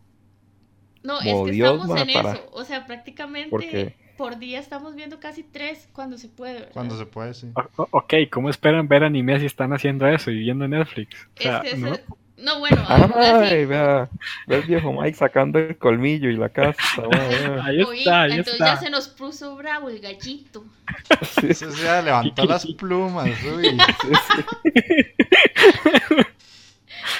[1.05, 2.49] No, Como es que Dios, estamos en para- eso.
[2.53, 6.55] O sea, prácticamente Porque- por día estamos viendo casi tres cuando se puede.
[6.55, 6.71] ¿verdad?
[6.73, 7.53] cuando se puede, sí.
[7.77, 11.15] O- ok, ¿cómo esperan ver anime si están haciendo eso y viendo Netflix?
[11.27, 11.97] O Es sea, que ese- no.
[12.39, 14.09] No, bueno, Ay, vea,
[14.47, 17.65] ve el viejo Mike sacando el colmillo y la casa, vea.
[17.65, 20.65] Ahí Oí, está, ahí entonces ya se nos puso bravo el gallito.
[21.41, 23.85] Sí, Sí, sí, ya levantó las plumas, uy.
[24.03, 24.45] sí, sí.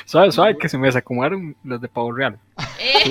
[0.05, 2.39] Suave, suave, que se me desacomodaron los de Pavo Real.
[2.79, 3.11] Eh,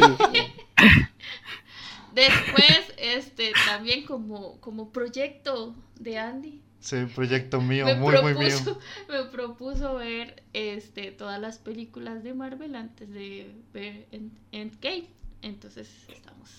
[2.14, 8.50] Después, este, también como, como proyecto de Andy, Sí, proyecto mío, me, muy, muy mío.
[8.64, 8.80] propuso,
[9.10, 15.08] me propuso ver este, todas las películas de Marvel antes de ver End- Endgame.
[15.42, 16.52] Entonces, estamos...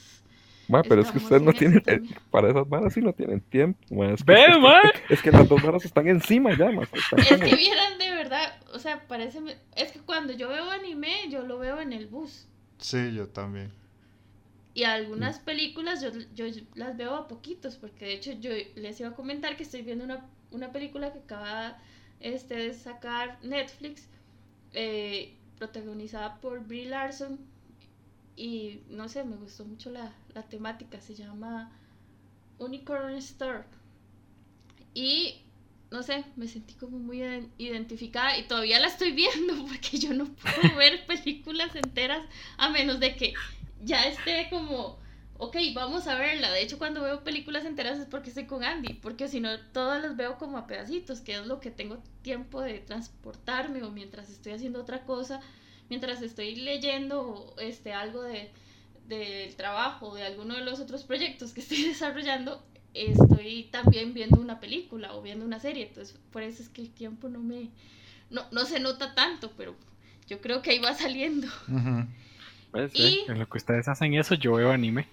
[0.69, 2.01] Ma, pero es que ustedes no en tienen, eh,
[2.33, 4.81] para esas varas sí no tienen tiempo, ma, es que, ¡Ve, es que- ma!
[5.11, 8.11] es que las dos varas están encima ya, ma, están Es como- que vieran de
[8.11, 9.39] verdad, o sea, parece...
[9.77, 12.49] Es que cuando yo veo anime, yo lo veo en el bus.
[12.79, 13.71] Sí, yo también.
[14.77, 19.09] Y algunas películas yo, yo las veo a poquitos, porque de hecho yo les iba
[19.11, 21.79] a comentar que estoy viendo una, una película que acaba
[22.21, 24.09] este, de sacar Netflix,
[24.75, 27.39] eh, protagonizada por Brie Larson.
[28.37, 31.73] Y no sé, me gustó mucho la, la temática, se llama
[32.59, 33.65] Unicorn Store.
[34.95, 35.43] Y
[35.91, 40.13] no sé, me sentí como muy iden- identificada y todavía la estoy viendo porque yo
[40.15, 42.27] no puedo ver películas enteras
[42.59, 43.35] a menos de que
[43.83, 44.99] ya esté como,
[45.39, 46.51] ok, vamos a verla.
[46.51, 50.03] De hecho, cuando veo películas enteras es porque estoy con Andy, porque si no, todas
[50.03, 54.31] las veo como a pedacitos, que es lo que tengo tiempo de transportarme o mientras
[54.31, 55.41] estoy haciendo otra cosa,
[55.89, 58.51] mientras estoy leyendo este, algo de
[59.09, 62.63] del trabajo, de alguno de los otros proyectos que estoy desarrollando,
[62.95, 65.87] estoy también viendo una película o viendo una serie.
[65.87, 67.71] Entonces, por eso es que el tiempo no me,
[68.31, 69.77] no, no se nota tanto, pero
[70.27, 71.49] yo creo que ahí va saliendo.
[71.67, 72.09] Puede
[72.77, 72.91] ser.
[72.95, 75.07] Y, En lo que ustedes hacen eso, yo veo anime.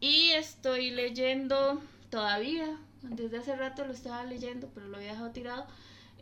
[0.00, 5.66] y estoy leyendo todavía, desde hace rato lo estaba leyendo, pero lo había dejado tirado,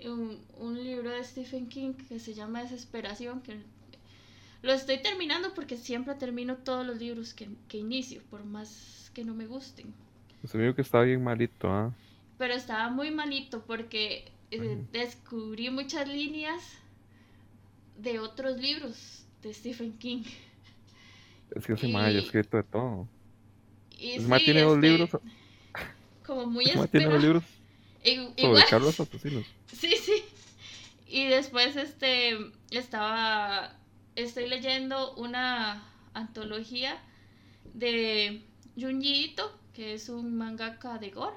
[0.05, 3.57] un, un libro de Stephen King que se llama Desesperación, que
[4.63, 9.25] lo estoy terminando porque siempre termino todos los libros que, que inicio, por más que
[9.25, 9.93] no me gusten.
[10.47, 11.93] Se vio que está bien malito, ¿ah?
[12.39, 16.63] Pero estaba muy malito porque eh, descubrí muchas líneas
[17.99, 20.23] de otros libros de Stephen King.
[21.55, 23.09] Es que ese mae ha Y- escrito de todo.
[23.99, 25.11] Y sí, tiene dos este, libros
[26.27, 27.45] Como muy mae tiene dos libros
[28.39, 29.47] sobre Carlos Asesinos.
[29.67, 30.25] sí, sí.
[31.07, 32.39] Y después este
[32.71, 33.77] estaba
[34.17, 35.85] estoy leyendo una
[36.15, 36.99] antología
[37.75, 38.43] de
[38.79, 41.37] Junji Ito, que es un mangaka de gore.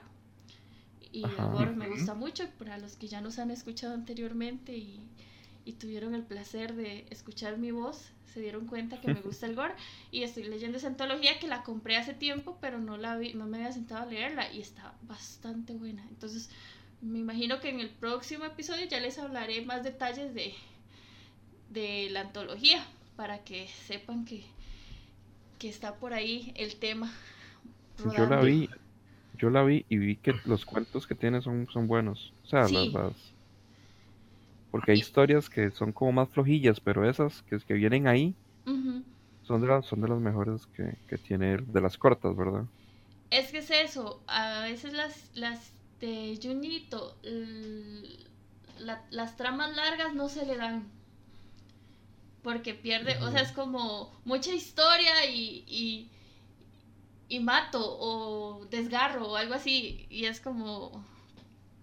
[1.12, 5.00] Y el gore me gusta mucho para los que ya nos han escuchado anteriormente y,
[5.66, 9.56] y tuvieron el placer de escuchar mi voz, se dieron cuenta que me gusta el
[9.56, 9.74] gore
[10.12, 13.46] y estoy leyendo esa antología que la compré hace tiempo, pero no la vi, no
[13.48, 16.06] me había sentado a leerla y está bastante buena.
[16.10, 16.50] Entonces,
[17.02, 20.54] me imagino que en el próximo episodio ya les hablaré más detalles de,
[21.70, 22.86] de la antología
[23.16, 24.44] para que sepan que,
[25.60, 27.12] que está por ahí el tema.
[27.98, 28.70] Yo la vi,
[29.38, 32.34] yo la vi y vi que los cuentos que tiene son, son buenos.
[32.44, 32.74] O sea, Sí.
[32.76, 33.35] las, las-
[34.76, 38.38] Porque hay historias que son como más flojillas, pero esas que, que vienen ahí
[39.44, 42.66] son de las, son de las mejores que, que tiene, él, de las cortas, ¿verdad?
[43.30, 47.20] Es que es eso, a veces las, las de Junito,
[48.78, 50.92] la- las tramas largas no se le dan.
[52.44, 56.12] Porque pierde, o sea, es como mucha historia y, y,
[57.28, 60.06] y mato o desgarro o algo así.
[60.10, 61.06] Y es como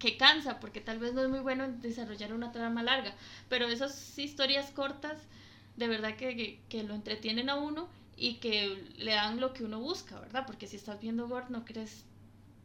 [0.02, 3.14] que cansa, porque tal vez no es muy bueno desarrollar una trama larga.
[3.48, 5.28] Pero esas historias cortas,
[5.76, 9.62] de verdad que, que, que lo entretienen a uno y que le dan lo que
[9.62, 10.42] uno busca, ¿verdad?
[10.44, 12.04] Porque si estás viendo Gore no crees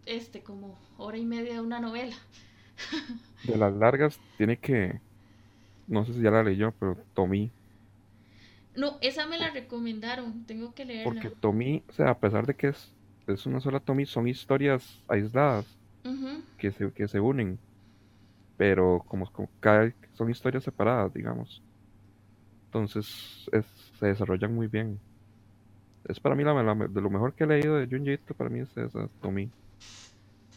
[0.07, 2.15] este como hora y media de una novela.
[3.43, 4.99] De las largas tiene que...
[5.85, 7.51] No sé si ya la leyó, pero Tommy.
[8.75, 11.03] No, esa me la recomendaron, tengo que leerla.
[11.03, 12.91] Porque Tommy, o sea, a pesar de que es,
[13.27, 15.76] es una sola Tommy, son historias aisladas
[16.57, 17.59] Que se, que se unen.
[18.57, 21.61] Pero como, como cada, son historias separadas, digamos.
[22.67, 23.07] Entonces
[23.51, 23.65] es-
[23.99, 24.99] se desarrollan muy bien.
[26.05, 28.49] Es para mí la, la- de lo mejor que he leído de Junji Ito, para
[28.49, 29.49] mí es esa, Tommy.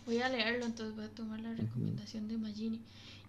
[0.07, 2.80] Voy a leerlo, entonces voy a tomar la recomendación de Magini.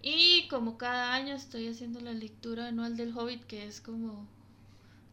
[0.02, 4.26] Y como cada año estoy haciendo la lectura anual del Hobbit, que es como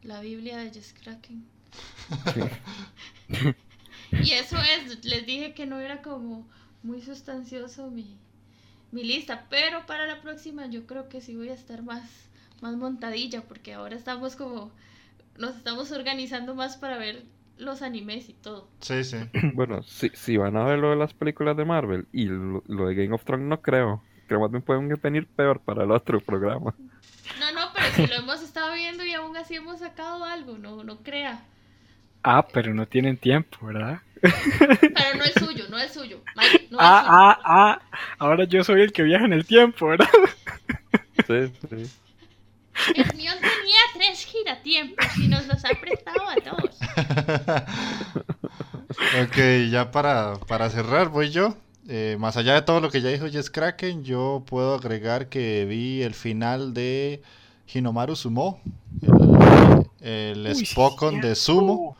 [0.04, 1.44] la Biblia de Jess Kraken.
[4.24, 6.46] y eso es, les dije que no era como
[6.84, 8.18] muy sustancioso mi,
[8.92, 12.30] mi lista, pero para la próxima yo creo que sí voy a estar más,
[12.62, 14.72] más montadilla, porque ahora estamos como,
[15.38, 17.24] nos estamos organizando más para ver
[17.58, 18.68] los animes y todo.
[18.80, 19.18] Sí, sí.
[19.54, 22.88] Bueno, si, si van a ver lo de las películas de Marvel y lo, lo
[22.88, 24.02] de Game of Thrones, no creo.
[24.28, 26.76] Creo más bien pueden venir peor para el otro programa.
[27.40, 30.84] No, no, pero si lo hemos estado viendo y aún así hemos sacado algo, no,
[30.84, 31.44] no crea.
[32.24, 34.02] Ah, pero no tienen tiempo, ¿verdad?
[34.22, 36.22] Pero no es suyo, no es suyo.
[36.36, 37.14] Mike, no Ah, es suyo.
[37.18, 37.82] ah, ah.
[38.18, 40.08] Ahora yo soy el que viaja en el tiempo, ¿verdad?
[41.28, 41.92] Sí, sí.
[42.96, 46.78] El mío tenía tres giratiempos y nos los ha prestado a todos.
[49.24, 51.56] Ok, ya para, para cerrar voy yo.
[51.88, 55.66] Eh, más allá de todo lo que ya dijo Jess Kraken, yo puedo agregar que
[55.66, 57.22] vi el final de
[57.74, 58.60] Hinomaru Sumo,
[60.02, 61.36] el, el Uy, Spokon de.
[61.36, 61.96] Sumo,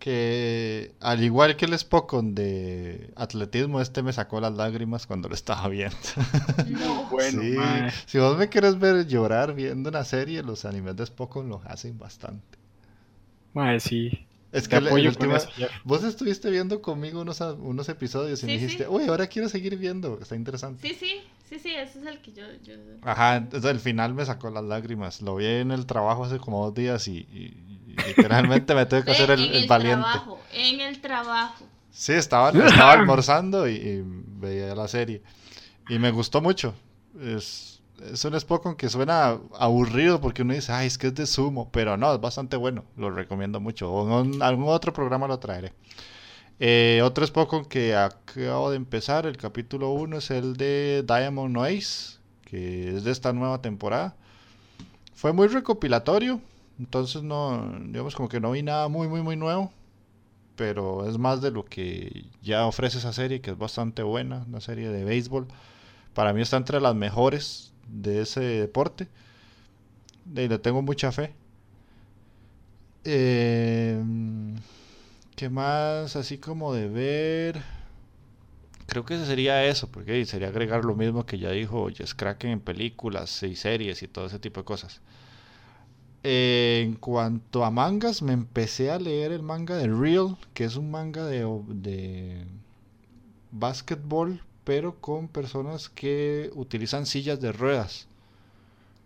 [0.00, 5.34] que al igual que el Spokon de atletismo, este me sacó las lágrimas cuando lo
[5.36, 5.96] estaba viendo.
[6.68, 7.08] No.
[7.10, 7.56] Bueno, Sí,
[8.06, 11.98] si vos me quieres ver llorar viendo una serie, los animes de Spokon lo hacen
[11.98, 12.58] bastante.
[13.54, 14.26] Mae, sí.
[14.52, 15.70] Es Te que el- el apoyo con último- eso, Jeff.
[15.84, 18.88] Vos estuviste viendo conmigo unos, unos episodios y me dijiste, sí.
[18.90, 20.80] uy, ahora quiero seguir viendo, está interesante.
[20.88, 22.44] Sí, sí, sí, sí, ese es el que yo...
[22.64, 22.74] yo...
[23.02, 25.20] Ajá, entonces el final me sacó las lágrimas.
[25.22, 27.26] Lo vi en el trabajo hace como dos días y
[27.96, 30.20] literalmente me tuve que hacer el, en el el valiente.
[30.22, 31.64] trabajo, en el trabajo.
[31.90, 35.22] Sí, estaba, estaba almorzando y, y veía la serie.
[35.88, 36.74] Y me gustó mucho.
[37.20, 37.82] Es,
[38.12, 41.70] es un Spokon que suena aburrido porque uno dice, ay, es que es de sumo.
[41.72, 42.84] Pero no, es bastante bueno.
[42.96, 43.90] Lo recomiendo mucho.
[43.92, 45.72] O en algún otro programa lo traeré.
[46.58, 52.18] Eh, otro Spokon que acabo de empezar, el capítulo 1, es el de Diamond Noise,
[52.44, 54.14] que es de esta nueva temporada.
[55.14, 56.40] Fue muy recopilatorio,
[56.80, 59.72] entonces no, digamos como que no vi nada muy, muy, muy nuevo
[60.56, 64.60] pero es más de lo que ya ofrece esa serie, que es bastante buena, una
[64.60, 65.48] serie de béisbol.
[66.14, 69.08] Para mí está entre las mejores de ese deporte.
[70.24, 71.34] de- le tengo mucha fe.
[73.04, 73.96] Eh,
[75.36, 76.16] ¿qué más?
[76.16, 77.62] Así como de ver.
[78.86, 82.60] Creo que sería eso, porque sería agregar lo mismo que ya dijo Jess Kraken en
[82.60, 85.00] películas y series y todo ese tipo de cosas.
[86.22, 90.76] Eh, en cuanto a mangas, me empecé a leer el manga de Real, que es
[90.76, 92.44] un manga de, de
[93.52, 98.06] básquetbol, pero con personas que utilizan sillas de ruedas.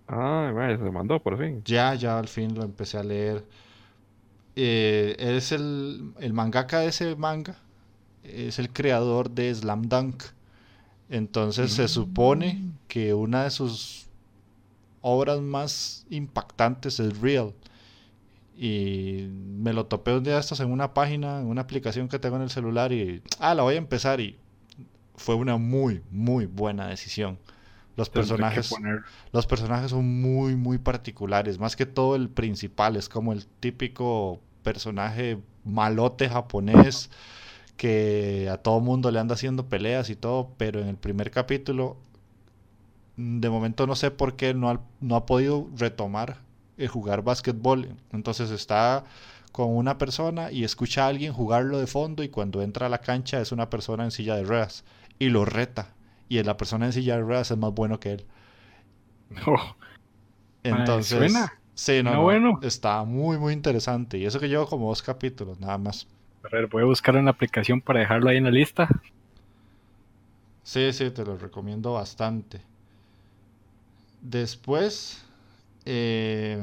[0.08, 1.62] Ah, mae, se mandó por fin.
[1.64, 3.44] Ya, ya al fin lo empecé a leer.
[4.56, 7.56] Eh, es el, el mangaka de ese manga,
[8.22, 10.22] es el creador de Slam Dunk.
[11.10, 14.03] Entonces se supone que una de sus
[15.06, 17.52] obras más impactantes es Real.
[18.56, 22.18] Y me lo topé un día de estos en una página, en una aplicación que
[22.18, 24.38] tengo en el celular y, ah, la voy a empezar y
[25.14, 27.38] fue una muy, muy buena decisión.
[27.96, 28.74] Los personajes...
[29.30, 31.58] Los personajes son muy, muy particulares.
[31.58, 37.10] Más que todo el principal es como el típico personaje malote japonés
[37.76, 41.98] que a todo mundo le anda haciendo peleas y todo, pero en el primer capítulo,
[43.16, 46.38] de momento no sé por qué no ha, no ha podido retomar
[46.76, 47.96] el jugar básquetbol.
[48.12, 49.04] Entonces está
[49.52, 52.98] con una persona y escucha a alguien jugarlo de fondo y cuando entra a la
[53.00, 54.84] cancha es una persona en silla de ruedas
[55.18, 55.94] y lo reta.
[56.28, 58.26] Y la persona en silla de ruedas es más bueno que él.
[59.46, 59.74] Oh,
[60.64, 61.62] Entonces, suena.
[61.74, 62.60] sí, no, Suena no, bueno.
[62.60, 64.18] está muy, muy interesante.
[64.18, 66.08] Y eso que llevo como dos capítulos, nada más.
[66.44, 68.88] a ver, voy a buscar una aplicación para dejarlo ahí en la lista.
[70.62, 72.66] Sí, sí, te lo recomiendo bastante.
[74.24, 75.18] Después,
[75.84, 76.58] eh,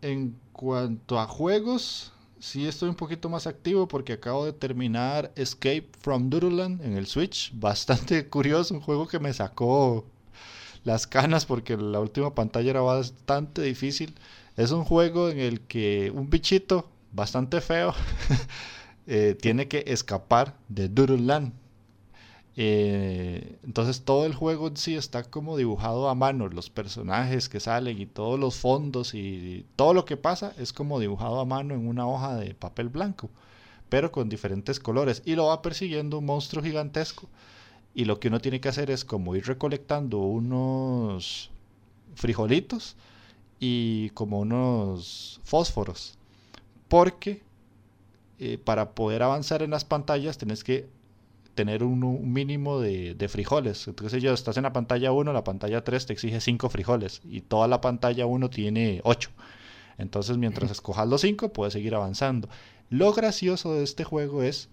[0.00, 5.88] en cuanto a juegos, sí estoy un poquito más activo porque acabo de terminar Escape
[6.00, 7.50] from Doodleland en el Switch.
[7.58, 10.04] Bastante curioso, un juego que me sacó
[10.84, 14.14] las canas porque la última pantalla era bastante difícil.
[14.56, 17.94] Es un juego en el que un bichito bastante feo
[19.08, 21.52] eh, tiene que escapar de Doodleland.
[22.56, 27.60] Eh, entonces todo el juego en sí está como dibujado a mano, los personajes que
[27.60, 31.74] salen y todos los fondos y todo lo que pasa es como dibujado a mano
[31.74, 33.30] en una hoja de papel blanco,
[33.88, 35.22] pero con diferentes colores.
[35.24, 37.28] Y lo va persiguiendo un monstruo gigantesco.
[37.94, 41.50] Y lo que uno tiene que hacer es como ir recolectando unos
[42.14, 42.96] frijolitos
[43.60, 46.16] y como unos fósforos.
[46.88, 47.42] Porque
[48.38, 50.88] eh, para poder avanzar en las pantallas tenés que
[51.54, 53.86] tener un, un mínimo de, de frijoles.
[53.88, 57.42] Entonces yo, estás en la pantalla 1, la pantalla 3 te exige 5 frijoles y
[57.42, 59.30] toda la pantalla 1 tiene 8.
[59.98, 62.48] Entonces mientras escojas los 5 puedes seguir avanzando.
[62.90, 64.68] Lo gracioso de este juego es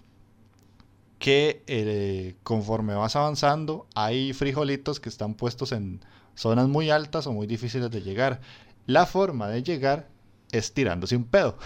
[1.19, 5.99] que eh, conforme vas avanzando hay frijolitos que están puestos en
[6.33, 8.39] zonas muy altas o muy difíciles de llegar.
[8.85, 10.07] La forma de llegar
[10.51, 11.57] es tirándose un pedo.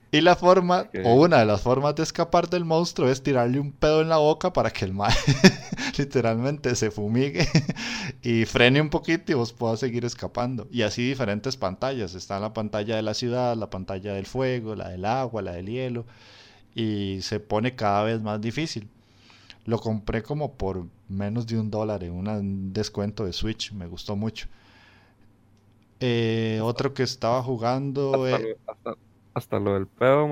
[0.10, 3.74] y la forma, o una de las formas de escapar del monstruo es tirarle un
[3.74, 5.14] pedo en la boca para que el mal
[5.98, 7.46] literalmente se fumigue
[8.22, 10.68] y frene un poquito y vos puedas seguir escapando.
[10.72, 12.16] Y así diferentes pantallas.
[12.16, 15.68] Está la pantalla de la ciudad, la pantalla del fuego, la del agua, la del
[15.68, 16.06] hielo.
[16.74, 18.88] Y se pone cada vez más difícil.
[19.66, 23.74] Lo compré como por menos de un dólar en un descuento de Switch.
[23.74, 24.48] Me gustó mucho.
[26.00, 28.24] Eh, otro que estaba jugando.
[28.24, 28.94] Hasta, eh, hasta,
[29.38, 30.28] hasta lo del pedo,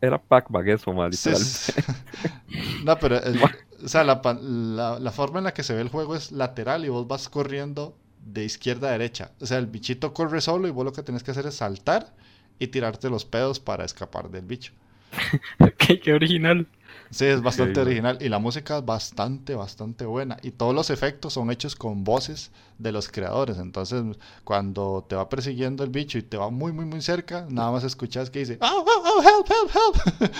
[0.00, 1.72] era pac-bag eso, Sí, sí.
[2.84, 3.38] No, pero el-
[3.84, 6.84] o sea, la, la- la forma en la que se ve el juego es lateral
[6.84, 9.32] y vos vas corriendo de izquierda a derecha.
[9.40, 12.14] O sea, el bichito corre solo y vos lo que tenés que hacer es saltar
[12.58, 14.72] y tirarte los pedos para escapar del bicho.
[15.78, 16.66] qué, qué original.
[17.10, 20.36] Sí, es bastante original y la música es bastante, bastante buena.
[20.42, 23.58] Y todos los efectos son hechos con voces de los creadores.
[23.58, 24.04] Entonces,
[24.44, 27.82] cuando te va persiguiendo el bicho y te va muy, muy, muy cerca, nada más
[27.82, 30.30] escuchas que dice, ¡Oh, oh, oh, help, help,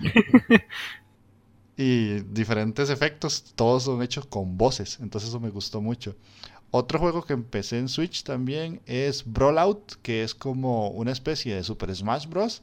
[0.00, 0.62] help!
[1.78, 4.98] y diferentes efectos, todos son hechos con voces.
[5.00, 6.14] Entonces, eso me gustó mucho.
[6.70, 11.64] Otro juego que empecé en Switch también es Brawlout, que es como una especie de
[11.64, 12.62] Super Smash Bros.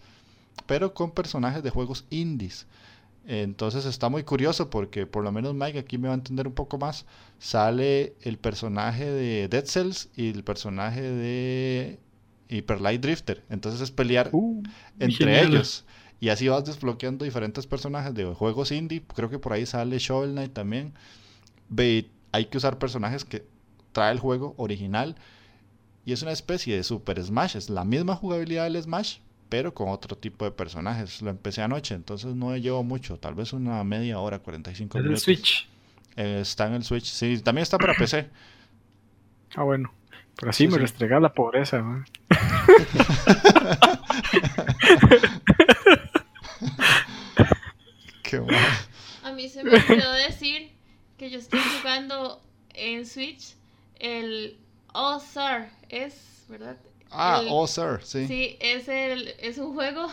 [0.65, 2.67] pero con personajes de juegos indies.
[3.25, 6.53] Entonces está muy curioso porque por lo menos Mike aquí me va a entender un
[6.53, 7.05] poco más.
[7.37, 11.99] Sale el personaje de Dead Cells y el personaje de
[12.49, 13.43] Hyper Light Drifter.
[13.49, 14.63] Entonces es pelear Uh,
[14.99, 15.53] entre genial.
[15.53, 15.85] ellos.
[16.19, 19.03] Y así vas desbloqueando diferentes personajes de juegos indie.
[19.15, 20.93] Creo que por ahí sale Shovel Knight también.
[21.69, 23.45] Ve, hay que usar personajes que
[23.91, 25.15] trae el juego original.
[26.03, 27.55] Y es una especie de Super Smash.
[27.55, 29.19] Es la misma jugabilidad del Smash,
[29.49, 31.21] pero con otro tipo de personajes.
[31.21, 33.17] Lo empecé anoche, entonces no llevo mucho.
[33.17, 35.23] Tal vez una media hora, 45 Es el minutos.
[35.23, 35.67] Switch.
[36.15, 37.05] Eh, está en el Switch.
[37.05, 38.30] Sí, también está para PC.
[39.55, 39.91] Ah, bueno.
[40.35, 40.80] Pero así Sí, me sí.
[40.81, 42.05] restregar la pobreza, man.
[48.23, 48.55] Qué mal.
[49.23, 50.71] A mí se me olvidó decir
[51.17, 52.41] que yo estoy jugando
[52.73, 53.55] en Switch
[53.99, 54.57] el
[54.93, 56.77] All Star, es, ¿verdad?
[57.11, 58.27] Ah, El- oh, sir, sí.
[58.27, 60.07] Sí, es, el, es un juego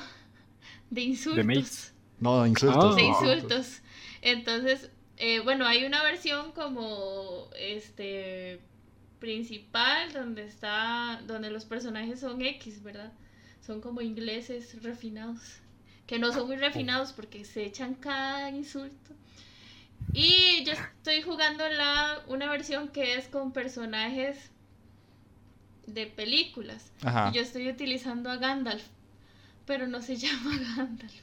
[0.91, 1.93] de insultos.
[2.21, 2.97] No, insultos.
[2.97, 3.07] de Ah.
[3.07, 3.83] insultos.
[4.23, 8.61] Entonces, eh, bueno, hay una versión como este
[9.21, 13.13] principal donde está donde los personajes son X, ¿verdad?
[13.67, 15.41] Son como ingleses refinados,
[16.07, 19.15] que no son muy refinados porque se echan cada insulto.
[20.13, 24.51] Y yo estoy jugando la una versión que es con personajes
[25.87, 26.93] de películas.
[27.03, 27.31] Ajá.
[27.31, 28.85] Y yo estoy utilizando a Gandalf,
[29.67, 31.15] pero no se llama Gandalf.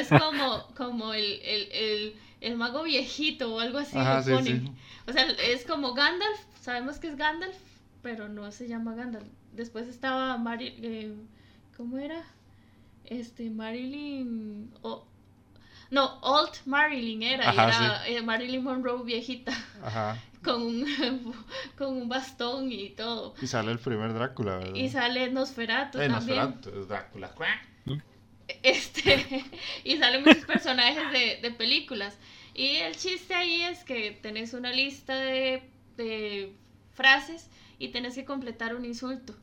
[0.00, 4.72] Es como, como el, el, el, el mago viejito o algo así Ajá, sí.
[5.06, 7.56] O sea, es como Gandalf, sabemos que es Gandalf,
[8.02, 9.26] pero no se llama Gandalf.
[9.52, 11.14] Después estaba Mari eh,
[11.76, 12.24] ¿cómo era?
[13.04, 14.70] Este, Marilyn...
[15.90, 19.52] no, Old Marilyn era, Ajá, era eh, Marilyn Monroe viejita,
[19.82, 20.18] Ajá.
[20.42, 21.34] Con un,
[21.78, 23.34] con un bastón y todo.
[23.40, 24.74] Y sale el primer Drácula, ¿verdad?
[24.74, 26.38] Y sale Nosferatu Eh, también.
[26.38, 27.32] Nosferatu, Drácula.
[28.62, 29.44] Este,
[29.84, 32.18] y salen muchos personajes de, de películas.
[32.54, 36.56] Y el chiste ahí es que tenés una lista de, de
[36.92, 39.34] frases y tenés que completar un insulto.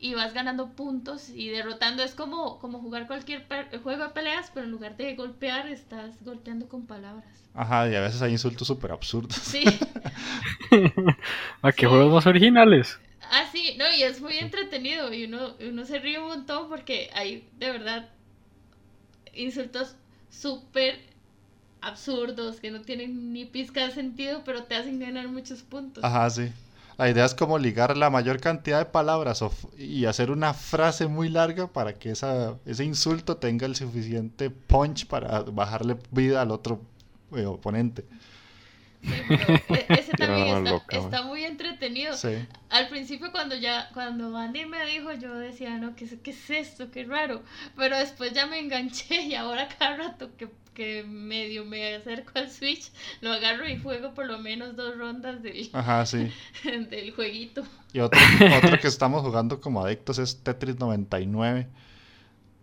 [0.00, 2.02] Y vas ganando puntos y derrotando.
[2.02, 3.46] Es como, como jugar cualquier
[3.82, 7.48] juego de peleas, pero en lugar de golpear, estás golpeando con palabras.
[7.54, 9.36] Ajá, y a veces hay insultos súper absurdos.
[9.36, 9.80] Sí,
[11.62, 11.86] Ah, qué Sí.
[11.86, 12.98] juegos más originales.
[13.30, 15.12] ah, sí, no, y es muy entretenido.
[15.12, 18.08] Y uno, uno se ríe un montón porque hay de verdad
[19.34, 19.96] insultos
[20.30, 20.98] súper
[21.82, 26.04] absurdos que no tienen ni pizca de sentido, pero te hacen ganar muchos puntos.
[26.04, 26.52] Ajá, sí.
[27.00, 29.42] La idea es como ligar la mayor cantidad de palabras
[29.78, 35.06] y hacer una frase muy larga para que esa, ese insulto tenga el suficiente punch
[35.06, 36.78] para bajarle vida al otro
[37.34, 38.04] eh, oponente.
[39.02, 42.14] Sí, pero e- ese también está, loca, está muy entretenido.
[42.16, 42.34] Sí.
[42.68, 46.50] Al principio cuando ya, cuando Andy me dijo, yo decía, no, ¿qué, es- qué es
[46.50, 46.90] esto?
[46.90, 47.42] Qué raro.
[47.76, 52.50] Pero después ya me enganché y ahora cada rato que, que medio me acerco al
[52.50, 52.90] Switch,
[53.22, 56.30] lo agarro y juego por lo menos dos rondas del, Ajá, sí.
[56.90, 57.64] del jueguito.
[57.92, 58.20] Y otro,
[58.56, 61.66] otro que estamos jugando como adictos es Tetris 99.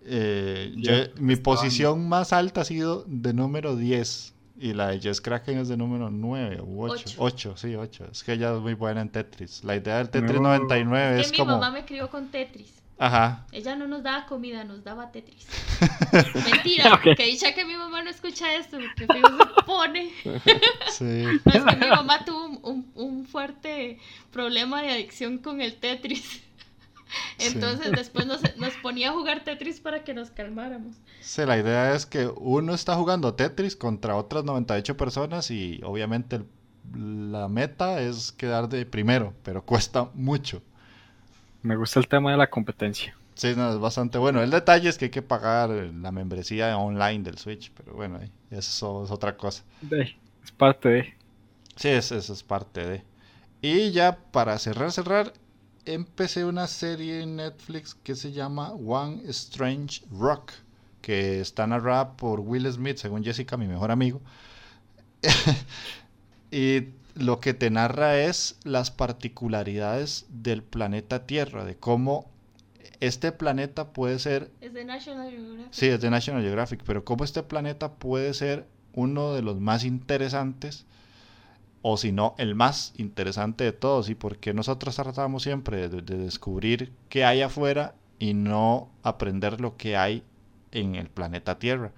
[0.10, 4.34] Eh, yo- Ya, mi posición más alta ha sido de número 10.
[4.60, 6.94] Y la de Jess Kraken es de número 9 u 8.
[7.20, 7.52] Ocho.
[7.54, 8.08] 8, sí, 8.
[8.12, 9.64] Es que ella es muy buena en Tetris.
[9.64, 10.48] La idea del Tetris No.
[10.50, 11.60] 99 Es es que mi como...
[11.60, 12.74] mamá me crió con Tetris.
[13.00, 13.46] Ajá.
[13.52, 15.46] Ella no nos daba comida, nos daba Tetris.
[16.52, 20.12] Mentira, que dicha que mi mamá no escucha esto, porque se pone.
[20.92, 21.04] Sí.
[21.46, 24.00] No, es que mi mamá tuvo un, un- un fuerte
[24.32, 26.42] problema de adicción con el Tetris.
[27.40, 30.96] Entonces después nos, nos ponía a jugar Tetris para que nos calmáramos.
[31.20, 36.38] Sí, la idea es que uno está jugando Tetris contra otras 98 personas y obviamente
[36.38, 40.62] el- la meta es quedar de primero, pero cuesta mucho.
[41.62, 43.16] Me gusta el tema de la competencia.
[43.36, 44.42] Sí, no, es bastante bueno.
[44.42, 48.20] El detalle es que hay que pagar la membresía online del Switch, pero bueno,
[48.50, 49.64] eso es otra cosa.
[49.82, 51.14] De- es parte de.
[51.76, 53.04] Sí, es- eso es parte de.
[53.62, 55.34] Y ya para cerrar, cerrar,
[55.88, 60.52] empecé una serie en Netflix que se llama One Strange Rock,
[61.02, 64.22] que está narrada por Will Smith, según Jessica, mi mejor amigo.
[66.52, 72.30] y lo que te narra es las particularidades del planeta Tierra, de cómo
[73.00, 75.74] este planeta puede ser Es de National Geographic.
[75.74, 79.84] Sí, es de National Geographic, pero cómo este planeta puede ser uno de los más
[79.84, 80.86] interesantes,
[81.90, 86.02] o si no, el más interesante de todos, y por qué nosotros tratamos siempre de,
[86.02, 90.22] de descubrir qué hay afuera y no aprender lo que hay
[90.74, 91.94] en el planeta Tierra.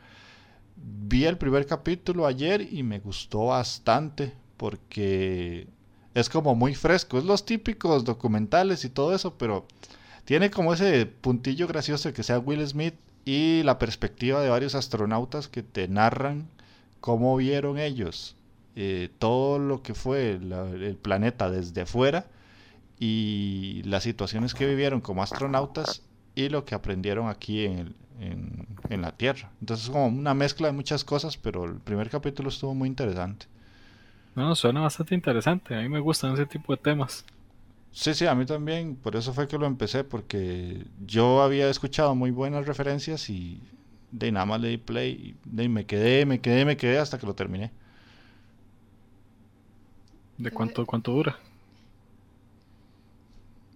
[0.75, 5.67] Vi el primer capítulo ayer y me gustó bastante porque
[6.13, 9.65] es como muy fresco, es los típicos documentales y todo eso, pero
[10.23, 12.93] tiene como ese puntillo gracioso de que sea Will Smith
[13.25, 16.47] y la perspectiva de varios astronautas que te narran
[17.01, 18.35] cómo vieron ellos
[18.79, 22.31] eh, todo lo que fue la- el planeta desde afuera
[22.99, 26.03] y las situaciones que vivieron como astronautas
[26.35, 29.51] y lo que aprendieron aquí en, el- en, en la Tierra.
[29.61, 33.47] Entonces es como una mezcla de muchas cosas, pero el primer capítulo estuvo muy interesante.
[34.33, 35.75] No, suena bastante interesante.
[35.75, 37.23] A mí me gustan ese tipo de temas.
[37.91, 42.15] Sí, sí, a mí también, por eso fue que lo empecé, porque yo había escuchado
[42.15, 43.63] muy buenas referencias y
[44.11, 45.11] de nada más le di play
[45.43, 47.71] y de me quedé, me quedé, me quedé hasta que lo terminé.
[50.39, 51.37] ¿De cuánto, cuánto dura?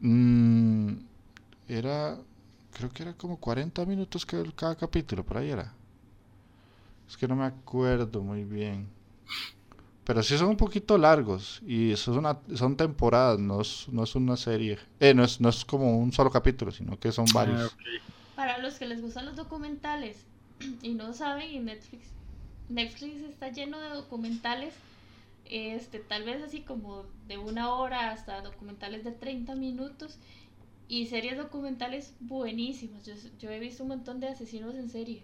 [0.02, 0.98] Mm,
[1.68, 2.19] era,
[2.72, 5.76] creo que era como 40 minutos que cada capítulo, por ahí era.
[7.07, 8.91] Es que no me acuerdo muy bien.
[10.03, 14.03] Pero sí son un poquito largos y eso es una, son temporadas, no es, no
[14.03, 14.77] es una serie.
[14.99, 17.77] Eh, no es, no es como un solo capítulo, sino que son Ah, varios.
[18.35, 20.27] Para los que les gustan los documentales
[20.81, 22.15] y no saben, y Netflix,
[22.69, 24.76] Netflix está lleno de documentales,
[25.45, 30.20] este, tal vez así como de una hora hasta documentales de 30 minutos
[30.88, 33.06] y series documentales buenísimas.
[33.06, 35.24] Yo, yo he visto un montón de asesinos en serie,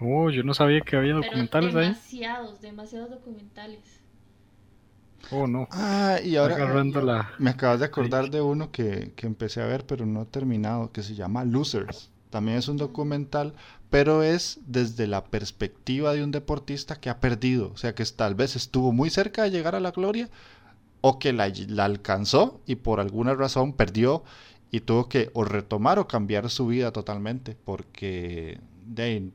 [0.00, 1.96] Oh, yo no sabía que había pero documentales ahí.
[1.96, 4.00] demasiados, demasiados documentales.
[5.30, 5.68] Oh, no.
[5.70, 7.30] Ah, y ahora Agarrando la...
[7.38, 10.92] me acabas de acordar de uno que, que empecé a ver, pero no he terminado,
[10.92, 12.10] que se llama Losers.
[12.30, 13.54] También es un documental,
[13.90, 17.70] pero es desde la perspectiva de un deportista que ha perdido.
[17.72, 20.28] O sea, que tal vez estuvo muy cerca de llegar a la gloria
[21.00, 24.24] o que la, la alcanzó y por alguna razón perdió
[24.70, 29.30] y tuvo que o retomar o cambiar su vida totalmente porque de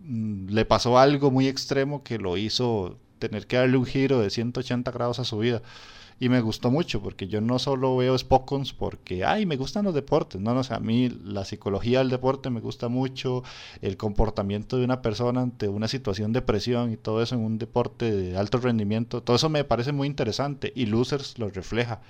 [0.00, 4.30] mm, le pasó algo muy extremo que lo hizo tener que darle un giro de
[4.30, 5.62] 180 grados a su vida.
[6.22, 9.92] Y me gustó mucho porque yo no solo veo Spokons porque, ay, me gustan los
[9.92, 10.40] deportes.
[10.40, 13.42] No, no, o a mí la psicología del deporte me gusta mucho,
[13.80, 17.58] el comportamiento de una persona ante una situación de presión y todo eso en un
[17.58, 19.20] deporte de alto rendimiento.
[19.20, 22.02] Todo eso me parece muy interesante y Losers lo refleja.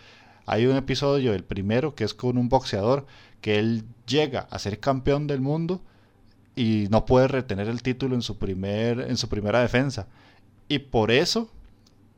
[0.44, 3.06] Hay un episodio, el primero, que es con un boxeador,
[3.40, 5.80] que él llega a ser campeón del mundo
[6.54, 10.06] y no puede retener el título en su, primer, en su primera defensa.
[10.68, 11.50] Y por eso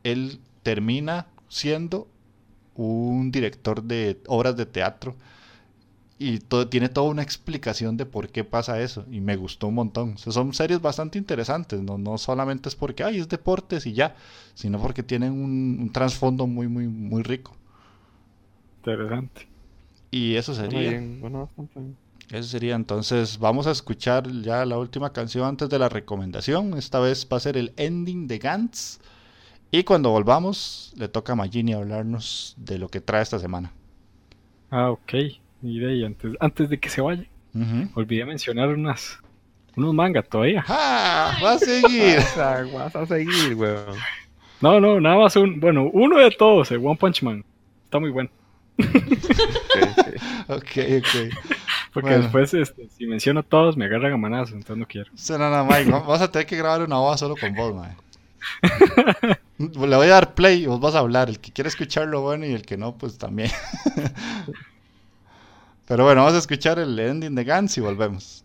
[0.03, 2.07] él termina siendo
[2.75, 5.15] un director de obras de teatro
[6.19, 9.75] y todo, tiene toda una explicación de por qué pasa eso y me gustó un
[9.75, 10.13] montón.
[10.15, 13.93] O sea, son series bastante interesantes, no, no solamente es porque ay, es deportes y
[13.93, 14.15] ya,
[14.53, 17.55] sino porque tienen un, un trasfondo muy, muy, muy rico.
[18.83, 19.47] Interesante.
[20.11, 20.79] Y eso sería.
[20.79, 21.97] bien, bien.
[22.31, 26.77] Eso sería entonces, vamos a escuchar ya la última canción antes de la recomendación.
[26.77, 28.99] Esta vez va a ser el ending de Gantz.
[29.71, 33.71] Y cuando volvamos, le toca a Magini hablarnos de lo que trae esta semana.
[34.71, 35.13] Ah, ok.
[35.61, 37.25] Y de ahí, antes, antes de que se vaya,
[37.95, 39.17] olvidé mencionar unas,
[39.75, 40.63] unos mangas todavía.
[40.67, 41.37] ¡Ah!
[41.43, 42.19] ¡Va a seguir!
[42.19, 43.95] O sea, vas a seguir, weón.
[44.61, 47.43] No, no, nada más un, bueno, uno de todos, el One Punch Man.
[47.83, 48.29] Está muy bueno.
[50.47, 51.33] ok, ok.
[51.93, 52.23] Porque Bueno.
[52.23, 55.09] después, este, si menciono todos, me agarran a manazos, entonces no quiero.
[55.15, 55.89] Será nada, Mike.
[55.91, 57.95] va- Vamos a tener que grabar una voz solo con vos, mae.
[59.57, 61.29] Le voy a dar play y vos vas a hablar.
[61.29, 63.51] El que quiera escucharlo, bueno, y el que no, pues también.
[65.87, 68.44] Pero bueno, vamos a escuchar el ending de Gantz y volvemos.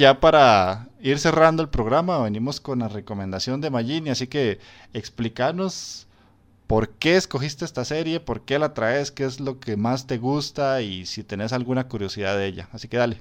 [0.00, 4.58] Ya para ir cerrando el programa, venimos con la recomendación de Magini, así que
[4.94, 6.08] explícanos
[6.66, 10.16] por qué escogiste esta serie, por qué la traes, qué es lo que más te
[10.16, 12.68] gusta y si tenés alguna curiosidad de ella.
[12.72, 13.18] Así que dale.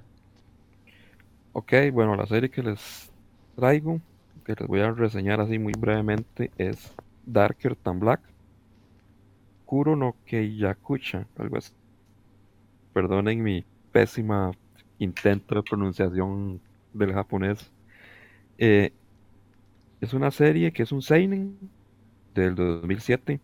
[1.51, 3.11] Ok, bueno, la serie que les
[3.57, 3.99] traigo,
[4.45, 6.93] que les voy a reseñar así muy brevemente, es
[7.26, 8.22] Darker Than Black.
[9.65, 11.73] Kuro no Keiyakucha, algo así.
[12.93, 14.53] Perdonen mi pésima
[14.97, 16.61] intento de pronunciación
[16.94, 17.72] del japonés.
[18.57, 18.91] Eh,
[20.02, 21.57] es una serie que es un seinen
[22.36, 23.40] del 2007.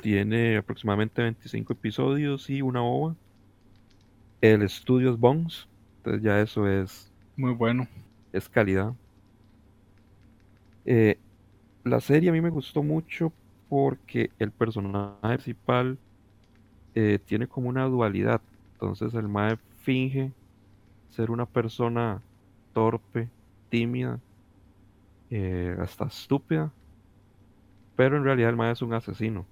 [0.00, 3.16] tiene aproximadamente 25 episodios y una ova.
[4.40, 5.68] El estudio es Bones,
[5.98, 7.88] entonces ya eso es, Muy bueno.
[8.32, 8.94] es calidad.
[10.84, 11.18] Eh,
[11.84, 13.32] la serie a mí me gustó mucho
[13.68, 15.98] porque el personaje principal
[16.94, 18.40] eh, tiene como una dualidad.
[18.74, 20.32] Entonces el mae finge
[21.12, 22.22] ser una persona
[22.72, 23.28] torpe,
[23.68, 24.18] tímida,
[25.30, 26.72] eh, hasta estúpida,
[27.96, 29.46] pero en realidad el mae es un asesino.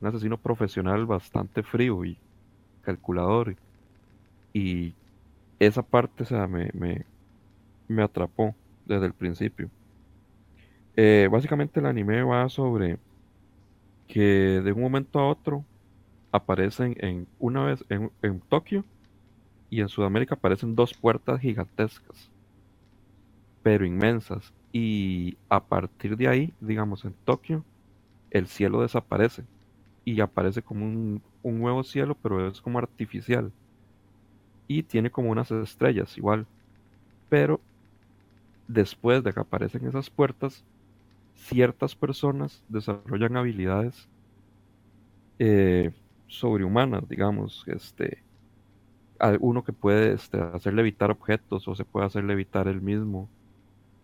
[0.00, 2.16] Un asesino profesional bastante frío y
[2.82, 3.54] calculador.
[4.54, 4.94] Y
[5.58, 6.70] esa parte, sea, me,
[7.88, 8.54] me, atrapó
[8.86, 9.68] desde el principio.
[10.96, 12.98] Eh, básicamente el anime va sobre
[14.08, 15.64] que de un momento a otro
[16.32, 18.84] aparecen en una vez en Tokio
[19.70, 22.30] y en Sudamérica aparecen dos puertas gigantescas,
[23.62, 24.52] pero inmensas.
[24.72, 27.64] Y a partir de ahí, digamos en Tokio,
[28.30, 29.44] el cielo desaparece
[30.04, 33.52] y aparece como un, un nuevo cielo, pero es como artificial.
[34.66, 36.46] Y tiene como unas estrellas igual.
[37.28, 37.60] Pero
[38.68, 40.64] después de que aparecen esas puertas,
[41.34, 44.08] ciertas personas desarrollan habilidades
[45.38, 45.90] eh,
[46.28, 48.22] sobrehumanas, digamos, este,
[49.40, 53.28] uno que puede este, hacer levitar objetos o se puede hacer levitar él mismo,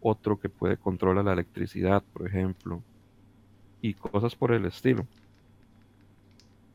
[0.00, 2.82] otro que puede controlar la electricidad, por ejemplo,
[3.80, 5.06] y cosas por el estilo.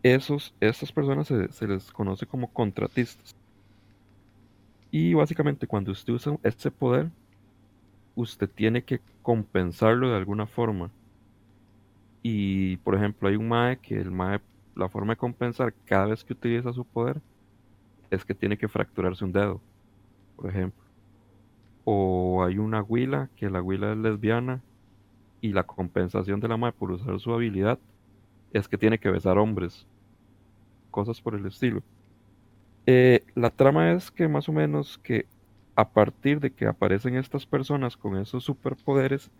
[0.03, 3.35] Esos, estas personas se, se les conoce como contratistas.
[4.89, 7.09] Y básicamente cuando usted usa este poder,
[8.15, 10.89] usted tiene que compensarlo de alguna forma.
[12.23, 14.41] Y por ejemplo, hay un MAE que el MAE,
[14.75, 17.21] la forma de compensar cada vez que utiliza su poder
[18.11, 19.61] es que tiene que fracturarse un dedo,
[20.35, 20.83] por ejemplo.
[21.85, 24.61] O hay una huila que la huila es lesbiana
[25.39, 27.79] y la compensación de la MAE por usar su habilidad
[28.53, 29.87] es que tiene que besar hombres.
[30.91, 31.81] Cosas por el estilo.
[32.85, 35.25] Eh, la trama es que más o menos que
[35.75, 39.31] a partir de que aparecen estas personas con esos superpoderes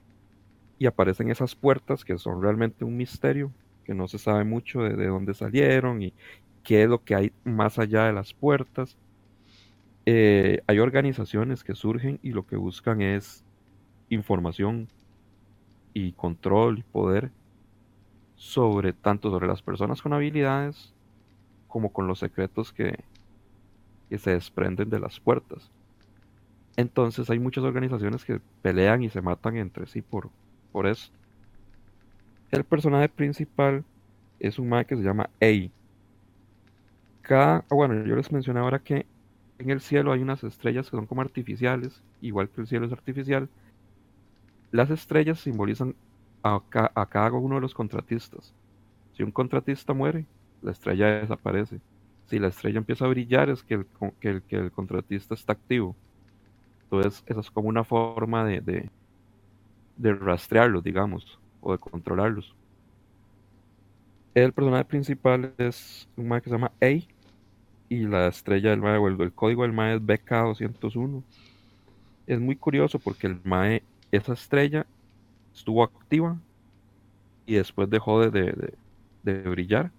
[0.80, 3.52] y aparecen esas puertas que son realmente un misterio,
[3.84, 6.14] que no se sabe mucho de, de dónde salieron y
[6.64, 8.98] qué es lo que hay más allá de las puertas.
[10.06, 13.44] Eh, hay organizaciones que surgen y lo que buscan es
[14.10, 14.88] información
[15.94, 17.32] y control y poder
[18.36, 20.94] sobre tanto sobre las personas con habilidades
[21.68, 23.00] como con los secretos que,
[24.10, 25.72] que se desprenden de las puertas.
[26.76, 30.30] Entonces hay muchas organizaciones que pelean y se matan entre sí por,
[30.72, 31.12] por eso.
[32.50, 33.86] El personaje principal
[34.40, 35.70] es un mae que se llama A.
[37.22, 39.08] Cada, ah, bueno, yo les mencioné ahora que
[39.58, 42.92] en el cielo hay unas estrellas que son como artificiales, igual que el cielo es
[42.92, 43.50] artificial.
[44.72, 45.96] Las estrellas simbolizan
[46.44, 48.56] a, ca- a cada uno de los contratistas.
[49.14, 50.28] Si un contratista muere,
[50.62, 51.82] la estrella desaparece.
[52.26, 53.88] Si la estrella empieza a brillar, es que el,
[54.20, 55.98] que el, contratista está activo.
[56.84, 58.62] Entonces, esa es como una forma de,
[59.96, 62.56] de rastrearlos, digamos, o de controlarlos.
[64.34, 66.88] El personaje principal es un mae que se llama A
[67.90, 71.26] y la estrella del mae, o el, código del mae es BK201.
[72.28, 74.88] Es muy curioso porque el mae, esa estrella
[75.54, 76.42] estuvo activa
[77.46, 78.78] y después dejó de, de, de-
[79.24, 79.94] de brillar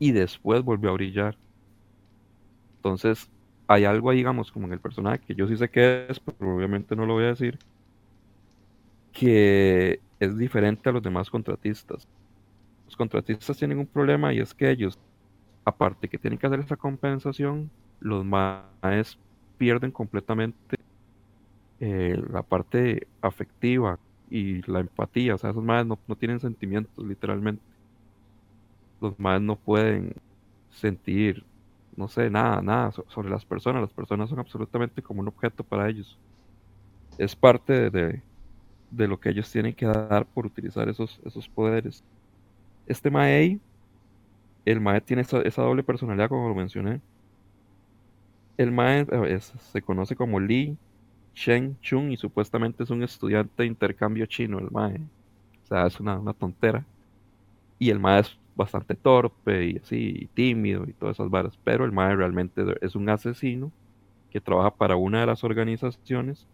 [0.00, 1.38] y después volvió a brillar.
[2.78, 3.30] Entonces,
[3.66, 6.56] hay algo ahí, digamos, como en el personaje que yo sí sé qué es, pero
[6.56, 7.60] obviamente no lo voy a decir,
[9.12, 12.08] que es diferente a los demás contratistas.
[12.90, 14.98] Los contratistas tienen un problema y es que ellos,
[15.64, 19.18] aparte que tienen que hacer esa compensación, los maes
[19.58, 20.76] pierden completamente
[21.78, 25.34] eh, la parte afectiva y la empatía.
[25.34, 27.64] O sea, esos maes no, no tienen sentimientos, literalmente.
[29.00, 30.14] Los maes no pueden
[30.70, 31.46] sentir,
[31.92, 33.82] no sé, nada, nada so- sobre las personas.
[33.82, 36.20] Las personas son absolutamente como un objeto para ellos.
[37.18, 38.24] Es parte de, de-
[38.90, 42.04] de lo que ellos tienen que dar por utilizar esos, esos poderes.
[42.90, 43.58] Este Mae,
[44.64, 47.00] el Mae tiene esa, doble personalidad, como lo mencioné.
[48.56, 50.76] El Mae eh, es- se conoce como Lee
[51.34, 54.96] Shen Chung y supuestamente es un estudiante de intercambio chino, el Mae.
[55.64, 56.84] O sea, es una, tontera.
[57.78, 61.58] Y el Mae es bastante torpe y así, tímido y todas esas varas.
[61.64, 63.72] Pero el Mae realmente es un asesino
[64.30, 66.46] que trabaja para una de las organizaciones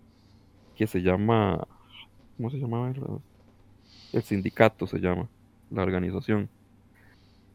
[0.76, 1.66] que se llama.
[2.36, 2.92] ¿Cómo se llamaba?
[4.12, 5.28] El sindicato se llama,
[5.70, 6.48] la organización.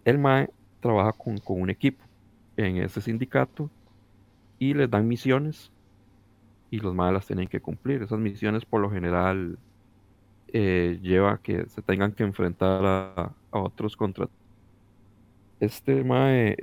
[0.05, 2.03] El MAE trabaja con, un equipo
[2.57, 3.69] en ese sindicato
[4.59, 5.71] y les dan misiones
[6.69, 8.01] y los MAE las tienen que cumplir.
[8.01, 9.57] Esas misiones por lo general
[10.47, 14.29] eh, lleva a que se tengan que enfrentar a, otros contra
[15.59, 16.55] este mae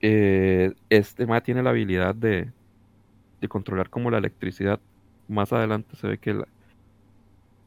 [0.00, 2.50] eh, este mae tiene la habilidad de,
[3.40, 4.80] de controlar como la electricidad
[5.28, 6.48] más adelante se ve que la,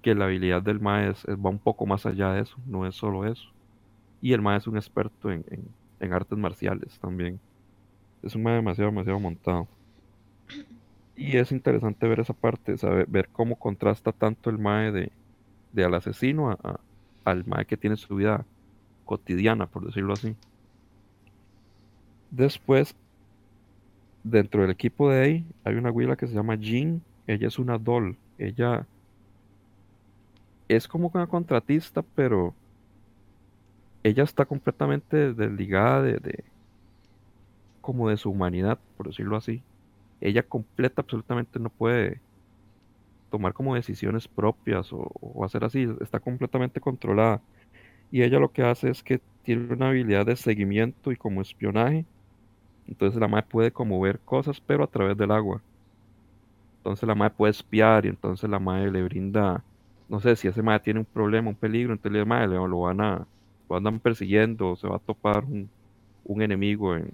[0.03, 1.13] que la habilidad del mae
[1.45, 3.49] va un poco más allá de eso no es solo eso
[4.21, 7.41] y el mae es un experto en, en- artes marciales también
[8.23, 9.69] es un mae demasiado demasiado montado
[11.15, 15.11] y es interesante ver esa parte, saber, ver cómo contrasta tanto el mae de,
[15.73, 16.57] de al asesino
[17.25, 18.45] al mae que tiene su vida
[19.05, 20.35] cotidiana, por decirlo así.
[22.31, 22.95] Después,
[24.23, 27.01] dentro del equipo de ahí, hay una güila que se llama Jean.
[27.27, 28.17] Ella es una doll.
[28.37, 28.87] Ella
[30.67, 32.57] es como una contratista, pero
[34.03, 36.43] ella está completamente desligada de, de-
[37.81, 39.65] como de su humanidad, por decirlo así.
[40.21, 42.23] Ella completa absolutamente no puede
[43.29, 47.43] tomar como decisiones propias o, o hacer así, está completamente controlada.
[48.11, 52.07] Y ella lo que hace es que tiene una habilidad de seguimiento y como espionaje.
[52.85, 55.63] Entonces la madre puede como ver cosas, pero a través del agua.
[56.79, 59.65] Entonces la madre puede espiar y entonces la madre le brinda,
[60.13, 63.01] no sé, si ese madre tiene un problema, un peligro, entonces madre le- lo van
[63.01, 63.27] a,
[63.67, 65.67] lo andan persiguiendo, se va a topar un,
[66.25, 67.11] un enemigo en,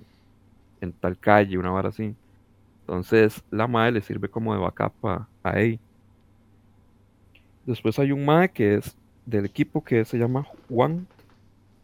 [0.81, 2.13] en tal calle, una vara así.
[2.81, 5.79] Entonces la madre le sirve como de backup a, Ei.
[7.65, 11.07] Después hay un mae que es del equipo que se llama Juan.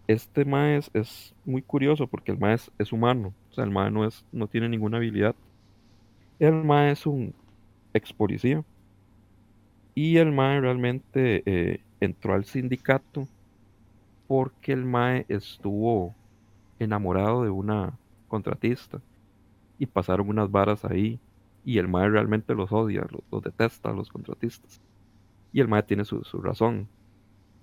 [0.08, 3.34] Este mae es, muy curioso porque el mae es, humano.
[3.52, 5.34] O sea, el mae no, no tiene ninguna habilidad.
[6.40, 7.34] El mae es un
[7.94, 8.64] ex policía.
[9.95, 13.27] Y el mae realmente eh, entró al sindicato
[14.27, 16.13] porque el mae estuvo
[16.80, 17.97] enamorado de una
[18.27, 19.01] contratista.
[19.80, 21.19] Y pasaron unas varas ahí.
[21.63, 24.81] Y el mae realmente los odia, los, detesta a los contratistas.
[25.51, 26.88] Y el mae tiene su, su razón.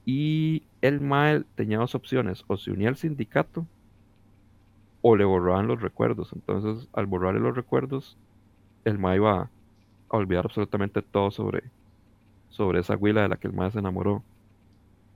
[0.04, 3.66] Y el mae tenía dos opciones, o se unía al sindicato
[5.02, 6.32] o le borraban los recuerdos.
[6.32, 8.16] Entonces, al borrarle los recuerdos,
[8.84, 11.64] el mae iba a olvidar absolutamente todo sobre,
[12.52, 14.24] sobre esa huila de la que el mae se enamoró.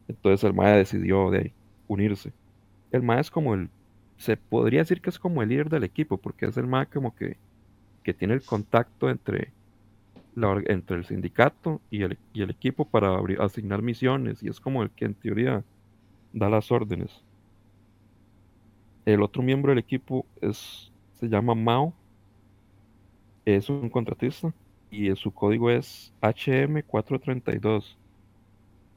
[0.09, 1.53] Entonces el mae decidió de
[1.89, 2.33] unirse.
[2.93, 3.71] El mae es como el,
[4.19, 7.15] se podría decir que es como el líder del equipo, porque es el mae como
[7.15, 7.39] que,
[8.05, 9.53] que tiene el contacto entre
[10.37, 14.61] la entre el sindicato y el, y el equipo para abri- asignar misiones y es
[14.61, 15.65] como el que en teoría
[16.33, 17.25] da las órdenes.
[19.07, 21.95] El otro miembro del equipo es, se llama Mao,
[23.47, 24.53] es un contratista
[24.91, 27.97] y su código es HM432.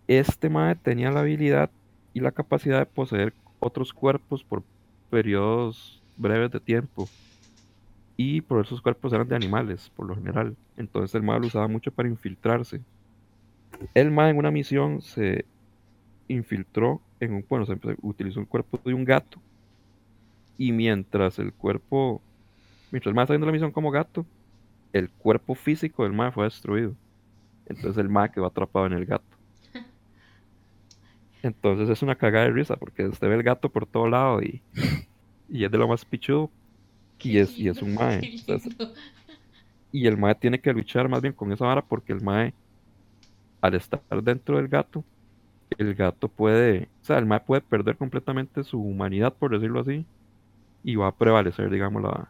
[0.07, 1.69] Este mae tenía la habilidad
[2.13, 4.63] y la capacidad de poseer otros cuerpos por
[5.09, 7.07] periodos breves de tiempo
[8.17, 10.55] y por esos cuerpos eran de animales, por lo general.
[10.77, 12.81] Entonces el mae lo usaba mucho para infiltrarse.
[13.93, 15.45] El mae en una misión se
[16.27, 19.39] infiltró en un, bueno, se utilizó el cuerpo de un gato
[20.57, 22.21] y mientras el cuerpo,
[22.91, 24.25] mientras el mae estaba haciendo la misión como gato,
[24.93, 26.95] el cuerpo físico del mae fue destruido.
[27.65, 29.37] Entonces el mae quedó atrapado en el gato.
[31.43, 34.61] Entonces es una cagada de risa porque usted ve el gato por todo lado y,
[35.49, 36.49] y es de lo más pichudo
[37.21, 38.21] y es, y es un mae.
[39.91, 42.53] Y el mae tiene que luchar más bien con esa vara porque el mae,
[43.59, 45.03] al estar dentro del gato,
[45.79, 50.05] el gato puede, o sea, el mae puede perder completamente su humanidad, por decirlo así,
[50.83, 52.29] y va a prevalecer, digamos, la,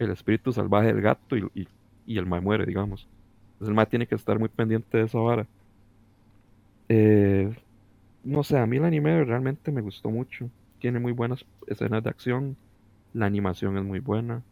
[0.00, 1.68] el espíritu salvaje del gato y,
[2.06, 3.06] el mae muere, digamos.
[3.60, 5.46] El mae tiene que estar muy pendiente de esa vara.
[6.88, 7.54] Eh,
[8.24, 10.50] no sé, a mí el anime realmente me gustó mucho.
[10.80, 12.56] Tiene muy buenas escenas de acción,
[13.12, 14.42] la animación es muy buena,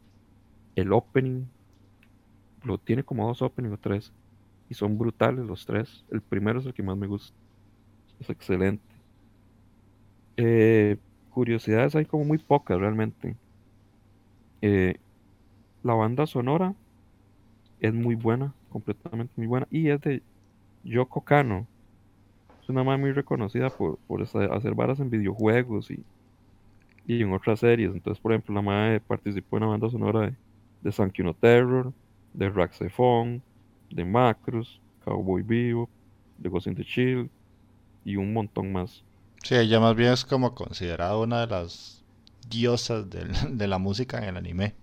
[0.77, 1.47] el opening
[2.63, 4.13] lo tiene como dos openings o tres.
[4.69, 6.05] Y son brutales los tres.
[6.11, 7.35] El primero es el que más me gusta.
[8.21, 8.85] Es excelente.
[10.37, 10.99] Eh,
[11.31, 13.35] curiosidades hay como muy pocas realmente.
[14.61, 14.97] Eh,
[15.83, 16.75] la banda sonora
[17.81, 19.67] es muy buena, completamente muy buena.
[19.71, 20.23] Y es de
[20.85, 21.67] Yoko Kano.
[22.63, 26.05] Es una madre muy reconocida por, por hacer varas en videojuegos y,
[27.07, 27.93] y en otras series.
[27.93, 30.37] Entonces, por ejemplo, la madre participó en la banda sonora de,
[30.83, 31.93] de Sankey Terror,
[32.35, 33.43] de Raxephone,
[33.91, 35.89] de Macros, Cowboy Vivo,
[36.39, 37.31] de Ghost in the Shield
[38.05, 39.05] y un montón más.
[39.43, 42.05] Sí, ella más bien es como considerada una de las
[42.49, 44.75] diosas de la música en el anime.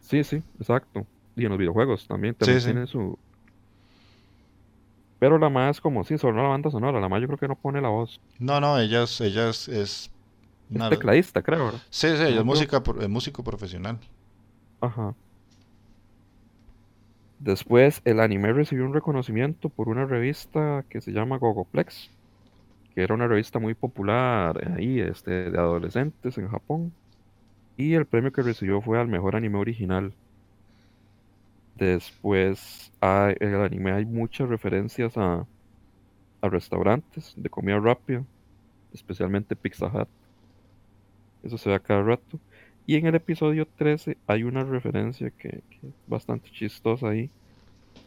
[0.00, 1.06] Sí, sí, exacto.
[1.34, 2.64] Y en los videojuegos también, también sí.
[2.64, 3.18] tiene su...
[5.18, 7.48] Pero la más es como, sí, solo la banda sonora, la más yo creo que
[7.48, 8.20] no pone la voz.
[8.38, 10.10] No, no, ella es, ella es, es
[10.70, 11.82] Es una- tecladista, creo, ¿verdad?
[11.90, 14.00] Sí, sí, ella es música, es músico profesional.
[14.80, 15.14] Ajá.
[17.38, 22.12] Después, el anime recibió un reconocimiento por una revista que se llama Gogoplex,
[22.94, 26.96] que era una revista muy popular ahí, este, de adolescentes en Japón.
[27.80, 30.16] Y el premio que recibió fue al mejor anime original.
[31.74, 35.48] Después, hay- en el anime hay muchas referencias a,
[36.42, 38.26] a restaurantes de comida rápida,
[38.92, 40.10] especialmente Pizza Hut.
[41.42, 42.40] Eso se ve a cada rato.
[42.86, 47.32] Y en el episodio 13 hay una referencia que, que es bastante chistosa ahí,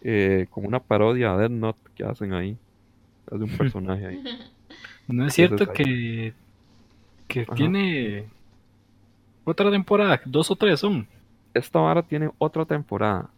[0.01, 2.59] eh, como una parodia a Note que hacen ahí,
[3.27, 4.23] de un personaje ahí.
[5.07, 6.33] No es cierto que,
[7.27, 7.55] que Ajá.
[7.55, 8.33] tiene
[9.43, 11.07] otra temporada, dos o tres son.
[11.53, 13.29] Esta vara tiene otra temporada.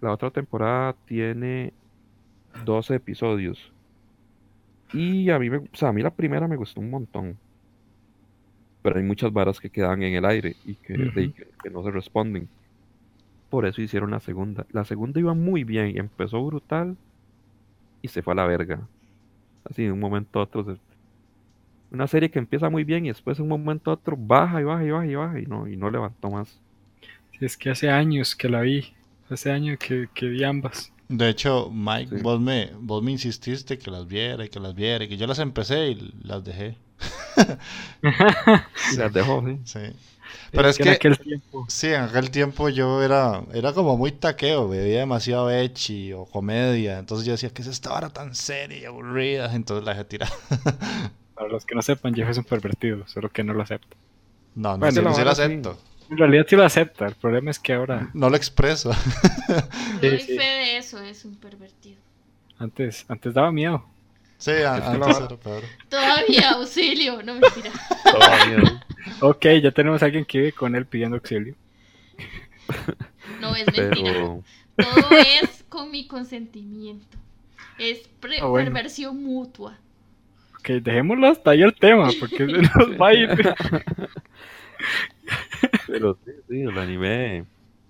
[0.00, 1.72] La otra temporada tiene
[2.64, 3.72] 12 episodios.
[4.92, 7.36] Y a mí, me, o sea, a mí la primera me gustó un montón.
[8.82, 11.34] Pero hay muchas varas que quedan en el aire y que, de- Ujú.
[11.34, 12.48] que- que no se responden.
[13.50, 14.66] Por eso hicieron la segunda.
[14.72, 16.96] La segunda iba muy bien, empezó brutal
[18.02, 18.80] y se fue a la verga.
[19.68, 20.64] Así de un momento a otro.
[20.64, 20.80] se-
[21.90, 24.64] Una serie que empieza muy bien y después de un momento a otro baja y
[24.64, 26.60] baja y baja y baja y no, y no levantó más.
[27.38, 28.94] Sí, es que hace años que la vi,
[29.30, 30.92] hace años que, que vi ambas.
[31.08, 32.16] De hecho, Mike, Sí.
[32.16, 35.26] vos, me, vos me insististe que las viera y que las viera y que yo
[35.26, 36.78] las empecé y las dejé.
[38.88, 39.58] Y las dejó, sí.
[39.64, 39.80] Sí.
[40.54, 41.66] Pero es en que, aquel tiempo.
[41.68, 46.98] sí, en aquel tiempo yo era, era como muy taqueo, veía demasiado ecchi o comedia.
[46.98, 49.54] Entonces yo decía, ¿qué es esta tan seria y aburrida?
[49.54, 50.30] Entonces la dejé tirar.
[51.38, 53.96] Para los que no sepan, Jeff es un pervertido, solo que no lo acepta.
[54.54, 55.42] No, no, Bueno, sí, la sí lo sí.
[55.42, 55.78] acepto.
[56.10, 58.90] En realidad sí lo acepta, el problema es que ahora, No lo expreso.
[60.02, 60.36] Doy sí.
[60.36, 62.00] fe de eso, es un pervertido.
[62.58, 63.84] antes, antes daba miedo.
[64.38, 65.62] Sí, antes era peor.
[65.88, 67.70] Todavía, auxilio, no mentira.
[68.04, 68.82] Todavía.
[69.20, 71.54] Ok, ya tenemos a alguien que vive con él pidiendo auxilio.
[73.40, 74.12] No es mentira.
[74.12, 74.42] Pero
[74.76, 75.10] Todo
[75.42, 77.16] es con mi consentimiento.
[77.78, 78.72] Es pre- Ah, bueno.
[78.72, 79.76] perversión mutua.
[80.58, 83.28] Ok, dejémoslo hasta ahí el tema, porque se nos va a ir.
[85.86, 87.44] Pero sí, sí, el anime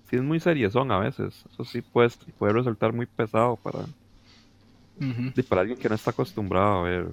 [0.08, 1.44] sí es muy seriezón a veces.
[1.52, 3.80] Eso sí puede, puede resultar muy pesado para,
[5.34, 7.08] sí, para alguien que no está acostumbrado a ver.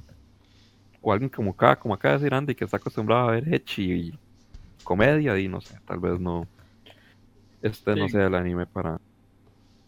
[1.02, 3.91] O alguien como acá, como acá de decir Andy, que está acostumbrado a ver Echi
[3.91, 4.19] y
[4.84, 6.48] comedia y no sé, tal vez no.
[7.61, 8.99] Este no sea el anime para.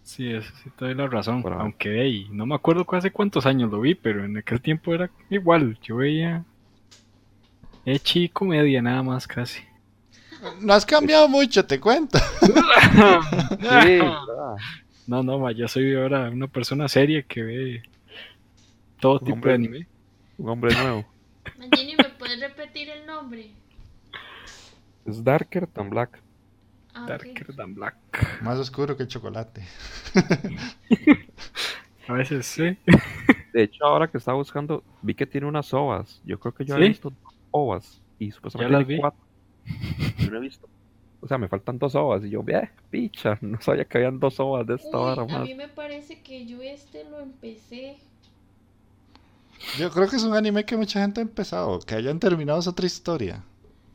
[0.07, 1.41] Sí, eso sí te doy la razón.
[1.41, 1.51] Por.
[1.51, 5.09] Aunque hey, no me acuerdo hace cuántos años lo vi, pero en aquel tiempo era
[5.29, 5.77] igual.
[5.81, 6.45] Yo veía
[7.85, 9.61] Echi y comedia nada más casi.
[10.61, 12.17] No has cambiado mucho, te cuento.
[15.07, 17.83] No, no, ma, yo soy ahora una persona seria que ve
[18.99, 19.87] todo Un tipo hombre- de anime.
[20.37, 21.05] Un hombre nuevo.
[21.57, 23.51] ¿me puedes repetir el nombre?
[25.05, 26.21] Es Darker Than Black.
[26.97, 27.05] Ah.
[27.07, 27.95] Darker than Black.
[28.41, 29.61] Más oscuro que el chocolate.
[32.07, 32.77] A veces sí.
[33.53, 36.21] De hecho, ahora que estaba buscando, vi que tiene unas ovas.
[36.25, 36.81] Yo creo que yo ¿Sí?
[36.83, 38.01] he visto dos ovas.
[38.19, 38.97] Y supuestamente las vi.
[38.99, 39.19] cuatro.
[40.19, 40.69] Yo no he visto.
[41.19, 42.23] O sea, me faltan dos ovas.
[42.23, 45.25] Y yo, ve, picha, no sabía que habían dos ovas de esta Uy, vara a
[45.25, 45.41] más.
[45.43, 47.97] mí me parece que yo este lo empecé.
[49.77, 51.79] Yo creo que es un anime que mucha gente ha empezado.
[51.79, 53.43] Que hayan terminado es otra historia.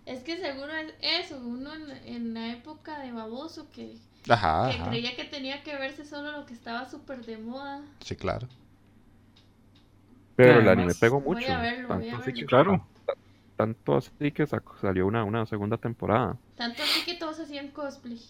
[0.07, 0.93] Es que seguro es
[1.27, 3.97] eso, uno en, en la época de baboso que,
[4.29, 4.89] Ajá, que ajá.
[4.91, 7.83] creía que tenía que verse solo lo que estaba súper de moda.
[8.01, 8.49] Sí, claro.
[10.37, 11.53] Pero el anime pegó voy mucho.
[11.53, 12.41] a verlo, voy a tanto, así verlo.
[12.41, 12.87] que, Claro.
[13.57, 16.37] tanto así que sacó- salió una, una segunda temporada.
[16.57, 18.21] Tanto así que todos hacían cosplay.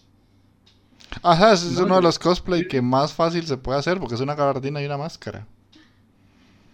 [1.21, 4.15] Ajá, ese es No, uno de los cosplay que más fácil se puede hacer porque
[4.15, 5.45] es una gabardina y una máscara.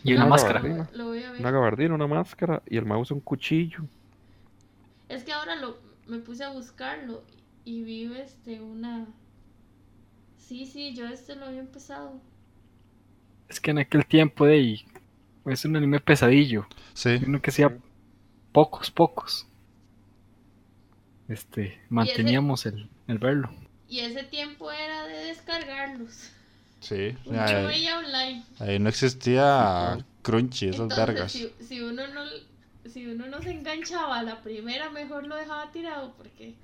[0.04, 0.60] Y una Una máscara.
[0.60, 0.90] gabardina.
[0.94, 1.40] Lo voy a ver.
[1.42, 3.80] Una gabardina, una máscara y el mouse un cuchillo.
[5.10, 5.78] Es que ahora lo
[6.08, 7.24] me puse a buscarlo
[7.66, 9.08] y vi este una
[10.38, 12.20] Sí, sí, yo este lo había empezado.
[13.50, 14.86] Es que en aquel tiempo de ahí
[15.46, 16.68] es un anime pesadillo.
[16.94, 17.20] Sí.
[17.28, 17.78] Uno que sea
[18.52, 19.48] pocos, pocos.
[21.28, 23.52] Este, manteníamos el, el verlo.
[23.88, 26.32] Y ese tiempo era de descargarlos.
[26.80, 27.16] Sí.
[27.26, 28.44] Yo Ahí, veía online.
[28.60, 31.32] ahí no existía Crunchy, esas Entonces, vergas.
[31.32, 32.24] si, si uno no
[32.90, 36.56] si uno no se enganchaba a la primera, mejor lo dejaba tirado porque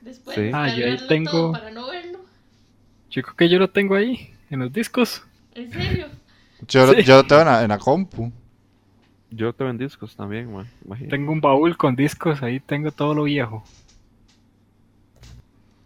[0.00, 0.50] después Sí.
[0.52, 2.20] Ah, yo ahí tengo- todo para no verlo.
[3.10, 5.22] Yo creo que yo lo tengo ahí, en los discos.
[5.54, 6.06] En serio.
[6.66, 7.04] Yo, lo- Sí.
[7.04, 8.32] yo lo tengo en la, en la compu.
[9.30, 10.66] Yo te ven discos también, man.
[10.84, 11.16] Imagínate.
[11.16, 13.62] Tengo un baúl con discos, ahí tengo todo lo viejo.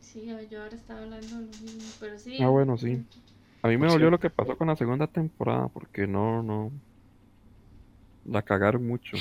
[0.00, 2.38] Sí, yo ahora estaba hablando de lo mismo, pero sí.
[2.42, 3.02] Ah, bueno, sí.
[3.62, 6.70] A mí me dolió lo que pasó con la segunda temporada porque no, no.
[8.24, 9.16] La cagaron mucho.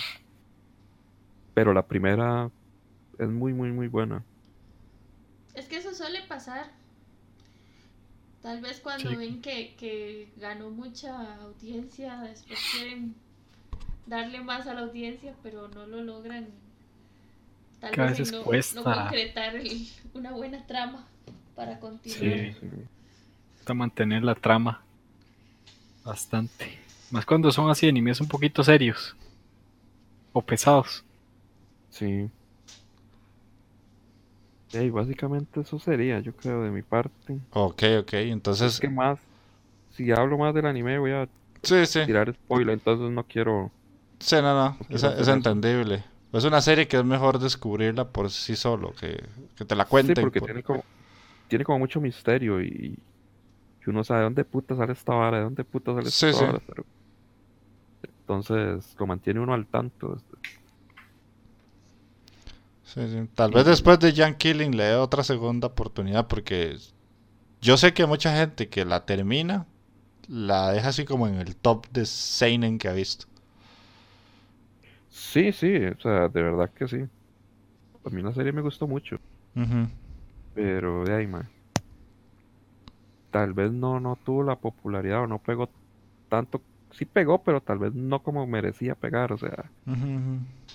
[1.53, 2.49] Pero la primera
[3.19, 4.23] es muy, muy, muy buena.
[5.53, 6.71] Es que eso suele pasar.
[8.41, 9.15] Tal vez cuando Sí.
[9.15, 13.13] ven que, que ganó mucha audiencia, después quieren
[14.07, 16.47] darle más a la audiencia, pero no lo logran.
[17.79, 18.81] Tal Que a vez no, no cuesta.
[18.83, 21.05] concretar el- una buena trama
[21.55, 22.21] para continuar.
[22.23, 22.55] Sí.
[23.63, 24.81] Para mantener la trama
[26.03, 26.79] bastante.
[27.11, 29.15] Más cuando son así animes un poquito serios.
[30.33, 31.03] O pesados.
[31.91, 32.31] Sí.
[34.73, 37.39] Y básicamente eso sería, yo creo, de mi parte.
[37.51, 38.75] Ok, ok, entonces...
[38.75, 39.19] Es que más,
[39.89, 41.29] si hablo más del anime voy a
[41.63, 42.01] Sí, sí.
[42.05, 43.73] tirar spoiler, entonces no quiero...
[44.19, 46.05] Sí, no, no, No es, entendible.
[46.31, 49.21] Es una serie que es mejor descubrirla por sí solo, que,
[49.55, 50.15] que te la Sí, cuenten.
[50.15, 50.85] porque por- tiene como,
[51.47, 53.03] tiene como mucho misterio y,
[53.85, 56.33] y uno sabe de dónde puta sale esta vara, de dónde puta sale Sí, esta
[56.33, 56.45] sí.
[56.45, 56.85] vara, pero-
[58.03, 60.17] Entonces lo mantiene uno al tanto.
[62.93, 63.29] Sí, sí.
[63.35, 66.75] Tal vez después de Jan Killing le dé otra segunda oportunidad, porque
[67.61, 69.65] yo sé que mucha gente que la termina
[70.27, 73.27] la deja así como en el top de Seinen que ha visto.
[75.09, 76.97] Sí, sí, o sea, de verdad que sí.
[78.05, 79.17] A mí la serie me gustó mucho,
[80.53, 81.47] pero de ahí, man.
[83.31, 85.69] Tal vez no, no tuvo la popularidad o no pegó
[86.29, 86.61] tanto.
[86.91, 89.71] Sí pegó, pero tal vez no como merecía pegar, o sea,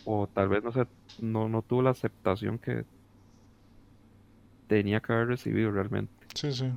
[0.05, 0.87] o tal vez no sé,
[1.21, 2.85] no, no tuvo la aceptación que
[4.67, 6.13] tenía que haber recibido realmente.
[6.35, 6.71] Sí, sí.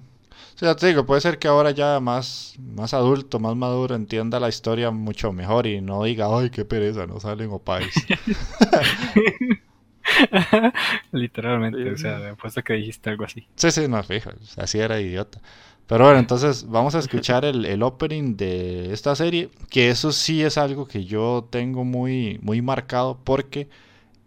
[0.56, 4.40] Sí, ya te digo, puede ser que ahora ya más, más adulto, más maduro, entienda
[4.40, 7.94] la historia mucho mejor y no diga, ay, qué pereza, no salen opais.
[11.12, 11.90] Literalmente, Sí.
[11.90, 13.48] o sea, me apuesto que dijiste algo así.
[13.56, 15.42] Sí, sí, no, fijo, así era idiota.
[15.90, 20.44] Pero bueno, entonces vamos a escuchar el, el opening de esta serie, que eso sí
[20.44, 23.68] es algo que yo tengo muy, muy marcado porque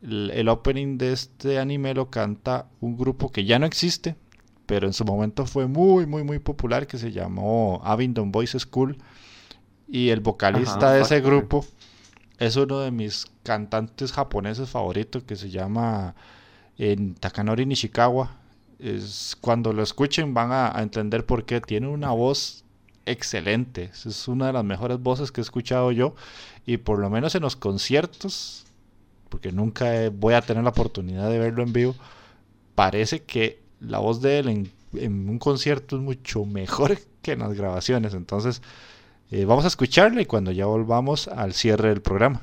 [0.02, 4.16] el, el opening de este anime lo canta un grupo que ya no existe,
[4.66, 8.98] pero en su momento fue muy, muy, muy popular, que se llamó Abingdon Boys School.
[9.86, 11.64] Y el vocalista Ajá, de ese grupo
[12.38, 16.16] es uno de mis cantantes japoneses favoritos que se llama
[16.76, 18.41] en Takanori Nishikawa.
[18.82, 21.60] Es, cuando lo escuchen van a, entender por qué.
[21.60, 22.64] Tiene una voz
[23.06, 23.90] excelente.
[23.92, 26.14] Es una de las mejores voces que he escuchado yo.
[26.66, 28.64] Y por lo menos en los conciertos,
[29.28, 31.94] porque nunca voy a tener la oportunidad de verlo en vivo,
[32.74, 34.48] parece que la voz de él
[34.94, 38.14] en, un concierto es mucho mejor que en las grabaciones.
[38.14, 38.62] Entonces,
[39.30, 42.42] eh, vamos a escucharla y cuando ya volvamos al cierre del programa.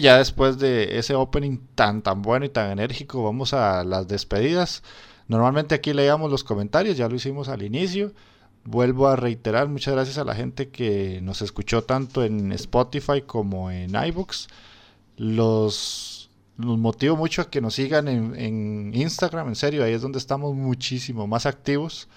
[0.00, 4.82] Ya después de ese opening tan tan bueno y tan enérgico, vamos a las despedidas.
[5.28, 8.12] Normalmente aquí leíamos los comentarios, ya lo hicimos al inicio.
[8.64, 13.70] Vuelvo a reiterar, muchas gracias a la gente que nos escuchó tanto en Spotify como
[13.70, 14.48] en iBooks.
[15.16, 20.02] Los, los motivo mucho a que nos sigan en, en Instagram, en serio, ahí es
[20.02, 22.08] donde estamos muchísimo más activos.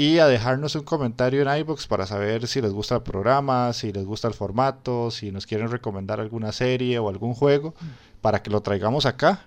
[0.00, 3.92] Y a dejarnos un comentario en iBooks para saber si les gusta el programa, si
[3.92, 7.74] les gusta el formato, si nos quieren recomendar alguna serie o algún juego,
[8.22, 9.46] para que lo traigamos acá.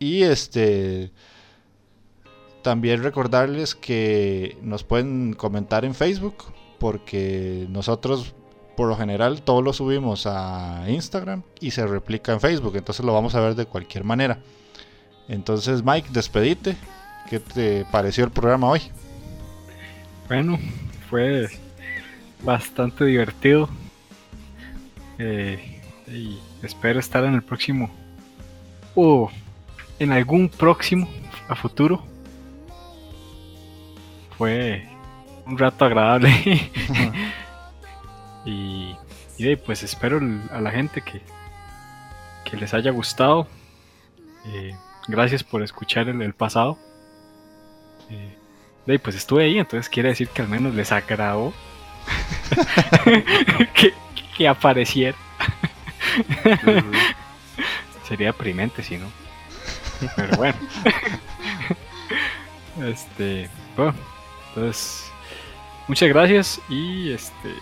[0.00, 1.12] Y este
[2.64, 6.46] también recordarles que nos pueden comentar en Facebook,
[6.80, 8.34] porque nosotros
[8.76, 13.12] por lo general todo lo subimos a Instagram y se replica en Facebook, entonces lo
[13.12, 14.40] vamos a ver de cualquier manera.
[15.28, 16.76] Entonces Mike, despedite.
[17.30, 18.80] ¿Qué te pareció el programa hoy?
[20.28, 20.58] Bueno,
[21.08, 21.48] fue
[22.42, 23.70] bastante divertido.
[25.18, 27.90] Eh, y espero estar en el próximo.
[28.94, 29.30] O
[29.98, 31.08] en algún próximo
[31.48, 32.04] a futuro.
[34.36, 34.86] Fue
[35.46, 36.30] un rato agradable.
[38.44, 38.94] y,
[39.64, 40.20] pues espero
[40.52, 41.22] a la gente que,
[42.44, 43.48] que les haya gustado.
[44.46, 44.76] Eh,
[45.08, 46.78] gracias por escuchar el, el pasado.
[48.10, 48.37] Eh,
[48.88, 51.52] de ahí, pues estuve ahí, entonces quiere decir que al menos les agradó
[53.74, 53.92] que,
[54.34, 55.14] que apareciera.
[58.08, 59.06] Sería deprimente si no.
[60.16, 60.58] Pero bueno.
[62.82, 63.94] este, bueno,
[64.48, 65.12] entonces
[65.86, 67.52] muchas gracias y este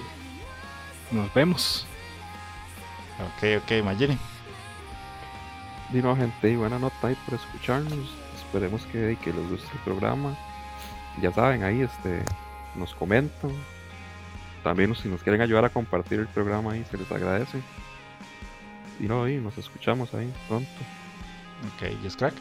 [1.10, 1.88] nos vemos.
[3.18, 4.16] Ok, ok, Mayeni.
[5.92, 8.14] Y no, gente, y buena nota ahí por escucharnos.
[8.36, 10.36] Esperemos que, que les guste el programa.
[11.20, 12.22] Ya saben, ahí este,
[12.74, 13.50] nos comentan.
[14.62, 17.60] También si nos quieren ayudar a compartir el programa ahí, se les agradece.
[19.00, 20.70] Y no, y nos escuchamos ahí pronto.
[21.74, 22.34] Ok, Yes Crack.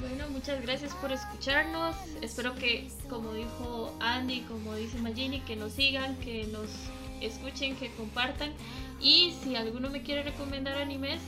[0.00, 1.96] Bueno, muchas gracias por escucharnos.
[2.22, 6.70] Espero que, como dijo Andy, como dice Magini, que nos sigan, que nos
[7.20, 8.52] escuchen, que compartan.
[9.00, 11.20] Y si alguno me quiere recomendar animes,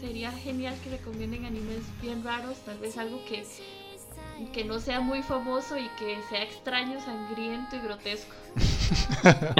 [0.00, 3.44] sería genial que recomienden animes bien raros, tal vez algo que,
[4.52, 8.34] que no sea muy famoso y que sea extraño, sangriento y grotesco.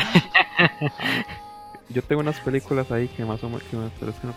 [1.89, 4.35] Yo tengo unas películas ahí que más o menos, que pero es que no,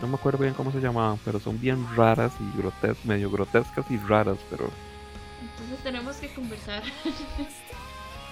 [0.00, 3.90] no me acuerdo bien cómo se llamaban, pero son bien raras y grotes, medio grotescas
[3.90, 4.70] y raras, pero
[5.40, 6.82] Entonces tenemos que conversar.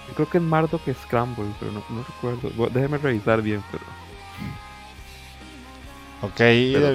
[0.07, 2.69] yo creo que es Marduk Scramble, pero no, no recuerdo.
[2.69, 3.83] Déjeme revisar bien, pero
[6.21, 6.91] Ok, Pero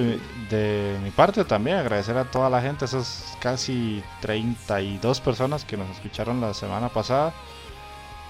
[0.49, 5.89] de mi parte también agradecer a toda la gente, esas casi 32 personas que nos
[5.89, 7.33] escucharon la semana pasada.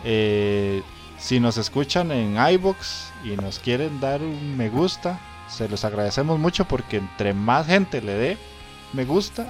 [0.03, 0.81] Eh,
[1.17, 6.39] si nos escuchan en iBox y nos quieren dar un me gusta, se los agradecemos
[6.39, 8.37] mucho porque entre más gente le dé
[8.93, 9.47] me gusta,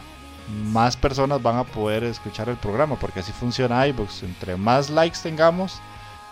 [0.47, 4.23] más personas van a poder escuchar el programa, porque así funciona iBox.
[4.23, 5.79] Entre más likes tengamos,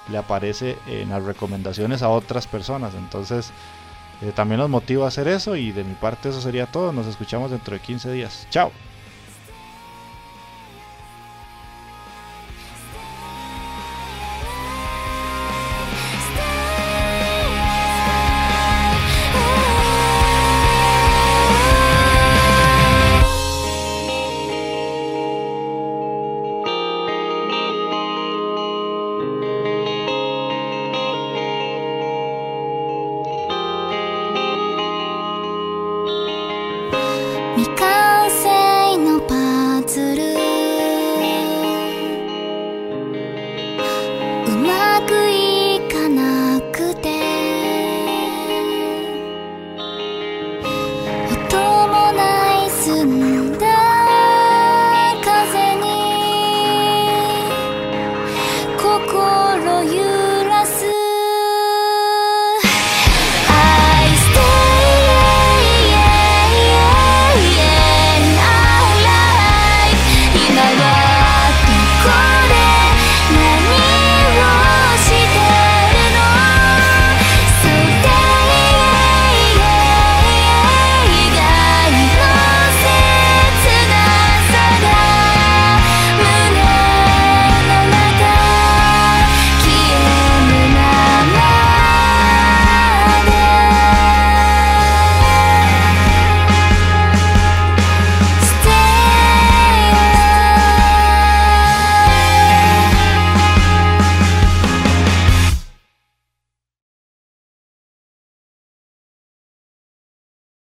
[0.10, 2.94] le aparece en las recomendaciones a otras personas.
[2.96, 3.52] Entonces,
[4.22, 6.92] eh, también nos motiva a hacer eso y de mi parte eso sería todo.
[6.92, 8.48] Nos escuchamos dentro de 15 días.
[8.50, 8.72] Chao.